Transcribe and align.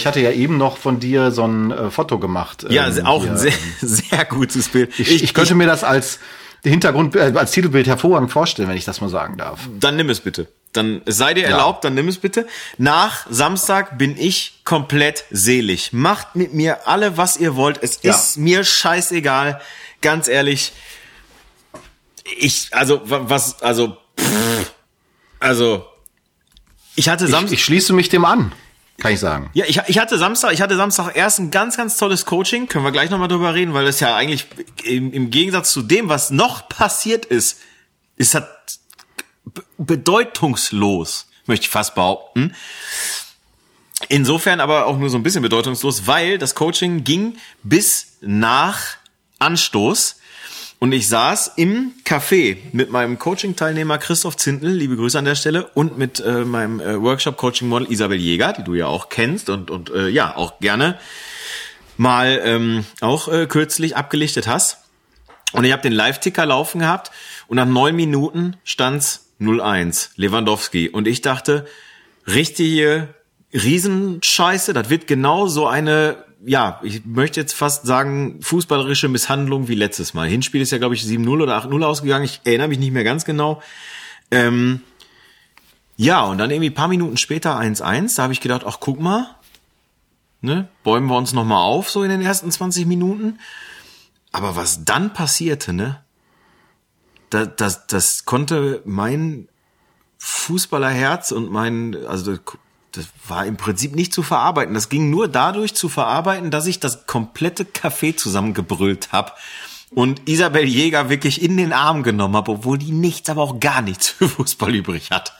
Ich 0.00 0.06
hatte 0.06 0.20
ja 0.20 0.30
eben 0.32 0.56
noch 0.56 0.76
von 0.78 0.98
dir 1.00 1.30
so 1.30 1.44
ein 1.46 1.70
äh, 1.70 1.90
Foto 1.90 2.18
gemacht. 2.18 2.66
Ja, 2.70 2.88
ähm, 2.88 3.06
auch 3.06 3.22
hier, 3.22 3.32
ein 3.32 3.38
sehr, 3.38 3.52
sehr 3.80 4.24
gutes 4.24 4.68
Bild. 4.70 4.98
Ich, 4.98 5.22
ich, 5.22 5.34
könnte 5.34 5.54
mir 5.54 5.66
das 5.66 5.84
als 5.84 6.18
Hintergrund, 6.64 7.14
äh, 7.16 7.32
als 7.34 7.50
Titelbild 7.52 7.86
hervorragend 7.86 8.30
vorstellen, 8.30 8.68
wenn 8.68 8.76
ich 8.76 8.84
das 8.84 9.00
mal 9.00 9.08
sagen 9.10 9.36
darf. 9.36 9.60
Dann 9.78 9.96
nimm 9.96 10.08
es 10.10 10.20
bitte. 10.20 10.48
Dann 10.72 11.02
es 11.04 11.16
sei 11.16 11.34
dir 11.34 11.46
erlaubt, 11.46 11.84
dann 11.84 11.94
nimm 11.94 12.06
es 12.08 12.18
bitte. 12.18 12.46
Nach 12.78 13.26
Samstag 13.28 13.98
bin 13.98 14.16
ich 14.16 14.60
komplett 14.64 15.24
selig. 15.30 15.92
Macht 15.92 16.36
mit 16.36 16.54
mir 16.54 16.86
alle, 16.86 17.16
was 17.16 17.36
ihr 17.36 17.56
wollt. 17.56 17.82
Es 17.82 17.98
Ja. 18.02 18.14
ist 18.14 18.36
mir 18.38 18.62
scheißegal. 18.64 19.60
Ganz 20.00 20.28
ehrlich. 20.28 20.72
Ich, 22.38 22.68
also, 22.72 23.00
wa- 23.10 23.22
was, 23.24 23.60
also, 23.62 23.96
pff, 24.18 24.72
also, 25.40 25.84
ich 26.94 27.08
hatte 27.08 27.24
Ich, 27.24 27.30
Samstag. 27.30 27.52
ich 27.54 27.64
schließe 27.64 27.92
mich 27.92 28.08
dem 28.08 28.24
an, 28.24 28.52
kann 29.00 29.12
ich 29.12 29.20
sagen. 29.20 29.50
Ja, 29.54 29.64
ich, 29.66 29.80
ich 29.88 29.98
hatte 29.98 30.16
Samstag, 30.18 30.52
ich 30.52 30.60
hatte 30.62 30.76
Samstag 30.76 31.16
erst 31.16 31.38
ein 31.40 31.50
ganz, 31.50 31.76
ganz 31.76 31.96
tolles 31.96 32.24
Coaching. 32.26 32.68
Können 32.68 32.84
wir 32.84 32.92
gleich 32.92 33.10
nochmal 33.10 33.28
drüber 33.28 33.54
reden, 33.54 33.74
weil 33.74 33.84
das 33.86 33.98
ja 33.98 34.14
eigentlich 34.14 34.46
im, 34.84 35.12
im 35.12 35.30
Gegensatz 35.30 35.72
zu 35.72 35.82
dem, 35.82 36.08
was 36.08 36.30
noch 36.30 36.68
passiert 36.68 37.24
ist, 37.24 37.58
ist 38.16 38.34
das 38.34 38.44
be- 39.44 39.64
bedeutungslos, 39.78 41.28
möchte 41.46 41.64
ich 41.64 41.70
fast 41.70 41.94
behaupten. 41.94 42.54
Insofern 44.08 44.60
aber 44.60 44.86
auch 44.86 44.96
nur 44.96 45.10
so 45.10 45.18
ein 45.18 45.22
bisschen 45.22 45.42
bedeutungslos, 45.42 46.06
weil 46.06 46.38
das 46.38 46.54
Coaching 46.54 47.04
ging 47.04 47.36
bis 47.62 48.18
nach 48.20 48.80
Anstoß. 49.38 50.16
Und 50.80 50.92
ich 50.92 51.08
saß 51.08 51.52
im 51.56 51.92
Café 52.06 52.56
mit 52.72 52.90
meinem 52.90 53.18
Coaching-Teilnehmer 53.18 53.98
Christoph 53.98 54.38
Zindel, 54.38 54.72
liebe 54.72 54.96
Grüße 54.96 55.18
an 55.18 55.26
der 55.26 55.34
Stelle, 55.34 55.66
und 55.74 55.98
mit 55.98 56.20
äh, 56.20 56.46
meinem 56.46 56.80
äh, 56.80 56.98
Workshop-Coaching-Model 56.98 57.92
Isabel 57.92 58.16
Jäger, 58.16 58.54
die 58.54 58.64
du 58.64 58.72
ja 58.72 58.86
auch 58.86 59.10
kennst 59.10 59.50
und, 59.50 59.70
und 59.70 59.90
äh, 59.90 60.08
ja, 60.08 60.34
auch 60.34 60.58
gerne 60.58 60.98
mal 61.98 62.40
ähm, 62.42 62.86
auch 63.02 63.28
äh, 63.28 63.46
kürzlich 63.46 63.94
abgelichtet 63.94 64.48
hast. 64.48 64.78
Und 65.52 65.64
ich 65.64 65.72
habe 65.72 65.82
den 65.82 65.92
Live-Ticker 65.92 66.46
laufen 66.46 66.78
gehabt 66.78 67.10
und 67.46 67.56
nach 67.56 67.66
neun 67.66 67.94
Minuten 67.94 68.56
stand's 68.64 69.34
0-1, 69.38 70.12
Lewandowski. 70.16 70.88
Und 70.88 71.06
ich 71.06 71.20
dachte, 71.20 71.66
richtige 72.26 73.14
Riesenscheiße, 73.52 74.72
das 74.72 74.88
wird 74.88 75.06
genau 75.06 75.46
so 75.46 75.66
eine, 75.66 76.24
ja, 76.44 76.80
ich 76.82 77.04
möchte 77.04 77.40
jetzt 77.40 77.52
fast 77.52 77.86
sagen, 77.86 78.40
fußballerische 78.42 79.08
Misshandlung 79.08 79.68
wie 79.68 79.74
letztes 79.74 80.14
Mal. 80.14 80.28
Hinspiel 80.28 80.60
ist 80.60 80.72
ja, 80.72 80.78
glaube 80.78 80.94
ich, 80.94 81.02
7-0 81.02 81.42
oder 81.42 81.58
8-0 81.58 81.84
ausgegangen. 81.84 82.24
Ich 82.24 82.40
erinnere 82.44 82.68
mich 82.68 82.78
nicht 82.78 82.92
mehr 82.92 83.04
ganz 83.04 83.24
genau. 83.24 83.62
Ähm, 84.30 84.80
ja, 85.96 86.22
und 86.22 86.38
dann 86.38 86.50
irgendwie 86.50 86.70
paar 86.70 86.88
Minuten 86.88 87.16
später 87.16 87.58
1-1, 87.58 88.16
da 88.16 88.22
habe 88.22 88.32
ich 88.32 88.40
gedacht, 88.40 88.62
ach, 88.64 88.78
guck 88.80 89.00
mal, 89.00 89.36
ne, 90.40 90.68
bäumen 90.82 91.08
wir 91.08 91.16
uns 91.16 91.32
nochmal 91.32 91.62
auf, 91.62 91.90
so 91.90 92.02
in 92.02 92.10
den 92.10 92.22
ersten 92.22 92.50
20 92.50 92.86
Minuten. 92.86 93.38
Aber 94.32 94.56
was 94.56 94.84
dann 94.84 95.12
passierte, 95.12 95.72
ne? 95.72 96.02
Das, 97.28 97.48
das, 97.56 97.86
das 97.86 98.24
konnte 98.24 98.82
mein 98.84 99.48
Fußballerherz 100.18 101.32
und 101.32 101.50
mein, 101.50 101.96
also 102.06 102.38
das, 102.92 103.06
war 103.28 103.46
im 103.46 103.56
Prinzip 103.56 103.94
nicht 103.94 104.12
zu 104.12 104.22
verarbeiten. 104.22 104.74
Das 104.74 104.88
ging 104.88 105.10
nur 105.10 105.28
dadurch 105.28 105.74
zu 105.74 105.88
verarbeiten, 105.88 106.50
dass 106.50 106.66
ich 106.66 106.80
das 106.80 107.06
komplette 107.06 107.64
Café 107.64 108.16
zusammengebrüllt 108.16 109.12
habe 109.12 109.32
und 109.90 110.28
Isabel 110.28 110.64
Jäger 110.64 111.10
wirklich 111.10 111.42
in 111.42 111.56
den 111.56 111.72
Arm 111.72 112.02
genommen 112.02 112.36
habe, 112.36 112.52
obwohl 112.52 112.78
die 112.78 112.92
nichts, 112.92 113.28
aber 113.28 113.42
auch 113.42 113.60
gar 113.60 113.82
nichts 113.82 114.08
für 114.08 114.28
Fußball 114.28 114.74
übrig 114.74 115.10
hat. 115.10 115.32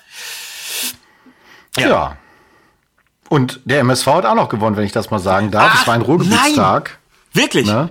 Ja. 1.77 2.16
Und 3.28 3.60
der 3.65 3.81
MSV 3.81 4.06
hat 4.06 4.27
auch 4.27 4.34
noch 4.34 4.49
gewonnen, 4.49 4.77
wenn 4.77 4.84
ich 4.84 4.93
das 4.93 5.10
mal 5.10 5.21
sagen 5.21 5.53
darf. 5.53 5.71
Ach, 5.72 5.81
es 5.83 5.87
war 5.87 5.94
ein 5.94 6.03
Ruhrgebietstag. 6.03 6.99
Wirklich? 7.33 7.66
Ne? 7.66 7.91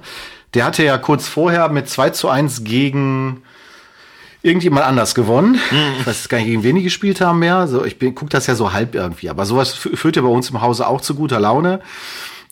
Der 0.53 0.65
hatte 0.65 0.83
ja 0.83 0.97
kurz 0.97 1.27
vorher 1.27 1.69
mit 1.69 1.89
2 1.89 2.09
zu 2.09 2.27
1 2.27 2.65
gegen 2.65 3.43
irgendjemand 4.41 4.85
anders 4.85 5.15
gewonnen. 5.15 5.59
Ich 5.99 6.07
weiß 6.07 6.17
jetzt 6.17 6.29
gar 6.29 6.37
nicht, 6.37 6.47
gegen 6.47 6.63
wen 6.63 6.75
die 6.77 6.83
gespielt 6.83 7.21
haben 7.21 7.39
mehr. 7.39 7.67
So, 7.67 7.83
ich 7.85 7.99
bin, 7.99 8.15
guck 8.15 8.29
das 8.29 8.47
ja 8.47 8.55
so 8.55 8.71
halb 8.73 8.95
irgendwie. 8.95 9.29
Aber 9.29 9.45
sowas 9.45 9.75
fü- 9.77 9.95
führt 9.95 10.15
ja 10.15 10.21
bei 10.21 10.27
uns 10.29 10.49
im 10.49 10.61
Hause 10.61 10.87
auch 10.87 11.01
zu 11.01 11.15
guter 11.15 11.39
Laune. 11.39 11.81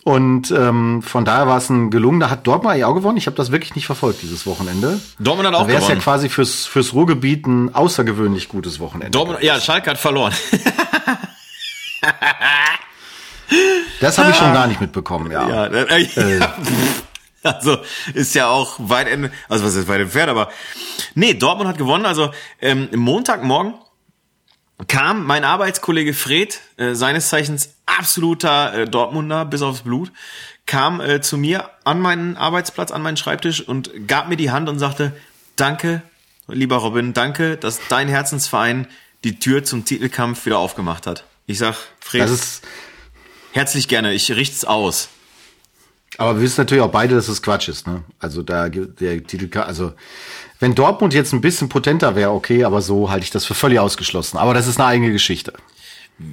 Und 0.04 0.52
ähm, 0.52 1.02
von 1.02 1.26
daher 1.26 1.48
war 1.48 1.58
es 1.58 1.70
ein 1.70 1.90
gelungener, 1.92 2.30
hat 2.30 2.48
Dortmund 2.48 2.72
eigentlich 2.74 2.86
auch 2.86 2.94
gewonnen. 2.96 3.18
Ich 3.18 3.26
habe 3.28 3.36
das 3.36 3.52
wirklich 3.52 3.76
nicht 3.76 3.86
verfolgt 3.88 4.22
dieses 4.22 4.46
Wochenende. 4.46 5.02
Dortmund 5.20 5.48
hat 5.50 5.56
auch 5.56 5.64
Da 5.64 5.68
wäre 5.68 5.78
es 5.80 5.84
ja 5.84 5.90
gewonnen. 5.90 6.02
quasi 6.04 6.30
fürs, 6.30 6.66
fürs 6.66 6.94
Ruhrgebiet 6.94 7.46
ein 7.46 7.76
außergewöhnlich 7.76 8.48
gutes 8.48 8.80
Wochenende. 8.80 9.12
Dortmund, 9.12 9.44
ja, 9.44 9.60
Schalke 9.60 9.90
hat 9.90 9.98
verloren. 9.98 10.34
Das 14.00 14.18
habe 14.18 14.30
ich 14.32 14.36
schon 14.36 14.54
gar 14.54 14.68
nicht 14.68 14.82
mitbekommen, 14.82 15.32
ja. 15.32 15.50
Ja, 15.50 15.66
äh, 15.68 16.08
ja. 16.40 16.54
Also 17.48 17.78
ist 18.14 18.36
ja 18.36 18.50
auch 18.50 18.76
weit 18.78 19.08
ende, 19.08 19.32
also 19.48 19.64
was 19.64 19.76
ist 19.76 19.88
weit 19.88 20.02
entfernt, 20.02 20.30
aber 20.30 20.50
nee, 21.16 21.34
Dortmund 21.34 21.70
hat 21.70 21.78
gewonnen. 21.78 22.06
Also 22.06 22.32
ähm, 22.62 22.90
Montagmorgen 22.94 23.76
kam 24.88 25.26
mein 25.26 25.44
Arbeitskollege 25.44 26.14
Fred, 26.14 26.60
äh, 26.78 26.94
seines 26.94 27.30
Zeichens 27.30 27.76
absoluter 27.86 28.74
äh, 28.74 28.86
Dortmunder 28.86 29.46
bis 29.46 29.62
aufs 29.62 29.82
Blut, 29.82 30.12
kam 30.66 31.00
äh, 31.00 31.22
zu 31.22 31.38
mir 31.38 31.70
an 31.84 32.00
meinen 32.00 32.38
Arbeitsplatz, 32.38 32.92
an 32.92 33.02
meinen 33.02 33.18
Schreibtisch 33.18 33.62
und 33.62 34.08
gab 34.08 34.30
mir 34.30 34.38
die 34.38 34.52
Hand 34.52 34.70
und 34.70 34.78
sagte, 34.78 35.16
danke, 35.56 36.04
lieber 36.48 36.78
Robin, 36.78 37.14
danke, 37.14 37.58
dass 37.58 37.80
dein 37.90 38.08
Herzensverein 38.08 38.88
die 39.24 39.40
Tür 39.40 39.64
zum 39.64 39.86
Titelkampf 39.86 40.46
wieder 40.46 40.60
aufgemacht 40.60 41.08
hat. 41.08 41.24
Ich 41.48 41.58
sag, 41.58 41.76
Fred, 42.00 42.22
Das 42.22 42.32
ist, 42.32 42.68
herzlich 43.52 43.88
gerne, 43.88 44.14
ich 44.14 44.32
richt's 44.32 44.64
aus. 44.66 45.10
Aber 46.18 46.36
wir 46.36 46.42
wissen 46.42 46.62
natürlich 46.62 46.84
auch 46.84 46.92
beide, 46.92 47.16
dass 47.16 47.28
es 47.28 47.42
Quatsch 47.42 47.70
ist, 47.70 47.88
ne? 47.88 48.04
Also 48.20 48.42
da 48.42 48.70
der 48.70 49.24
Titel, 49.24 49.60
also 49.60 49.94
wenn 50.60 50.74
Dortmund 50.74 51.14
jetzt 51.14 51.34
ein 51.34 51.42
bisschen 51.42 51.70
potenter 51.70 52.16
wäre, 52.16 52.32
okay, 52.32 52.64
aber 52.64 52.82
so 52.82 53.10
halte 53.10 53.24
ich 53.24 53.32
das 53.32 53.46
für 53.46 53.54
völlig 53.54 53.80
ausgeschlossen. 53.80 54.38
Aber 54.38 54.54
das 54.54 54.68
ist 54.68 54.80
eine 54.80 54.88
eigene 54.88 55.12
Geschichte. 55.12 55.54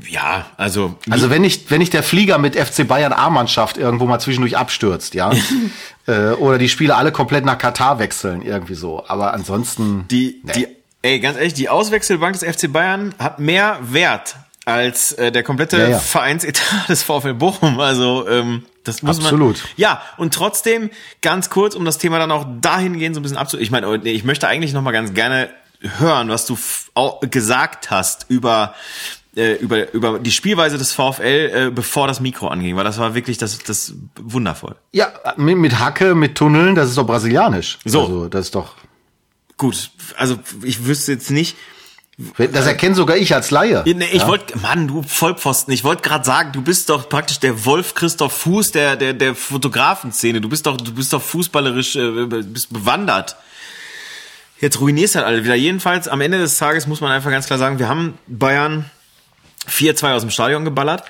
Ja, 0.09 0.47
also, 0.57 0.95
Also 1.11 1.29
wenn 1.29 1.43
nicht, 1.43 1.71
wenn 1.71 1.79
nicht 1.79 1.93
der 1.93 2.03
Flieger 2.03 2.39
mit 2.39 2.57
FC 2.57 2.89
Bayern 2.89 3.13
A-Mannschaft 3.13 3.77
irgendwo 3.77 4.07
mal 4.07 4.19
zwischendurch 4.19 4.57
abstürzt, 4.57 5.15
ja, 5.15 5.31
äh, 6.07 6.31
oder 6.31 6.57
die 6.57 6.71
Spiele 6.71 6.97
alle 6.97 7.13
komplett 7.13 7.45
nach 7.45 7.59
Katar 7.59 7.99
wechseln, 7.99 8.41
irgendwie 8.41 8.75
so. 8.75 9.05
Aber 9.07 9.35
ansonsten, 9.35 10.07
die, 10.11 10.41
nee. 10.43 10.53
die, 10.53 10.67
ey, 11.03 11.21
ganz 11.21 11.37
ehrlich, 11.37 11.53
die 11.53 11.69
Auswechselbank 11.69 12.39
des 12.39 12.57
FC 12.57 12.73
Bayern 12.73 13.15
hat 13.19 13.41
mehr 13.41 13.79
Wert 13.83 14.37
als 14.65 15.13
äh, 15.13 15.31
der 15.31 15.43
komplette 15.43 15.79
Ja, 15.79 15.89
ja. 15.89 15.99
Vereinsetat 15.99 16.65
des 16.89 17.03
VfL 17.03 17.35
Bochum. 17.35 17.81
Also 17.81 18.29
ähm, 18.29 18.65
das 18.85 19.03
muss 19.03 19.19
Absolut. 19.19 19.57
man. 19.59 19.69
Ja, 19.77 20.03
und 20.17 20.35
trotzdem 20.35 20.91
ganz 21.23 21.51
kurz, 21.51 21.75
um 21.75 21.85
das 21.85 21.99
Thema 21.99 22.19
dann 22.19 22.31
auch 22.31 22.47
dahingehend 22.61 23.15
so 23.15 23.21
ein 23.21 23.23
bisschen 23.23 23.39
abzu. 23.39 23.59
Ich 23.59 23.71
meine, 23.71 23.99
nee, 23.99 24.13
ich 24.13 24.25
möchte 24.25 24.49
eigentlich 24.49 24.73
noch 24.73 24.83
mal 24.83 24.93
ganz 24.93 25.15
gerne 25.15 25.51
hören, 25.81 26.29
was 26.29 26.47
du 26.47 26.57
auch 26.95 27.21
gesagt 27.21 27.91
hast 27.91 28.27
über 28.29 28.75
äh, 29.37 29.55
über 29.55 29.93
über 29.93 30.19
die 30.19 30.31
Spielweise 30.31 30.79
des 30.79 30.93
VfL, 30.93 31.23
äh, 31.69 31.71
bevor 31.71 32.07
das 32.07 32.21
Mikro 32.21 32.49
anging, 32.49 32.77
weil 32.77 32.85
das 32.85 32.99
war 32.99 33.15
wirklich 33.15 33.37
das 33.39 33.59
das 33.59 33.95
wundervoll. 34.17 34.77
ja, 34.93 35.13
mit, 35.37 35.59
mit 35.59 35.79
Hacke, 35.79 36.15
mit 36.15 36.37
Tunneln, 36.37 36.75
das 36.75 36.89
ist 36.91 36.99
doch 36.99 37.07
brasilianisch. 37.07 37.79
So. 37.85 38.03
Also 38.03 38.29
das 38.29 38.47
ist 38.47 38.55
doch, 38.55 38.75
Gut, 39.57 39.91
also 40.17 40.39
ich 40.63 40.85
wüsste 40.87 41.13
jetzt 41.13 41.31
nicht, 41.31 41.57
das 42.37 42.67
erkenne 42.67 42.95
sogar 42.95 43.17
ich 43.17 43.35
als 43.35 43.51
Laie. 43.51 43.83
Nee, 43.87 44.05
ich 44.13 44.21
ja? 44.21 44.29
wollte, 44.29 44.57
Mann, 44.59 44.87
du 44.87 45.03
Vollpfosten, 45.03 45.75
ich 45.75 45.83
wollte 45.83 46.03
gerade 46.03 46.25
sagen, 46.25 46.53
du 46.53 46.63
bist 46.63 46.89
doch 46.89 47.09
praktisch 47.09 47.41
der 47.41 47.65
Wolf 47.65 47.95
Christoph 47.95 48.33
Fuß 48.33 48.71
der 48.71 48.97
der 48.97 49.15
der 49.15 49.35
Fotografenszene. 49.35 50.41
Du 50.41 50.49
bist 50.49 50.67
doch 50.67 50.77
du 50.77 50.93
bist 50.93 51.13
doch 51.13 51.23
fußballerisch 51.23 51.97
äh, 51.97 52.27
bist 52.27 52.73
bewandert. 52.73 53.37
Jetzt 54.61 54.81
ruinierst 54.81 55.17
halt 55.17 55.27
alle 55.27 55.45
wieder. 55.45 55.57
Jedenfalls 55.57 56.07
am 56.07 56.21
Ende 56.21 56.39
des 56.39 56.57
Tages 56.57 56.87
muss 56.87 57.01
man 57.01 57.11
einfach 57.11 57.31
ganz 57.31 57.47
klar 57.47 57.59
sagen, 57.59 57.79
wir 57.79 57.89
haben 57.89 58.17
Bayern 58.29 58.91
4-2 59.69 60.15
aus 60.15 60.23
dem 60.23 60.31
Stadion 60.31 60.65
geballert. 60.65 61.05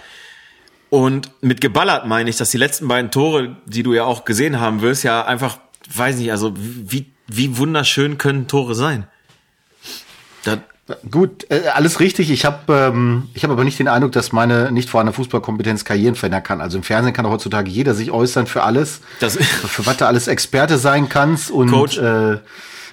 Und 0.90 1.30
mit 1.40 1.60
geballert 1.60 2.06
meine 2.06 2.30
ich, 2.30 2.36
dass 2.36 2.50
die 2.50 2.56
letzten 2.56 2.88
beiden 2.88 3.10
Tore, 3.10 3.56
die 3.66 3.82
du 3.82 3.94
ja 3.94 4.04
auch 4.04 4.24
gesehen 4.24 4.60
haben 4.60 4.80
wirst, 4.80 5.02
ja 5.02 5.24
einfach, 5.24 5.58
weiß 5.92 6.16
nicht, 6.16 6.30
also 6.30 6.52
wie, 6.56 7.12
wie 7.26 7.58
wunderschön 7.58 8.16
können 8.16 8.46
Tore 8.46 8.74
sein. 8.74 9.08
Da, 10.44 10.58
Gut, 11.10 11.50
äh, 11.50 11.68
alles 11.74 11.98
richtig. 12.00 12.30
Ich 12.30 12.44
habe 12.44 12.90
ähm, 12.92 13.28
ich 13.32 13.42
hab 13.42 13.50
aber 13.50 13.64
nicht 13.64 13.78
den 13.78 13.88
Eindruck, 13.88 14.12
dass 14.12 14.32
meine 14.32 14.70
nicht 14.70 14.90
vorhandene 14.90 15.14
Fußballkompetenz 15.14 15.84
Karrieren 15.86 16.14
verändern 16.14 16.42
kann. 16.42 16.60
Also 16.60 16.76
im 16.76 16.82
Fernsehen 16.82 17.14
kann 17.14 17.24
doch 17.24 17.30
heutzutage 17.32 17.70
jeder 17.70 17.94
sich 17.94 18.10
äußern 18.10 18.46
für 18.46 18.62
alles, 18.62 19.00
Das- 19.20 19.36
für 19.38 19.86
was 19.86 19.96
du 19.96 20.06
alles 20.06 20.28
Experte 20.28 20.76
sein 20.76 21.08
kannst 21.08 21.50
und 21.50 21.70
Coach. 21.70 21.96
äh, 21.98 22.38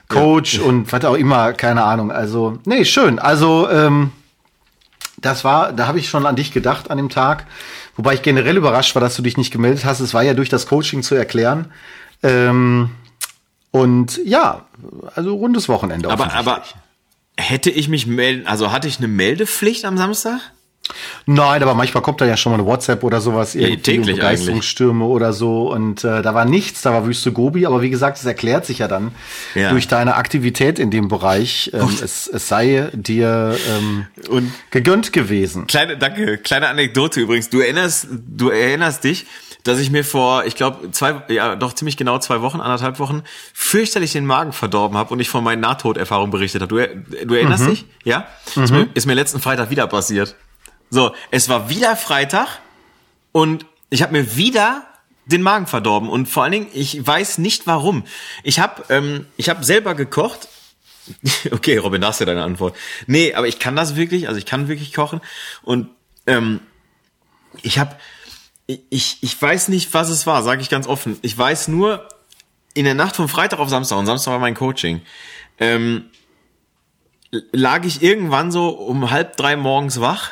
Coach 0.07 0.59
und 0.59 0.91
was 0.91 1.03
auch 1.05 1.15
immer, 1.15 1.53
keine 1.53 1.83
Ahnung. 1.83 2.11
Also, 2.11 2.59
nee, 2.65 2.83
schön. 2.85 3.17
Also, 3.19 3.69
ähm, 3.69 4.11
das 5.19 5.43
war, 5.43 5.71
da 5.73 5.87
habe 5.87 5.99
ich 5.99 6.09
schon 6.09 6.25
an 6.25 6.35
dich 6.35 6.51
gedacht 6.51 6.89
an 6.91 6.97
dem 6.97 7.09
Tag. 7.09 7.45
Wobei 7.95 8.13
ich 8.13 8.21
generell 8.21 8.57
überrascht 8.57 8.95
war, 8.95 9.01
dass 9.01 9.15
du 9.15 9.21
dich 9.21 9.37
nicht 9.37 9.51
gemeldet 9.51 9.83
hast. 9.85 9.99
Es 9.99 10.13
war 10.13 10.23
ja 10.23 10.33
durch 10.33 10.49
das 10.49 10.65
Coaching 10.65 11.03
zu 11.03 11.15
erklären. 11.15 11.71
Ähm, 12.23 12.89
und 13.71 14.19
ja, 14.25 14.65
also 15.15 15.35
rundes 15.35 15.69
Wochenende. 15.69 16.09
Aber, 16.09 16.33
aber 16.33 16.63
hätte 17.37 17.69
ich 17.69 17.87
mich 17.87 18.07
melden, 18.07 18.47
also 18.47 18.71
hatte 18.71 18.87
ich 18.87 18.97
eine 18.97 19.07
Meldepflicht 19.07 19.85
am 19.85 19.97
Samstag? 19.97 20.39
Nein, 21.25 21.61
aber 21.61 21.75
manchmal 21.75 22.03
kommt 22.03 22.21
da 22.21 22.25
ja 22.25 22.35
schon 22.35 22.51
mal 22.51 22.59
eine 22.59 22.67
WhatsApp 22.67 23.03
oder 23.03 23.21
sowas, 23.21 23.55
irgendwie 23.55 23.81
täglich 23.81 24.15
Begeisterungsstürme 24.15 25.05
oder 25.05 25.31
so 25.31 25.71
und 25.71 26.03
äh, 26.03 26.21
da 26.21 26.33
war 26.33 26.45
nichts, 26.45 26.81
da 26.81 26.91
war 26.91 27.05
Wüste 27.05 27.31
Gobi, 27.31 27.65
aber 27.65 27.81
wie 27.81 27.89
gesagt, 27.89 28.17
es 28.17 28.25
erklärt 28.25 28.65
sich 28.65 28.79
ja 28.79 28.87
dann 28.87 29.11
ja. 29.55 29.71
durch 29.71 29.87
deine 29.87 30.15
Aktivität 30.15 30.79
in 30.79 30.91
dem 30.91 31.07
Bereich, 31.07 31.71
ähm, 31.73 31.87
es, 32.03 32.27
es 32.27 32.47
sei 32.47 32.89
dir 32.93 33.55
ähm, 33.69 34.07
und 34.29 34.51
gegönnt 34.71 35.13
gewesen. 35.13 35.67
Kleine, 35.67 35.97
danke, 35.97 36.37
kleine 36.37 36.67
Anekdote 36.67 37.21
übrigens. 37.21 37.49
Du 37.49 37.59
erinnerst, 37.59 38.07
du 38.09 38.49
erinnerst 38.49 39.03
dich, 39.03 39.27
dass 39.63 39.79
ich 39.79 39.91
mir 39.91 40.03
vor, 40.03 40.45
ich 40.45 40.55
glaube, 40.55 40.91
zwei, 40.91 41.21
ja, 41.29 41.55
doch 41.55 41.73
ziemlich 41.73 41.97
genau 41.97 42.17
zwei 42.17 42.41
Wochen, 42.41 42.59
anderthalb 42.59 42.99
Wochen, 42.99 43.21
fürchterlich 43.53 44.13
den 44.13 44.25
Magen 44.25 44.53
verdorben 44.53 44.97
habe 44.97 45.13
und 45.13 45.19
ich 45.19 45.29
von 45.29 45.43
meinen 45.43 45.59
Nahtoderfahrungen 45.61 46.31
berichtet 46.31 46.63
habe. 46.63 46.75
Du, 46.87 47.25
du 47.27 47.33
erinnerst 47.35 47.65
mhm. 47.65 47.69
dich? 47.69 47.85
Ja? 48.03 48.25
Mhm. 48.55 48.63
Ist, 48.63 48.71
mir, 48.71 48.89
ist 48.93 49.05
mir 49.05 49.13
letzten 49.13 49.39
Freitag 49.39 49.69
wieder 49.69 49.87
passiert. 49.87 50.35
So, 50.93 51.15
es 51.31 51.47
war 51.47 51.69
wieder 51.69 51.95
Freitag 51.95 52.59
und 53.31 53.65
ich 53.89 54.01
habe 54.01 54.11
mir 54.11 54.35
wieder 54.35 54.85
den 55.25 55.41
Magen 55.41 55.65
verdorben 55.65 56.09
und 56.09 56.27
vor 56.27 56.43
allen 56.43 56.51
Dingen, 56.51 56.67
ich 56.73 57.07
weiß 57.07 57.37
nicht 57.37 57.65
warum. 57.65 58.03
Ich 58.43 58.59
habe 58.59 58.83
ähm, 58.89 59.25
ich 59.37 59.47
habe 59.47 59.63
selber 59.63 59.95
gekocht. 59.95 60.49
okay, 61.51 61.77
Robin, 61.77 62.01
da 62.01 62.07
hast 62.07 62.19
du 62.19 62.25
deine 62.25 62.43
Antwort. 62.43 62.75
Nee, 63.07 63.33
aber 63.33 63.47
ich 63.47 63.57
kann 63.57 63.77
das 63.77 63.95
wirklich, 63.95 64.27
also 64.27 64.37
ich 64.37 64.45
kann 64.45 64.67
wirklich 64.67 64.93
kochen 64.93 65.21
und 65.63 65.87
ähm, 66.27 66.59
ich 67.61 67.79
habe 67.79 67.95
ich, 68.67 69.17
ich 69.21 69.41
weiß 69.41 69.69
nicht, 69.69 69.93
was 69.93 70.09
es 70.09 70.27
war, 70.27 70.43
sage 70.43 70.61
ich 70.61 70.69
ganz 70.69 70.87
offen. 70.87 71.17
Ich 71.21 71.37
weiß 71.37 71.69
nur, 71.69 72.07
in 72.73 72.83
der 72.83 72.95
Nacht 72.95 73.15
von 73.15 73.29
Freitag 73.29 73.59
auf 73.59 73.69
Samstag, 73.69 73.97
und 73.97 74.05
Samstag 74.05 74.33
war 74.33 74.39
mein 74.39 74.55
Coaching, 74.55 75.01
ähm, 75.57 76.09
lag 77.53 77.85
ich 77.85 78.01
irgendwann 78.01 78.51
so 78.51 78.69
um 78.69 79.09
halb 79.09 79.37
drei 79.37 79.55
morgens 79.55 80.01
wach 80.01 80.31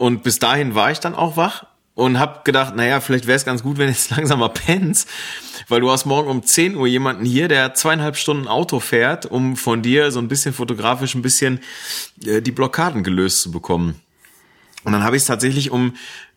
und 0.00 0.22
bis 0.22 0.38
dahin 0.38 0.74
war 0.74 0.90
ich 0.90 0.98
dann 0.98 1.14
auch 1.14 1.36
wach 1.36 1.66
und 1.94 2.18
hab 2.18 2.46
gedacht, 2.46 2.74
naja, 2.74 3.00
vielleicht 3.00 3.26
wäre 3.26 3.36
es 3.36 3.44
ganz 3.44 3.62
gut, 3.62 3.76
wenn 3.76 3.88
du 3.88 3.92
jetzt 3.92 4.08
langsam 4.16 4.40
mal 4.40 4.48
pennst, 4.48 5.06
weil 5.68 5.82
du 5.82 5.90
hast 5.90 6.06
morgen 6.06 6.30
um 6.30 6.42
10 6.42 6.74
Uhr 6.74 6.86
jemanden 6.86 7.26
hier, 7.26 7.48
der 7.48 7.74
zweieinhalb 7.74 8.16
Stunden 8.16 8.48
Auto 8.48 8.80
fährt, 8.80 9.26
um 9.26 9.58
von 9.58 9.82
dir 9.82 10.10
so 10.10 10.18
ein 10.18 10.28
bisschen 10.28 10.54
fotografisch 10.54 11.14
ein 11.14 11.20
bisschen 11.20 11.60
äh, 12.24 12.40
die 12.40 12.50
Blockaden 12.50 13.04
gelöst 13.04 13.42
zu 13.42 13.50
bekommen. 13.50 14.00
Und 14.84 14.92
dann 14.92 15.04
habe 15.04 15.16
ich 15.16 15.22
es 15.24 15.26
tatsächlich 15.26 15.70
um 15.70 15.94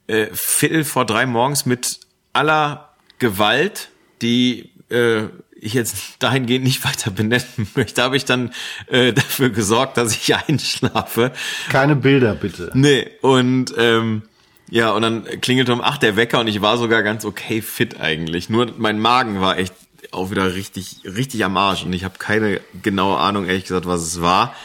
äh, 0.07 0.27
Viertel 0.33 0.83
vor 0.83 1.05
drei 1.05 1.25
morgens 1.25 1.65
mit 1.65 2.01
aller 2.33 2.89
Gewalt, 3.19 3.91
die 4.21 4.71
äh, 4.89 5.27
ich 5.63 5.73
jetzt 5.73 6.15
dahingehend 6.19 6.63
nicht 6.63 6.83
weiter 6.85 7.11
benennen 7.11 7.67
möchte, 7.75 8.03
habe 8.03 8.17
ich 8.17 8.25
dann 8.25 8.51
äh, 8.87 9.13
dafür 9.13 9.49
gesorgt, 9.49 9.97
dass 9.97 10.15
ich 10.15 10.35
einschlafe. 10.47 11.31
Keine 11.69 11.95
Bilder, 11.95 12.35
bitte. 12.35 12.71
Nee, 12.73 13.07
und 13.21 13.73
ähm, 13.77 14.23
ja, 14.69 14.91
und 14.91 15.01
dann 15.01 15.25
klingelte 15.41 15.73
um 15.73 15.81
acht 15.81 16.01
der 16.01 16.15
Wecker 16.15 16.39
und 16.39 16.47
ich 16.47 16.61
war 16.61 16.77
sogar 16.77 17.03
ganz 17.03 17.25
okay 17.25 17.61
fit 17.61 17.99
eigentlich. 17.99 18.49
Nur 18.49 18.71
mein 18.77 18.99
Magen 18.99 19.41
war 19.41 19.57
echt 19.57 19.73
auch 20.11 20.31
wieder 20.31 20.55
richtig, 20.55 21.01
richtig 21.05 21.43
am 21.45 21.57
Arsch 21.57 21.83
und 21.83 21.93
ich 21.93 22.03
habe 22.03 22.17
keine 22.17 22.61
genaue 22.81 23.17
Ahnung, 23.17 23.45
ehrlich 23.45 23.63
gesagt, 23.63 23.85
was 23.85 24.01
es 24.01 24.21
war. 24.21 24.55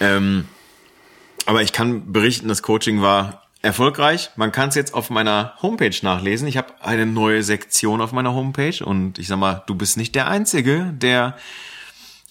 Ähm, 0.00 0.46
aber 1.46 1.62
ich 1.62 1.72
kann 1.72 2.12
berichten, 2.12 2.48
das 2.48 2.62
Coaching 2.62 3.02
war 3.02 3.39
erfolgreich. 3.62 4.30
Man 4.36 4.52
kann 4.52 4.70
es 4.70 4.74
jetzt 4.74 4.94
auf 4.94 5.10
meiner 5.10 5.54
Homepage 5.62 5.94
nachlesen. 6.02 6.48
Ich 6.48 6.56
habe 6.56 6.72
eine 6.80 7.06
neue 7.06 7.42
Sektion 7.42 8.00
auf 8.00 8.12
meiner 8.12 8.34
Homepage 8.34 8.84
und 8.84 9.18
ich 9.18 9.28
sag 9.28 9.38
mal, 9.38 9.62
du 9.66 9.74
bist 9.74 9.96
nicht 9.96 10.14
der 10.14 10.28
Einzige, 10.28 10.92
der 10.94 11.36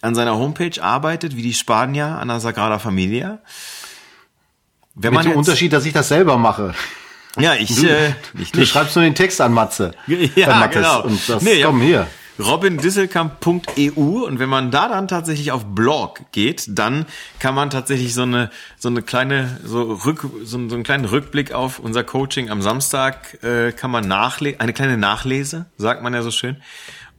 an 0.02 0.16
seiner 0.16 0.38
Homepage 0.38 0.82
arbeitet, 0.82 1.36
wie 1.36 1.42
die 1.42 1.54
Spanier 1.54 2.06
an 2.06 2.30
der 2.30 2.40
Sagrada 2.40 2.80
Familia. 2.80 3.40
Wenn 4.96 5.14
Mit 5.14 5.26
dem 5.26 5.34
Unterschied, 5.34 5.74
dass 5.74 5.86
ich 5.86 5.94
das 5.94 6.08
selber 6.08 6.38
mache. 6.38 6.74
Ja, 7.38 7.54
ich, 7.54 7.76
du, 7.76 7.88
äh, 7.88 8.14
ich 8.40 8.52
du 8.52 8.66
schreibst 8.66 8.96
nur 8.96 9.04
den 9.04 9.16
Text 9.16 9.40
an 9.40 9.54
Matze. 9.54 9.92
Ja, 10.36 10.66
genau. 10.68 11.04
Und 11.04 11.30
das, 11.30 11.44
nee, 11.44 11.62
komm 11.64 11.82
hier 11.82 12.08
robindisselkamp.eu 12.40 14.26
und 14.26 14.40
wenn 14.40 14.50
man 14.50 14.72
da 14.72 14.88
dann 14.88 15.08
tatsächlich 15.08 15.52
auf 15.52 15.66
Blog 15.66 16.22
geht, 16.32 16.66
dann 16.70 17.06
kann 17.40 17.54
man 17.54 17.70
tatsächlich 17.70 18.14
so 18.14 18.24
eine 18.24 18.50
so 18.78 18.90
eine 18.90 19.02
kleine 19.02 19.60
so 19.64 19.94
Rück 19.94 20.26
so, 20.44 20.70
so 20.70 20.76
einen 20.76 20.84
kleinen 20.84 21.06
Rückblick 21.06 21.52
auf 21.52 21.80
unser 21.80 22.04
Coaching 22.04 22.50
am 22.50 22.62
Samstag 22.62 23.44
äh, 23.44 23.72
kann 23.72 23.92
man 23.92 24.08
nachlesen 24.08 24.60
eine 24.60 24.74
kleine 24.74 24.98
Nachlese 24.98 25.66
sagt 25.78 26.02
man 26.02 26.14
ja 26.14 26.22
so 26.22 26.32
schön 26.32 26.58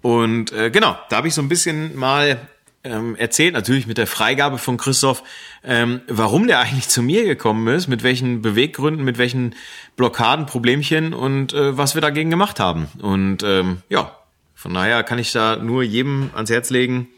und 0.03 0.53
äh, 0.53 0.71
genau 0.71 0.99
da 1.11 1.17
habe 1.17 1.29
ich 1.29 1.35
so 1.35 1.43
ein 1.43 1.49
bisschen 1.49 1.97
mal 1.97 2.39
ähm, 2.83 3.15
erzählt, 3.17 3.53
natürlich 3.53 3.87
mit 3.87 3.99
der 3.99 4.07
Freigabe 4.07 4.59
von 4.59 4.77
Christoph, 4.77 5.23
ähm, 5.63 6.01
warum 6.09 6.47
der 6.47 6.61
eigentlich 6.61 6.89
zu 6.89 7.03
mir 7.03 7.25
gekommen 7.25 7.69
ist, 7.69 7.89
mit 7.89 8.03
welchen 8.03 8.41
Beweggründen, 8.41 9.05
mit 9.05 9.19
welchen 9.19 9.55
Blockaden, 9.97 10.47
Problemchen 10.47 11.13
und 11.13 11.53
äh, 11.53 11.77
was 11.77 11.95
wir 11.95 12.01
dagegen 12.01 12.31
gemacht 12.31 12.59
haben. 12.59 12.89
Und 13.03 13.43
ähm, 13.43 13.83
ja, 13.91 14.17
von 14.61 14.75
daher 14.75 15.03
kann 15.05 15.19
ich 15.19 15.33
da 15.33 15.57
nur 15.57 15.83
jedem 15.83 16.29
ans 16.35 16.51
Herz 16.51 16.69
legen, 16.69 17.09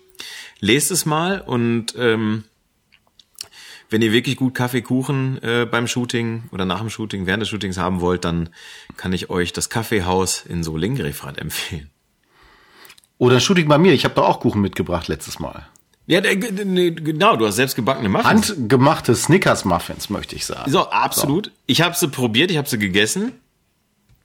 lest 0.61 0.93
es 0.93 1.07
mal 1.07 1.41
und 1.41 1.93
ähm, 1.99 2.45
wenn 3.91 4.01
ihr 4.01 4.13
wirklich 4.13 4.37
gut 4.37 4.55
Kaffee, 4.55 4.81
Kuchen 4.81 5.43
äh, 5.43 5.67
beim 5.69 5.89
Shooting 5.89 6.45
oder 6.53 6.65
nach 6.65 6.79
dem 6.79 6.89
Shooting, 6.89 7.27
während 7.27 7.41
des 7.41 7.49
Shootings 7.49 7.79
haben 7.79 8.01
wollt, 8.01 8.25
dann 8.25 8.51
kann 8.97 9.13
ich 9.13 9.29
euch 9.29 9.53
das 9.53 9.71
Kaffeehaus 9.71 10.47
in 10.47 10.63
Solingriffrad 10.63 11.37
empfehlen. 11.39 11.91
Oder 13.19 13.41
Shooting 13.41 13.67
bei 13.67 13.77
mir. 13.77 13.93
Ich 13.93 14.05
habe 14.05 14.15
da 14.15 14.23
auch 14.23 14.39
Kuchen 14.39 14.61
mitgebracht 14.61 15.09
letztes 15.09 15.41
Mal. 15.41 15.67
Ja, 16.07 16.21
genau, 16.21 17.35
du 17.35 17.45
hast 17.45 17.57
selbst 17.57 17.75
gebackene 17.75 18.09
Muffins. 18.09 18.51
Handgemachte 18.51 19.17
Snickers-Muffins, 19.17 20.11
möchte 20.11 20.37
ich 20.37 20.47
sagen. 20.47 20.71
So, 20.71 20.91
absolut. 20.91 21.47
So. 21.47 21.53
Ich 21.67 21.83
habe 21.83 21.97
sie 21.97 22.07
probiert, 22.07 22.53
ich 22.53 22.57
habe 22.57 22.69
sie 22.69 22.79
gegessen. 22.79 23.33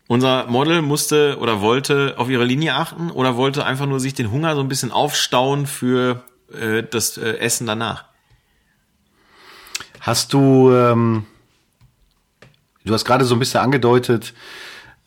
Unser 0.07 0.45
Model 0.47 0.81
musste 0.81 1.37
oder 1.39 1.61
wollte 1.61 2.15
auf 2.17 2.29
ihre 2.29 2.45
Linie 2.45 2.75
achten 2.75 3.11
oder 3.11 3.35
wollte 3.35 3.65
einfach 3.65 3.85
nur 3.85 3.99
sich 3.99 4.13
den 4.13 4.31
Hunger 4.31 4.55
so 4.55 4.61
ein 4.61 4.69
bisschen 4.69 4.91
aufstauen 4.91 5.67
für 5.67 6.23
äh, 6.53 6.83
das 6.83 7.17
äh, 7.17 7.37
Essen 7.39 7.67
danach. 7.67 8.05
Hast 9.99 10.31
du, 10.31 10.71
ähm, 10.71 11.25
du 12.85 12.93
hast 12.93 13.03
gerade 13.03 13.25
so 13.25 13.35
ein 13.35 13.39
bisschen 13.39 13.59
angedeutet, 13.59 14.33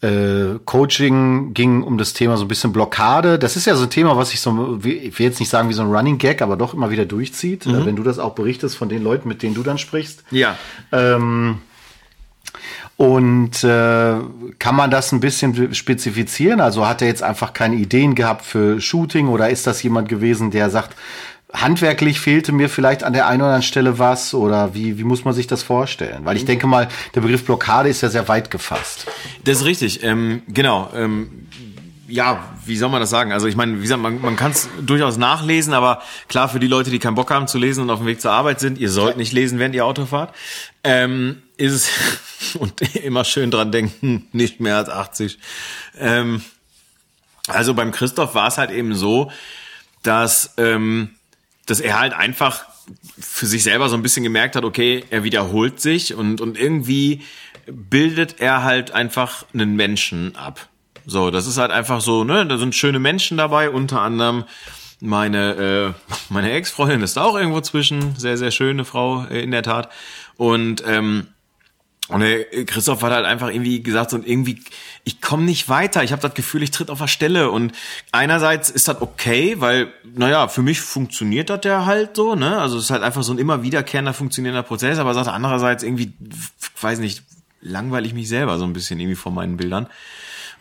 äh, 0.02 0.58
Coaching 0.64 1.52
ging 1.52 1.82
um 1.82 1.98
das 1.98 2.14
Thema 2.14 2.36
so 2.36 2.44
ein 2.44 2.48
bisschen 2.48 2.72
Blockade. 2.72 3.38
Das 3.38 3.56
ist 3.56 3.66
ja 3.66 3.74
so 3.76 3.84
ein 3.84 3.90
Thema, 3.90 4.16
was 4.16 4.32
ich 4.32 4.40
so, 4.40 4.78
ich 4.82 5.18
will 5.18 5.26
jetzt 5.26 5.40
nicht 5.40 5.50
sagen 5.50 5.68
wie 5.68 5.74
so 5.74 5.82
ein 5.82 5.90
Running 5.90 6.18
Gag, 6.18 6.40
aber 6.42 6.56
doch 6.56 6.72
immer 6.74 6.90
wieder 6.90 7.04
durchzieht, 7.04 7.66
mhm. 7.66 7.84
wenn 7.84 7.96
du 7.96 8.02
das 8.02 8.18
auch 8.18 8.34
berichtest 8.34 8.76
von 8.76 8.88
den 8.88 9.02
Leuten, 9.02 9.28
mit 9.28 9.42
denen 9.42 9.54
du 9.54 9.62
dann 9.62 9.78
sprichst. 9.78 10.24
Ja. 10.30 10.56
Ähm, 10.92 11.60
und 13.00 13.64
äh, 13.64 14.14
kann 14.58 14.76
man 14.76 14.90
das 14.90 15.10
ein 15.10 15.20
bisschen 15.20 15.72
spezifizieren? 15.72 16.60
Also 16.60 16.86
hat 16.86 17.00
er 17.00 17.08
jetzt 17.08 17.22
einfach 17.22 17.54
keine 17.54 17.76
Ideen 17.76 18.14
gehabt 18.14 18.44
für 18.44 18.78
Shooting 18.78 19.28
oder 19.28 19.48
ist 19.48 19.66
das 19.66 19.82
jemand 19.82 20.10
gewesen, 20.10 20.50
der 20.50 20.68
sagt, 20.68 20.94
handwerklich 21.50 22.20
fehlte 22.20 22.52
mir 22.52 22.68
vielleicht 22.68 23.02
an 23.02 23.14
der 23.14 23.26
einen 23.26 23.40
oder 23.40 23.46
anderen 23.46 23.62
Stelle 23.62 23.98
was 23.98 24.34
oder 24.34 24.74
wie, 24.74 24.98
wie 24.98 25.04
muss 25.04 25.24
man 25.24 25.32
sich 25.32 25.46
das 25.46 25.62
vorstellen? 25.62 26.26
Weil 26.26 26.36
ich 26.36 26.44
denke 26.44 26.66
mal, 26.66 26.88
der 27.14 27.22
Begriff 27.22 27.46
Blockade 27.46 27.88
ist 27.88 28.02
ja 28.02 28.10
sehr 28.10 28.28
weit 28.28 28.50
gefasst. 28.50 29.06
Das 29.44 29.60
ist 29.60 29.64
richtig, 29.64 30.02
ähm, 30.04 30.42
genau. 30.48 30.90
Ähm, 30.94 31.46
ja, 32.10 32.54
wie 32.64 32.76
soll 32.76 32.88
man 32.88 33.00
das 33.00 33.10
sagen? 33.10 33.32
Also 33.32 33.46
ich 33.46 33.56
meine, 33.56 33.78
wie 33.78 33.82
gesagt, 33.82 34.02
man, 34.02 34.20
man 34.20 34.36
kann 34.36 34.50
es 34.50 34.68
durchaus 34.82 35.16
nachlesen, 35.16 35.72
aber 35.72 36.02
klar 36.28 36.48
für 36.48 36.60
die 36.60 36.66
Leute, 36.66 36.90
die 36.90 36.98
keinen 36.98 37.14
Bock 37.14 37.30
haben 37.30 37.46
zu 37.46 37.58
lesen 37.58 37.82
und 37.82 37.90
auf 37.90 38.00
dem 38.00 38.06
Weg 38.06 38.20
zur 38.20 38.32
Arbeit 38.32 38.60
sind, 38.60 38.78
ihr 38.78 38.90
sollt 38.90 39.16
nicht 39.16 39.32
lesen, 39.32 39.58
während 39.58 39.74
ihr 39.74 39.86
Auto 39.86 40.06
fahrt, 40.06 40.34
ähm, 40.84 41.42
ist 41.56 41.72
es 41.72 42.54
und 42.54 42.80
immer 42.96 43.24
schön 43.24 43.50
dran 43.50 43.72
denken, 43.72 44.28
nicht 44.32 44.60
mehr 44.60 44.76
als 44.76 44.88
80. 44.88 45.38
Ähm, 45.98 46.42
also 47.46 47.74
beim 47.74 47.92
Christoph 47.92 48.34
war 48.34 48.48
es 48.48 48.58
halt 48.58 48.70
eben 48.70 48.94
so, 48.94 49.30
dass, 50.02 50.54
ähm, 50.56 51.10
dass 51.66 51.80
er 51.80 51.98
halt 51.98 52.12
einfach 52.12 52.64
für 53.18 53.46
sich 53.46 53.62
selber 53.62 53.88
so 53.88 53.96
ein 53.96 54.02
bisschen 54.02 54.24
gemerkt 54.24 54.56
hat, 54.56 54.64
okay, 54.64 55.04
er 55.10 55.24
wiederholt 55.24 55.80
sich 55.80 56.14
und, 56.14 56.40
und 56.40 56.58
irgendwie 56.58 57.22
bildet 57.66 58.40
er 58.40 58.64
halt 58.64 58.90
einfach 58.90 59.44
einen 59.52 59.76
Menschen 59.76 60.34
ab. 60.36 60.68
So, 61.06 61.30
das 61.30 61.46
ist 61.46 61.58
halt 61.58 61.70
einfach 61.70 62.00
so, 62.00 62.24
ne, 62.24 62.46
da 62.46 62.58
sind 62.58 62.74
schöne 62.74 62.98
Menschen 62.98 63.36
dabei, 63.36 63.70
unter 63.70 64.00
anderem 64.00 64.44
meine, 65.00 65.94
äh, 65.98 66.14
meine 66.28 66.52
Ex-Freundin 66.52 67.02
ist 67.02 67.18
auch 67.18 67.34
irgendwo 67.34 67.60
zwischen, 67.60 68.16
sehr, 68.16 68.36
sehr 68.36 68.50
schöne 68.50 68.84
Frau 68.84 69.24
äh, 69.24 69.42
in 69.42 69.50
der 69.50 69.62
Tat. 69.62 69.90
Und 70.36 70.82
ähm, 70.86 71.28
und 72.10 72.20
der 72.20 72.44
Christoph 72.64 73.02
hat 73.02 73.12
halt 73.12 73.24
einfach 73.24 73.50
irgendwie 73.50 73.84
gesagt, 73.84 74.10
so 74.10 74.16
irgendwie, 74.16 74.60
ich 75.04 75.20
komme 75.20 75.44
nicht 75.44 75.68
weiter. 75.68 76.02
Ich 76.02 76.10
habe 76.10 76.20
das 76.20 76.34
Gefühl, 76.34 76.64
ich 76.64 76.72
tritt 76.72 76.90
auf 76.90 76.98
der 76.98 77.06
Stelle. 77.06 77.52
Und 77.52 77.72
einerseits 78.10 78.68
ist 78.68 78.88
das 78.88 79.00
okay, 79.00 79.60
weil, 79.60 79.92
naja, 80.16 80.48
für 80.48 80.62
mich 80.62 80.80
funktioniert 80.80 81.50
das 81.50 81.60
ja 81.62 81.86
halt 81.86 82.16
so, 82.16 82.34
ne? 82.34 82.58
Also 82.58 82.78
es 82.78 82.84
ist 82.84 82.90
halt 82.90 83.04
einfach 83.04 83.22
so 83.22 83.32
ein 83.32 83.38
immer 83.38 83.62
wiederkehrender 83.62 84.12
funktionierender 84.12 84.64
Prozess, 84.64 84.98
aber 84.98 85.14
sagt 85.14 85.28
andererseits 85.28 85.84
irgendwie, 85.84 86.12
weiß 86.80 86.98
nicht, 86.98 87.22
langweile 87.60 88.08
ich 88.08 88.14
mich 88.14 88.28
selber 88.28 88.58
so 88.58 88.64
ein 88.64 88.72
bisschen 88.72 88.98
irgendwie 88.98 89.14
vor 89.16 89.30
meinen 89.30 89.56
Bildern. 89.56 89.86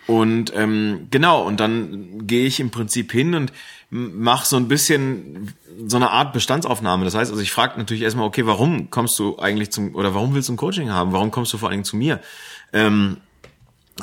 Und 0.09 0.51
ähm, 0.55 1.05
genau, 1.11 1.43
und 1.43 1.59
dann 1.59 2.25
gehe 2.25 2.47
ich 2.47 2.59
im 2.59 2.71
Prinzip 2.71 3.11
hin 3.11 3.35
und 3.35 3.53
mache 3.91 4.43
so 4.47 4.55
ein 4.55 4.67
bisschen 4.67 5.53
so 5.85 5.97
eine 5.97 6.09
Art 6.09 6.33
Bestandsaufnahme. 6.33 7.05
Das 7.05 7.13
heißt, 7.13 7.29
also 7.29 7.43
ich 7.43 7.51
frage 7.51 7.77
natürlich 7.77 8.01
erstmal, 8.01 8.25
okay, 8.25 8.47
warum 8.47 8.89
kommst 8.89 9.19
du 9.19 9.37
eigentlich 9.37 9.69
zum, 9.69 9.93
oder 9.93 10.15
warum 10.15 10.33
willst 10.33 10.49
du 10.49 10.53
ein 10.53 10.57
Coaching 10.57 10.89
haben? 10.89 11.13
Warum 11.13 11.29
kommst 11.29 11.53
du 11.53 11.59
vor 11.59 11.69
allen 11.69 11.75
Dingen 11.75 11.83
zu 11.83 11.95
mir? 11.95 12.21
Ähm, 12.73 13.17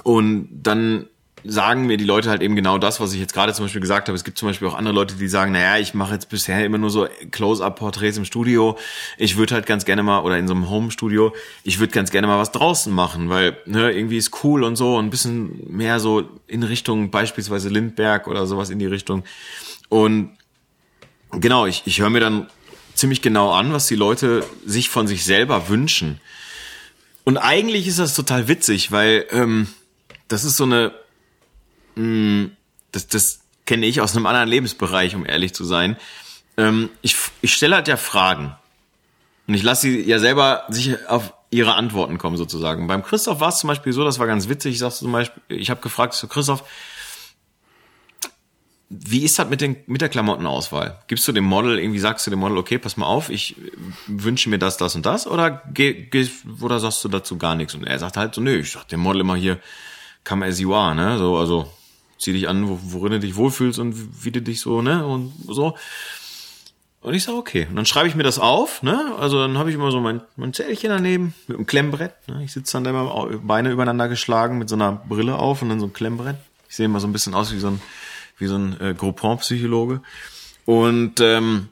und 0.04 0.48
dann 0.52 1.08
sagen 1.48 1.86
mir 1.86 1.96
die 1.96 2.04
Leute 2.04 2.30
halt 2.30 2.42
eben 2.42 2.56
genau 2.56 2.78
das, 2.78 3.00
was 3.00 3.12
ich 3.12 3.20
jetzt 3.20 3.32
gerade 3.32 3.52
zum 3.52 3.64
Beispiel 3.64 3.80
gesagt 3.80 4.08
habe. 4.08 4.16
Es 4.16 4.24
gibt 4.24 4.38
zum 4.38 4.48
Beispiel 4.48 4.68
auch 4.68 4.74
andere 4.74 4.94
Leute, 4.94 5.14
die 5.14 5.28
sagen, 5.28 5.52
naja, 5.52 5.78
ich 5.78 5.94
mache 5.94 6.14
jetzt 6.14 6.28
bisher 6.28 6.64
immer 6.64 6.78
nur 6.78 6.90
so 6.90 7.08
Close-Up-Porträts 7.30 8.16
im 8.18 8.24
Studio. 8.24 8.78
Ich 9.18 9.36
würde 9.36 9.54
halt 9.54 9.66
ganz 9.66 9.84
gerne 9.84 10.02
mal, 10.02 10.20
oder 10.20 10.38
in 10.38 10.48
so 10.48 10.54
einem 10.54 10.68
Home-Studio, 10.70 11.34
ich 11.64 11.78
würde 11.78 11.92
ganz 11.92 12.10
gerne 12.10 12.26
mal 12.26 12.38
was 12.38 12.52
draußen 12.52 12.92
machen, 12.92 13.28
weil 13.28 13.56
ne, 13.66 13.92
irgendwie 13.92 14.16
ist 14.16 14.44
cool 14.44 14.64
und 14.64 14.76
so 14.76 14.96
und 14.96 15.06
ein 15.06 15.10
bisschen 15.10 15.62
mehr 15.68 16.00
so 16.00 16.28
in 16.46 16.62
Richtung 16.62 17.10
beispielsweise 17.10 17.68
Lindberg 17.68 18.28
oder 18.28 18.46
sowas 18.46 18.70
in 18.70 18.78
die 18.78 18.86
Richtung. 18.86 19.24
Und 19.88 20.36
genau, 21.32 21.66
ich, 21.66 21.82
ich 21.86 22.00
höre 22.00 22.10
mir 22.10 22.20
dann 22.20 22.48
ziemlich 22.94 23.22
genau 23.22 23.52
an, 23.52 23.72
was 23.72 23.86
die 23.86 23.96
Leute 23.96 24.44
sich 24.64 24.88
von 24.88 25.06
sich 25.06 25.24
selber 25.24 25.68
wünschen. 25.68 26.20
Und 27.24 27.36
eigentlich 27.36 27.86
ist 27.86 27.98
das 27.98 28.14
total 28.14 28.48
witzig, 28.48 28.92
weil 28.92 29.26
ähm, 29.30 29.66
das 30.28 30.44
ist 30.44 30.56
so 30.56 30.64
eine 30.64 30.92
mh, 31.96 32.50
das, 32.92 33.08
das 33.08 33.40
kenne 33.66 33.86
ich 33.86 34.00
aus 34.00 34.16
einem 34.16 34.26
anderen 34.26 34.48
Lebensbereich, 34.48 35.14
um 35.14 35.26
ehrlich 35.26 35.54
zu 35.54 35.64
sein. 35.64 35.96
Ähm, 36.56 36.90
ich, 37.02 37.16
ich 37.42 37.52
stelle 37.52 37.74
halt 37.74 37.88
ja 37.88 37.96
Fragen. 37.96 38.54
Und 39.46 39.54
ich 39.54 39.62
lasse 39.62 39.82
sie 39.82 40.00
ja 40.02 40.18
selber 40.18 40.64
sich 40.68 41.08
auf 41.08 41.32
ihre 41.50 41.74
Antworten 41.74 42.18
kommen, 42.18 42.36
sozusagen. 42.36 42.86
Beim 42.86 43.02
Christoph 43.02 43.40
war 43.40 43.50
es 43.50 43.58
zum 43.58 43.68
Beispiel 43.68 43.92
so, 43.92 44.04
das 44.04 44.18
war 44.18 44.26
ganz 44.26 44.48
witzig. 44.48 44.74
Ich 44.74 44.78
sagte 44.78 44.98
zum 44.98 45.12
Beispiel, 45.12 45.42
ich 45.48 45.70
habe 45.70 45.80
gefragt 45.80 46.14
zu 46.14 46.20
so, 46.20 46.26
Christoph, 46.28 46.64
wie 48.88 49.24
ist 49.24 49.38
das 49.38 49.48
mit, 49.48 49.60
den, 49.60 49.76
mit 49.86 50.00
der 50.00 50.08
Klamottenauswahl? 50.08 51.02
Gibst 51.08 51.26
du 51.26 51.32
dem 51.32 51.44
Model, 51.44 51.78
irgendwie 51.78 51.98
sagst 51.98 52.26
du 52.26 52.30
dem 52.30 52.38
Model, 52.38 52.56
okay, 52.56 52.78
pass 52.78 52.96
mal 52.96 53.06
auf, 53.06 53.30
ich 53.30 53.56
wünsche 54.06 54.48
mir 54.48 54.58
das, 54.58 54.76
das 54.76 54.94
und 54.94 55.06
das, 55.06 55.26
oder, 55.26 55.62
geh, 55.72 55.92
geh, 55.92 56.28
oder 56.60 56.78
sagst 56.78 57.02
du 57.04 57.08
dazu 57.08 57.36
gar 57.36 57.56
nichts? 57.56 57.74
Und 57.74 57.84
er 57.84 57.98
sagt 57.98 58.16
halt 58.16 58.34
so, 58.34 58.40
nö, 58.40 58.58
ich 58.58 58.70
sag 58.70 58.86
dem 58.88 59.00
Model 59.00 59.22
immer 59.22 59.34
hier, 59.34 59.58
come 60.24 60.46
as 60.46 60.60
you 60.60 60.72
are, 60.72 60.94
ne? 60.94 61.18
So, 61.18 61.36
also 61.36 61.72
zieh 62.18 62.32
dich 62.32 62.49
an, 62.49 62.64
worin 62.92 63.12
du 63.12 63.20
dich 63.20 63.37
wohlfühlst 63.37 63.78
und 63.78 64.25
wie 64.25 64.30
du 64.30 64.42
dich 64.42 64.61
so, 64.61 64.82
ne, 64.82 65.06
und 65.06 65.32
so. 65.49 65.76
Und 67.06 67.14
ich 67.14 67.23
sage, 67.23 67.38
okay. 67.38 67.66
Und 67.70 67.76
dann 67.76 67.87
schreibe 67.87 68.08
ich 68.08 68.16
mir 68.16 68.25
das 68.25 68.40
auf, 68.40 68.82
ne? 68.82 69.14
Also 69.20 69.38
dann 69.38 69.58
habe 69.58 69.70
ich 69.70 69.76
immer 69.76 69.92
so 69.92 70.00
mein, 70.00 70.23
mein 70.35 70.52
Zählchen 70.52 70.90
daneben 70.90 71.35
mit 71.46 71.56
einem 71.56 71.66
Klemmbrett. 71.66 72.14
Ne? 72.26 72.42
Ich 72.42 72.52
sitze 72.52 72.73
dann 72.73 72.82
da 72.82 72.90
immer 72.90 73.28
Beine 73.44 73.70
übereinander 73.70 74.08
geschlagen 74.08 74.58
mit 74.58 74.68
so 74.68 74.75
einer 74.75 74.90
Brille 74.90 75.37
auf 75.37 75.62
und 75.62 75.68
dann 75.68 75.78
so 75.78 75.87
ein 75.87 75.92
Klemmbrett. 75.92 76.37
Ich 76.68 76.75
sehe 76.75 76.87
immer 76.87 76.99
so 76.99 77.06
ein 77.06 77.12
bisschen 77.12 77.35
aus 77.35 77.52
wie 77.52 77.61
so 77.61 77.68
ein, 77.68 77.80
wie 78.38 78.49
so 78.49 78.56
ein 78.56 78.80
äh, 78.80 78.94
Groupon-Psychologe. 78.94 80.00
Und 80.64 81.20
ähm, 81.20 81.68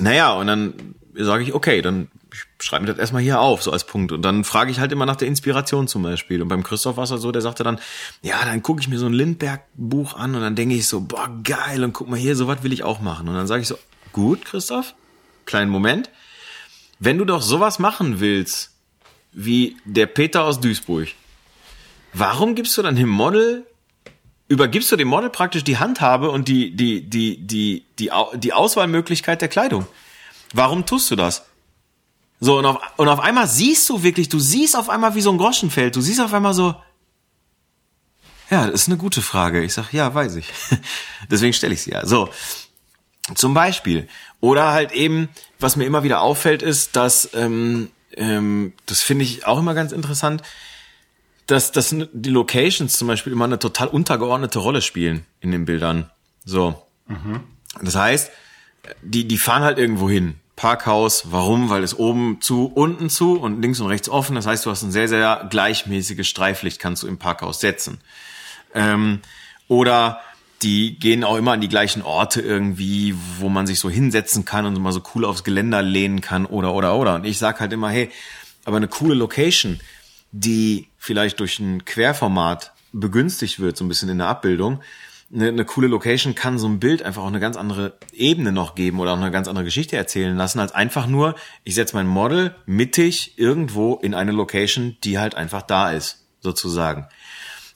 naja, 0.00 0.32
und 0.32 0.48
dann 0.48 0.74
sage 1.14 1.44
ich, 1.44 1.54
okay, 1.54 1.80
dann 1.80 2.08
ich 2.32 2.64
schreibe 2.64 2.84
mir 2.84 2.90
das 2.92 2.98
erstmal 2.98 3.22
hier 3.22 3.40
auf, 3.40 3.62
so 3.62 3.72
als 3.72 3.84
Punkt. 3.84 4.12
Und 4.12 4.22
dann 4.22 4.44
frage 4.44 4.70
ich 4.70 4.80
halt 4.80 4.92
immer 4.92 5.06
nach 5.06 5.16
der 5.16 5.28
Inspiration 5.28 5.88
zum 5.88 6.02
Beispiel. 6.02 6.42
Und 6.42 6.48
beim 6.48 6.62
Christoph 6.62 6.96
war 6.96 7.04
es 7.04 7.10
halt 7.10 7.20
so, 7.20 7.32
der 7.32 7.42
sagte 7.42 7.64
dann, 7.64 7.80
ja, 8.22 8.44
dann 8.44 8.62
gucke 8.62 8.80
ich 8.80 8.88
mir 8.88 8.98
so 8.98 9.06
ein 9.06 9.12
Lindbergh-Buch 9.12 10.14
an 10.14 10.34
und 10.34 10.40
dann 10.40 10.56
denke 10.56 10.74
ich 10.74 10.88
so, 10.88 11.00
boah, 11.00 11.28
geil, 11.42 11.84
und 11.84 11.92
guck 11.92 12.08
mal 12.08 12.18
hier, 12.18 12.36
so 12.36 12.46
was 12.46 12.62
will 12.62 12.72
ich 12.72 12.82
auch 12.82 13.00
machen. 13.00 13.28
Und 13.28 13.34
dann 13.34 13.46
sage 13.46 13.62
ich 13.62 13.68
so, 13.68 13.78
gut, 14.12 14.44
Christoph, 14.44 14.94
kleinen 15.46 15.70
Moment. 15.70 16.10
Wenn 16.98 17.18
du 17.18 17.24
doch 17.24 17.42
sowas 17.42 17.78
machen 17.78 18.20
willst, 18.20 18.72
wie 19.32 19.76
der 19.84 20.06
Peter 20.06 20.44
aus 20.44 20.60
Duisburg, 20.60 21.08
warum 22.12 22.54
gibst 22.54 22.76
du 22.76 22.82
dann 22.82 22.96
dem 22.96 23.08
Model 23.08 23.66
übergibst 24.50 24.90
du 24.90 24.96
dem 24.96 25.06
Model 25.06 25.30
praktisch 25.30 25.62
die 25.62 25.78
Handhabe 25.78 26.28
und 26.30 26.48
die, 26.48 26.74
die, 26.74 27.08
die, 27.08 27.38
die, 27.38 27.84
die, 28.00 28.10
die 28.34 28.52
Auswahlmöglichkeit 28.52 29.40
der 29.40 29.48
Kleidung. 29.48 29.86
Warum 30.52 30.84
tust 30.84 31.08
du 31.10 31.16
das? 31.16 31.46
So, 32.40 32.58
und 32.58 32.64
auf, 32.66 32.78
und 32.96 33.08
auf 33.08 33.20
einmal 33.20 33.46
siehst 33.46 33.88
du 33.90 34.02
wirklich, 34.02 34.30
du 34.30 34.40
siehst 34.40 34.76
auf 34.76 34.88
einmal 34.88 35.14
wie 35.14 35.20
so 35.20 35.30
ein 35.30 35.38
Groschenfeld. 35.38 35.94
Du 35.94 36.00
siehst 36.00 36.20
auf 36.20 36.32
einmal 36.32 36.54
so, 36.54 36.74
ja, 38.50 38.66
das 38.66 38.82
ist 38.82 38.88
eine 38.88 38.96
gute 38.96 39.22
Frage. 39.22 39.62
Ich 39.62 39.74
sag, 39.74 39.92
ja, 39.92 40.12
weiß 40.12 40.34
ich. 40.36 40.46
Deswegen 41.30 41.52
stelle 41.52 41.74
ich 41.74 41.82
sie 41.82 41.92
ja. 41.92 42.04
So, 42.04 42.30
zum 43.34 43.54
Beispiel. 43.54 44.08
Oder 44.40 44.72
halt 44.72 44.92
eben, 44.92 45.28
was 45.58 45.76
mir 45.76 45.84
immer 45.84 46.02
wieder 46.02 46.22
auffällt, 46.22 46.62
ist, 46.62 46.96
dass, 46.96 47.30
ähm, 47.34 47.90
ähm, 48.16 48.72
das 48.86 49.02
finde 49.02 49.24
ich 49.24 49.46
auch 49.46 49.58
immer 49.58 49.74
ganz 49.74 49.92
interessant, 49.92 50.42
dass, 51.46 51.72
dass 51.72 51.94
die 52.12 52.30
Locations 52.30 52.96
zum 52.96 53.06
Beispiel 53.06 53.32
immer 53.32 53.44
eine 53.44 53.58
total 53.58 53.88
untergeordnete 53.88 54.58
Rolle 54.58 54.82
spielen 54.82 55.26
in 55.40 55.50
den 55.50 55.64
Bildern. 55.64 56.10
So. 56.44 56.82
Mhm. 57.06 57.40
Das 57.82 57.96
heißt, 57.96 58.30
die, 59.02 59.28
die 59.28 59.38
fahren 59.38 59.62
halt 59.62 59.78
irgendwo 59.78 60.08
hin. 60.08 60.40
Parkhaus. 60.60 61.32
Warum? 61.32 61.70
Weil 61.70 61.82
es 61.82 61.98
oben 61.98 62.42
zu, 62.42 62.66
unten 62.66 63.08
zu 63.08 63.38
und 63.38 63.62
links 63.62 63.80
und 63.80 63.86
rechts 63.86 64.10
offen. 64.10 64.34
Das 64.34 64.46
heißt, 64.46 64.66
du 64.66 64.70
hast 64.70 64.82
ein 64.82 64.92
sehr, 64.92 65.08
sehr 65.08 65.46
gleichmäßiges 65.48 66.28
Streiflicht, 66.28 66.78
kannst 66.78 67.02
du 67.02 67.06
im 67.06 67.16
Parkhaus 67.16 67.60
setzen. 67.60 67.98
Ähm, 68.74 69.20
oder 69.68 70.20
die 70.60 70.98
gehen 70.98 71.24
auch 71.24 71.36
immer 71.36 71.52
an 71.52 71.62
die 71.62 71.70
gleichen 71.70 72.02
Orte 72.02 72.42
irgendwie, 72.42 73.14
wo 73.38 73.48
man 73.48 73.66
sich 73.66 73.80
so 73.80 73.88
hinsetzen 73.88 74.44
kann 74.44 74.66
und 74.66 74.78
mal 74.78 74.92
so 74.92 75.02
cool 75.14 75.24
aufs 75.24 75.44
Geländer 75.44 75.80
lehnen 75.80 76.20
kann 76.20 76.44
oder, 76.44 76.74
oder, 76.74 76.94
oder. 76.94 77.14
Und 77.14 77.24
ich 77.24 77.38
sag 77.38 77.58
halt 77.58 77.72
immer, 77.72 77.88
hey, 77.88 78.10
aber 78.66 78.76
eine 78.76 78.88
coole 78.88 79.14
Location, 79.14 79.80
die 80.30 80.88
vielleicht 80.98 81.40
durch 81.40 81.58
ein 81.58 81.86
Querformat 81.86 82.72
begünstigt 82.92 83.60
wird, 83.60 83.78
so 83.78 83.84
ein 83.86 83.88
bisschen 83.88 84.10
in 84.10 84.18
der 84.18 84.26
Abbildung, 84.26 84.82
eine, 85.32 85.48
eine 85.48 85.64
coole 85.64 85.86
Location 85.86 86.34
kann 86.34 86.58
so 86.58 86.66
ein 86.66 86.80
Bild 86.80 87.02
einfach 87.02 87.22
auch 87.22 87.28
eine 87.28 87.40
ganz 87.40 87.56
andere 87.56 87.98
Ebene 88.12 88.52
noch 88.52 88.74
geben 88.74 89.00
oder 89.00 89.12
auch 89.12 89.16
eine 89.16 89.30
ganz 89.30 89.48
andere 89.48 89.64
Geschichte 89.64 89.96
erzählen 89.96 90.36
lassen, 90.36 90.58
als 90.58 90.72
einfach 90.72 91.06
nur, 91.06 91.34
ich 91.64 91.74
setze 91.74 91.94
mein 91.94 92.06
Model 92.06 92.54
mittig 92.66 93.38
irgendwo 93.38 93.94
in 93.96 94.14
eine 94.14 94.32
Location, 94.32 94.96
die 95.04 95.18
halt 95.18 95.34
einfach 95.34 95.62
da 95.62 95.90
ist, 95.92 96.24
sozusagen. 96.40 97.06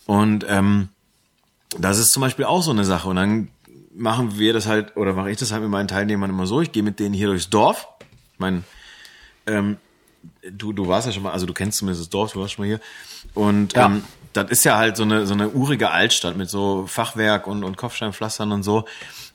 Und 0.07 0.45
ähm, 0.49 0.89
das 1.79 1.99
ist 1.99 2.13
zum 2.13 2.21
Beispiel 2.21 2.45
auch 2.45 2.63
so 2.63 2.71
eine 2.71 2.85
Sache. 2.85 3.09
Und 3.09 3.17
dann 3.17 3.49
machen 3.95 4.39
wir 4.39 4.53
das 4.53 4.67
halt, 4.67 4.97
oder 4.97 5.15
mache 5.15 5.31
ich 5.31 5.39
das 5.39 5.53
halt 5.53 5.63
mit 5.63 5.71
meinen 5.71 5.89
Teilnehmern 5.89 6.31
immer 6.31 6.47
so, 6.47 6.61
ich 6.61 6.73
gehe 6.73 6.83
mit 6.83 6.99
denen 6.99 7.15
hier 7.15 7.29
durchs 7.29 7.51
Dorf. 7.51 7.89
Mein, 8.39 8.65
ähm, 9.47 9.77
du, 10.51 10.73
du 10.73 10.89
warst 10.89 11.07
ja 11.07 11.13
schon 11.13 11.23
mal, 11.23 11.33
also 11.33 11.47
du 11.47 11.53
kennst 11.53 11.79
zumindest 11.79 12.03
das 12.03 12.11
Dorf, 12.11 12.33
du 12.33 12.41
warst 12.41 12.55
schon 12.55 12.65
mal 12.65 12.69
hier. 12.69 12.81
Und 13.35 13.75
ja. 13.75 13.87
ähm, 13.87 14.05
das 14.33 14.51
ist 14.51 14.65
ja 14.65 14.77
halt 14.77 14.97
so 14.97 15.05
eine, 15.05 15.27
so 15.27 15.35
eine 15.35 15.51
urige 15.51 15.91
Altstadt 15.91 16.37
mit 16.37 16.51
so 16.51 16.87
Fachwerk 16.87 17.47
und, 17.47 17.65
und 17.65 17.77
Kopfsteinpflastern 17.77 18.53
und 18.53 18.63
so. 18.63 18.85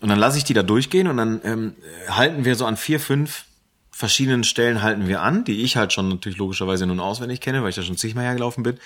Und 0.02 0.10
dann 0.10 0.20
lasse 0.20 0.38
ich 0.38 0.44
die 0.44 0.54
da 0.54 0.64
durchgehen 0.64 1.08
und 1.08 1.18
dann 1.18 1.42
ähm, 1.44 1.76
halten 2.10 2.46
wir 2.46 2.56
so 2.56 2.66
an 2.66 2.78
vier, 2.78 3.00
fünf 3.00 3.46
verschiedenen 3.92 4.46
Stellen 4.46 4.82
halten 4.82 5.10
wir 5.10 5.22
an, 5.22 5.44
die 5.44 5.62
ich 5.64 5.76
halt 5.76 5.92
schon 5.92 6.08
natürlich 6.08 6.38
logischerweise 6.38 6.86
nun 6.86 7.02
auswendig 7.02 7.42
kenne, 7.42 7.62
weil 7.64 7.70
ich 7.70 7.76
da 7.76 7.82
schon 7.82 7.98
zigmal 7.98 8.24
hergelaufen 8.24 8.64
bin. 8.64 8.78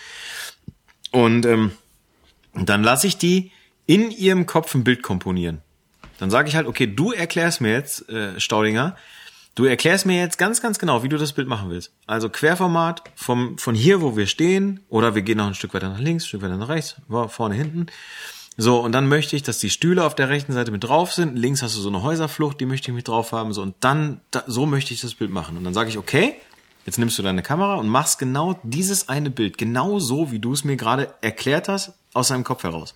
Und 1.12 1.46
ähm, 1.46 1.72
dann 2.56 2.84
lasse 2.84 3.06
ich 3.06 3.18
die 3.18 3.52
in 3.86 4.10
ihrem 4.10 4.46
Kopf 4.48 4.74
ein 4.74 4.84
Bild 4.84 5.04
komponieren. 5.04 5.62
Dann 6.18 6.32
sage 6.32 6.48
ich 6.48 6.56
halt, 6.56 6.68
okay, 6.68 6.88
du 6.88 7.12
erklärst 7.12 7.62
mir 7.62 7.72
jetzt, 7.72 8.10
äh, 8.10 8.40
Staudinger, 8.40 8.96
Du 9.56 9.66
erklärst 9.66 10.08
mir 10.08 10.18
jetzt 10.18 10.40
ganz, 10.40 10.62
ganz 10.62 10.80
genau, 10.80 11.04
wie 11.04 11.10
du 11.10 11.18
das 11.18 11.34
Bild 11.34 11.48
machen 11.48 11.70
willst. 11.70 11.92
Also 12.08 12.28
Querformat 12.30 13.04
vom, 13.16 13.58
von 13.60 13.76
hier, 13.76 14.02
wo 14.02 14.18
wir 14.18 14.26
stehen, 14.26 14.80
oder 14.90 15.14
wir 15.14 15.22
gehen 15.22 15.38
noch 15.38 15.48
ein 15.48 15.54
Stück 15.54 15.76
weiter 15.76 15.90
nach 15.90 16.00
links, 16.00 16.24
ein 16.24 16.28
Stück 16.28 16.42
weiter 16.42 16.58
nach 16.58 16.70
rechts, 16.70 16.96
vorne, 17.28 17.54
hinten. 17.54 17.86
So, 18.58 18.80
und 18.80 18.92
dann 18.92 19.08
möchte 19.08 19.36
ich, 19.36 19.44
dass 19.44 19.60
die 19.60 19.70
Stühle 19.70 20.04
auf 20.04 20.16
der 20.16 20.30
rechten 20.30 20.54
Seite 20.54 20.72
mit 20.72 20.84
drauf 20.84 21.12
sind. 21.14 21.36
Links 21.36 21.62
hast 21.62 21.76
du 21.76 21.82
so 21.82 21.90
eine 21.90 22.02
Häuserflucht, 22.02 22.60
die 22.60 22.66
möchte 22.66 22.90
ich 22.90 22.96
mit 22.96 23.08
drauf 23.08 23.32
haben. 23.32 23.54
So, 23.54 23.62
und 23.62 23.76
dann, 23.80 24.22
da, 24.32 24.44
so 24.48 24.66
möchte 24.66 24.94
ich 24.94 25.02
das 25.02 25.14
Bild 25.14 25.32
machen. 25.32 25.58
Und 25.58 25.64
dann 25.64 25.74
sage 25.74 25.90
ich, 25.90 25.98
okay, 25.98 26.36
jetzt 26.86 26.98
nimmst 26.98 27.18
du 27.18 27.24
deine 27.24 27.44
Kamera 27.44 27.76
und 27.76 27.88
machst 27.88 28.20
genau 28.20 28.60
dieses 28.64 29.10
eine 29.10 29.30
Bild, 29.30 29.58
genau 29.58 30.00
so, 30.00 30.32
wie 30.32 30.40
du 30.40 30.54
es 30.54 30.64
mir 30.64 30.78
gerade 30.78 31.14
erklärt 31.22 31.68
hast, 31.68 31.94
aus 32.14 32.28
deinem 32.30 32.44
Kopf 32.44 32.64
heraus. 32.64 32.96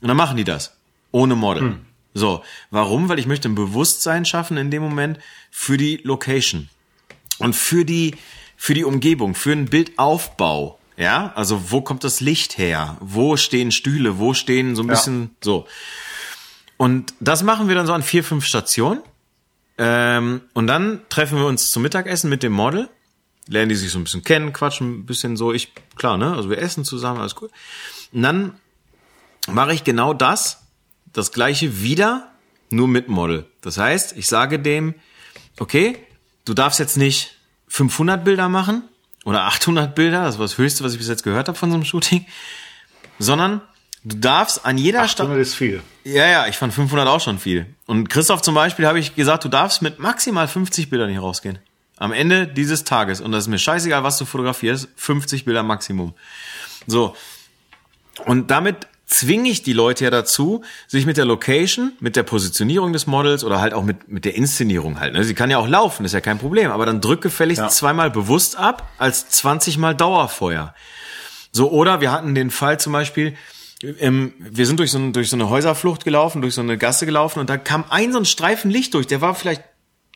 Und 0.00 0.08
dann 0.08 0.16
machen 0.16 0.36
die 0.36 0.44
das. 0.44 0.76
Ohne 1.12 1.34
Model. 1.34 1.62
Hm. 1.62 1.86
So, 2.14 2.42
warum? 2.70 3.08
Weil 3.08 3.18
ich 3.18 3.26
möchte 3.26 3.48
ein 3.48 3.54
Bewusstsein 3.54 4.24
schaffen 4.24 4.56
in 4.56 4.70
dem 4.70 4.82
Moment 4.82 5.18
für 5.50 5.76
die 5.76 6.00
Location 6.04 6.68
und 7.38 7.54
für 7.54 7.84
die 7.84 8.14
für 8.56 8.74
die 8.74 8.84
Umgebung, 8.84 9.34
für 9.34 9.52
einen 9.52 9.66
Bildaufbau. 9.66 10.78
Ja, 10.96 11.32
also 11.34 11.72
wo 11.72 11.80
kommt 11.80 12.04
das 12.04 12.20
Licht 12.20 12.56
her? 12.56 12.96
Wo 13.00 13.36
stehen 13.36 13.72
Stühle? 13.72 14.18
Wo 14.18 14.32
stehen 14.32 14.76
so 14.76 14.82
ein 14.82 14.86
bisschen 14.86 15.22
ja. 15.22 15.28
so? 15.42 15.66
Und 16.76 17.14
das 17.20 17.42
machen 17.42 17.68
wir 17.68 17.74
dann 17.74 17.86
so 17.86 17.92
an 17.92 18.02
vier, 18.02 18.22
fünf 18.22 18.46
Stationen. 18.46 19.00
Ähm, 19.76 20.42
und 20.52 20.66
dann 20.68 21.00
treffen 21.08 21.38
wir 21.38 21.46
uns 21.46 21.72
zum 21.72 21.82
Mittagessen 21.82 22.30
mit 22.30 22.42
dem 22.44 22.52
Model, 22.52 22.88
lernen 23.48 23.68
die 23.68 23.74
sich 23.74 23.90
so 23.90 23.98
ein 23.98 24.04
bisschen 24.04 24.22
kennen, 24.22 24.52
quatschen 24.52 25.00
ein 25.00 25.06
bisschen 25.06 25.36
so. 25.36 25.52
Ich, 25.52 25.72
klar, 25.96 26.16
ne? 26.16 26.32
Also 26.34 26.48
wir 26.48 26.58
essen 26.58 26.84
zusammen, 26.84 27.20
alles 27.20 27.34
cool. 27.42 27.50
Und 28.12 28.22
dann 28.22 28.54
mache 29.48 29.74
ich 29.74 29.82
genau 29.82 30.14
das, 30.14 30.63
das 31.14 31.32
gleiche 31.32 31.80
wieder, 31.80 32.30
nur 32.68 32.88
mit 32.88 33.08
Model. 33.08 33.46
Das 33.62 33.78
heißt, 33.78 34.16
ich 34.16 34.26
sage 34.26 34.58
dem, 34.58 34.94
okay, 35.58 35.96
du 36.44 36.52
darfst 36.52 36.78
jetzt 36.78 36.96
nicht 36.98 37.38
500 37.68 38.22
Bilder 38.22 38.50
machen 38.50 38.82
oder 39.24 39.44
800 39.44 39.94
Bilder, 39.94 40.24
das 40.24 40.38
war 40.38 40.44
das 40.44 40.58
Höchste, 40.58 40.84
was 40.84 40.92
ich 40.92 40.98
bis 40.98 41.08
jetzt 41.08 41.22
gehört 41.22 41.48
habe 41.48 41.56
von 41.56 41.70
so 41.70 41.76
einem 41.76 41.84
Shooting. 41.84 42.26
sondern 43.18 43.60
du 44.04 44.16
darfst 44.16 44.64
an 44.64 44.78
jeder 44.78 45.08
Stadt. 45.08 45.26
800 45.26 45.42
ist 45.42 45.54
viel. 45.54 45.82
Ja, 46.04 46.26
ja, 46.26 46.46
ich 46.46 46.56
fand 46.56 46.74
500 46.74 47.06
auch 47.08 47.20
schon 47.20 47.38
viel. 47.38 47.66
Und 47.86 48.08
Christoph 48.08 48.42
zum 48.42 48.54
Beispiel 48.54 48.86
habe 48.86 48.98
ich 48.98 49.14
gesagt, 49.14 49.44
du 49.44 49.48
darfst 49.48 49.82
mit 49.82 49.98
maximal 49.98 50.48
50 50.48 50.90
Bildern 50.90 51.10
hier 51.10 51.20
rausgehen. 51.20 51.58
Am 51.96 52.12
Ende 52.12 52.46
dieses 52.48 52.84
Tages. 52.84 53.20
Und 53.20 53.32
das 53.32 53.44
ist 53.44 53.48
mir 53.48 53.58
scheißegal, 53.58 54.02
was 54.02 54.18
du 54.18 54.24
fotografierst. 54.24 54.88
50 54.96 55.44
Bilder 55.44 55.62
Maximum. 55.62 56.14
So. 56.86 57.16
Und 58.26 58.50
damit 58.50 58.88
zwinge 59.06 59.50
ich 59.50 59.62
die 59.62 59.72
Leute 59.72 60.04
ja 60.04 60.10
dazu, 60.10 60.62
sich 60.86 61.06
mit 61.06 61.16
der 61.16 61.24
Location, 61.24 61.92
mit 62.00 62.16
der 62.16 62.22
Positionierung 62.22 62.92
des 62.92 63.06
Models 63.06 63.44
oder 63.44 63.60
halt 63.60 63.74
auch 63.74 63.82
mit, 63.82 64.08
mit 64.08 64.24
der 64.24 64.34
Inszenierung 64.34 64.98
halt. 64.98 65.12
Ne? 65.12 65.24
Sie 65.24 65.34
kann 65.34 65.50
ja 65.50 65.58
auch 65.58 65.68
laufen, 65.68 66.04
ist 66.04 66.12
ja 66.12 66.20
kein 66.20 66.38
Problem. 66.38 66.70
Aber 66.70 66.86
dann 66.86 67.00
drück 67.00 67.20
gefälligst 67.20 67.62
ja. 67.62 67.68
zweimal 67.68 68.10
bewusst 68.10 68.56
ab, 68.56 68.88
als 68.98 69.28
20 69.28 69.78
mal 69.78 69.94
Dauerfeuer. 69.94 70.74
So, 71.52 71.70
oder 71.70 72.00
wir 72.00 72.10
hatten 72.10 72.34
den 72.34 72.50
Fall 72.50 72.80
zum 72.80 72.92
Beispiel, 72.92 73.34
ähm, 74.00 74.32
wir 74.38 74.66
sind 74.66 74.80
durch 74.80 74.90
so, 74.90 75.10
durch 75.10 75.28
so 75.28 75.36
eine 75.36 75.50
Häuserflucht 75.50 76.04
gelaufen, 76.04 76.40
durch 76.40 76.54
so 76.54 76.62
eine 76.62 76.78
Gasse 76.78 77.06
gelaufen 77.06 77.40
und 77.40 77.50
da 77.50 77.56
kam 77.58 77.84
ein 77.90 78.12
so 78.12 78.18
ein 78.18 78.24
Streifen 78.24 78.70
Licht 78.70 78.94
durch, 78.94 79.06
der 79.06 79.20
war 79.20 79.34
vielleicht 79.34 79.62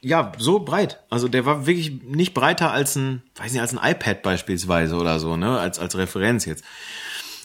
ja, 0.01 0.33
so 0.39 0.61
breit. 0.61 1.01
Also 1.11 1.29
der 1.29 1.45
war 1.45 1.67
wirklich 1.67 2.03
nicht 2.05 2.33
breiter 2.33 2.71
als 2.71 2.97
ein, 2.97 3.23
weiß 3.37 3.53
nicht, 3.53 3.61
als 3.61 3.77
ein 3.77 3.91
iPad 3.91 4.23
beispielsweise 4.23 4.97
oder 4.97 5.19
so, 5.19 5.37
ne, 5.37 5.59
als 5.59 5.79
als 5.79 5.97
Referenz 5.97 6.45
jetzt. 6.45 6.65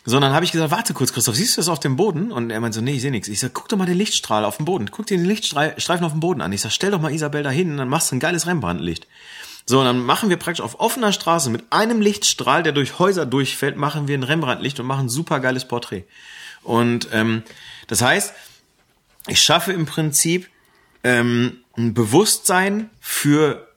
Sondern 0.05 0.33
habe 0.33 0.43
ich 0.43 0.51
gesagt, 0.51 0.72
warte 0.72 0.93
kurz, 0.93 1.13
Christoph, 1.13 1.36
siehst 1.36 1.55
du 1.55 1.62
das 1.62 1.69
auf 1.69 1.79
dem 1.79 1.95
Boden? 1.95 2.31
Und 2.31 2.50
er 2.50 2.60
meint 2.60 2.74
so, 2.74 2.81
nee, 2.81 2.95
ich 2.95 3.01
sehe 3.01 3.12
nichts. 3.12 3.29
Ich 3.29 3.39
sag, 3.39 3.53
guck 3.53 3.69
doch 3.69 3.77
mal 3.77 3.86
den 3.86 3.98
Lichtstrahl 3.98 4.43
auf 4.43 4.57
dem 4.57 4.65
Boden. 4.65 4.91
Guck 4.91 5.05
dir 5.05 5.17
den 5.17 5.25
Lichtstreifen 5.25 6.05
auf 6.05 6.12
dem 6.12 6.19
Boden 6.19 6.41
an. 6.41 6.51
Ich 6.51 6.62
sag, 6.62 6.72
stell 6.72 6.91
doch 6.91 7.00
mal 7.00 7.13
Isabel 7.13 7.43
da 7.43 7.50
hin, 7.50 7.77
dann 7.77 7.88
machst 7.88 8.12
du 8.12 8.15
ein 8.15 8.19
geiles 8.19 8.45
Rembrandtlicht. 8.45 9.07
So, 9.65 9.79
und 9.79 9.86
dann 9.86 10.00
machen 10.00 10.29
wir 10.29 10.36
praktisch 10.36 10.62
auf 10.62 10.79
offener 10.81 11.13
Straße 11.13 11.50
mit 11.50 11.63
einem 11.69 12.01
Lichtstrahl, 12.01 12.63
der 12.63 12.74
durch 12.74 13.00
Häuser 13.00 13.25
durchfällt, 13.25 13.77
machen 13.77 14.10
wir 14.10 14.17
ein 14.17 14.24
Rembrandtlicht 14.24 14.79
und 14.79 14.86
machen 14.86 15.05
ein 15.05 15.10
super 15.10 15.39
geiles 15.39 15.65
Porträt. 15.65 16.03
Und 16.63 17.07
ähm, 17.13 17.43
das 17.88 18.01
heißt, 18.01 18.33
ich 19.27 19.41
schaffe 19.41 19.72
im 19.72 19.86
Prinzip 19.86 20.50
ähm, 21.03 21.60
ein 21.77 21.93
Bewusstsein 21.93 22.89
für 23.00 23.73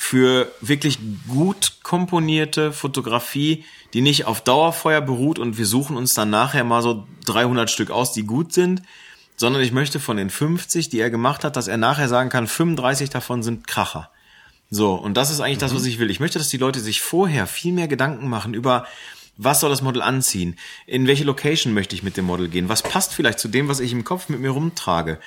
für 0.00 0.52
wirklich 0.60 1.00
gut 1.26 1.78
komponierte 1.82 2.72
Fotografie, 2.72 3.64
die 3.92 4.00
nicht 4.00 4.26
auf 4.26 4.40
Dauerfeuer 4.40 5.00
beruht 5.00 5.40
und 5.40 5.58
wir 5.58 5.66
suchen 5.66 5.96
uns 5.96 6.14
dann 6.14 6.30
nachher 6.30 6.62
mal 6.62 6.82
so 6.82 7.04
300 7.26 7.68
Stück 7.68 7.90
aus, 7.90 8.12
die 8.12 8.22
gut 8.22 8.52
sind, 8.52 8.80
sondern 9.36 9.60
ich 9.60 9.72
möchte 9.72 9.98
von 9.98 10.16
den 10.16 10.30
50, 10.30 10.88
die 10.88 11.00
er 11.00 11.10
gemacht 11.10 11.42
hat, 11.42 11.56
dass 11.56 11.66
er 11.66 11.78
nachher 11.78 12.08
sagen 12.08 12.30
kann, 12.30 12.46
35 12.46 13.10
davon 13.10 13.42
sind 13.42 13.66
Kracher. 13.66 14.08
So, 14.70 14.94
und 14.94 15.16
das 15.16 15.30
ist 15.30 15.40
eigentlich 15.40 15.56
mhm. 15.56 15.62
das, 15.62 15.74
was 15.74 15.84
ich 15.84 15.98
will. 15.98 16.12
Ich 16.12 16.20
möchte, 16.20 16.38
dass 16.38 16.48
die 16.48 16.58
Leute 16.58 16.78
sich 16.78 17.00
vorher 17.00 17.48
viel 17.48 17.72
mehr 17.72 17.88
Gedanken 17.88 18.28
machen 18.28 18.54
über, 18.54 18.86
was 19.36 19.58
soll 19.58 19.70
das 19.70 19.82
Model 19.82 20.00
anziehen? 20.00 20.56
In 20.86 21.08
welche 21.08 21.24
Location 21.24 21.74
möchte 21.74 21.96
ich 21.96 22.04
mit 22.04 22.16
dem 22.16 22.26
Model 22.26 22.48
gehen? 22.48 22.68
Was 22.68 22.84
passt 22.84 23.14
vielleicht 23.14 23.40
zu 23.40 23.48
dem, 23.48 23.66
was 23.66 23.80
ich 23.80 23.90
im 23.90 24.04
Kopf 24.04 24.28
mit 24.28 24.38
mir 24.38 24.50
rumtrage? 24.50 25.18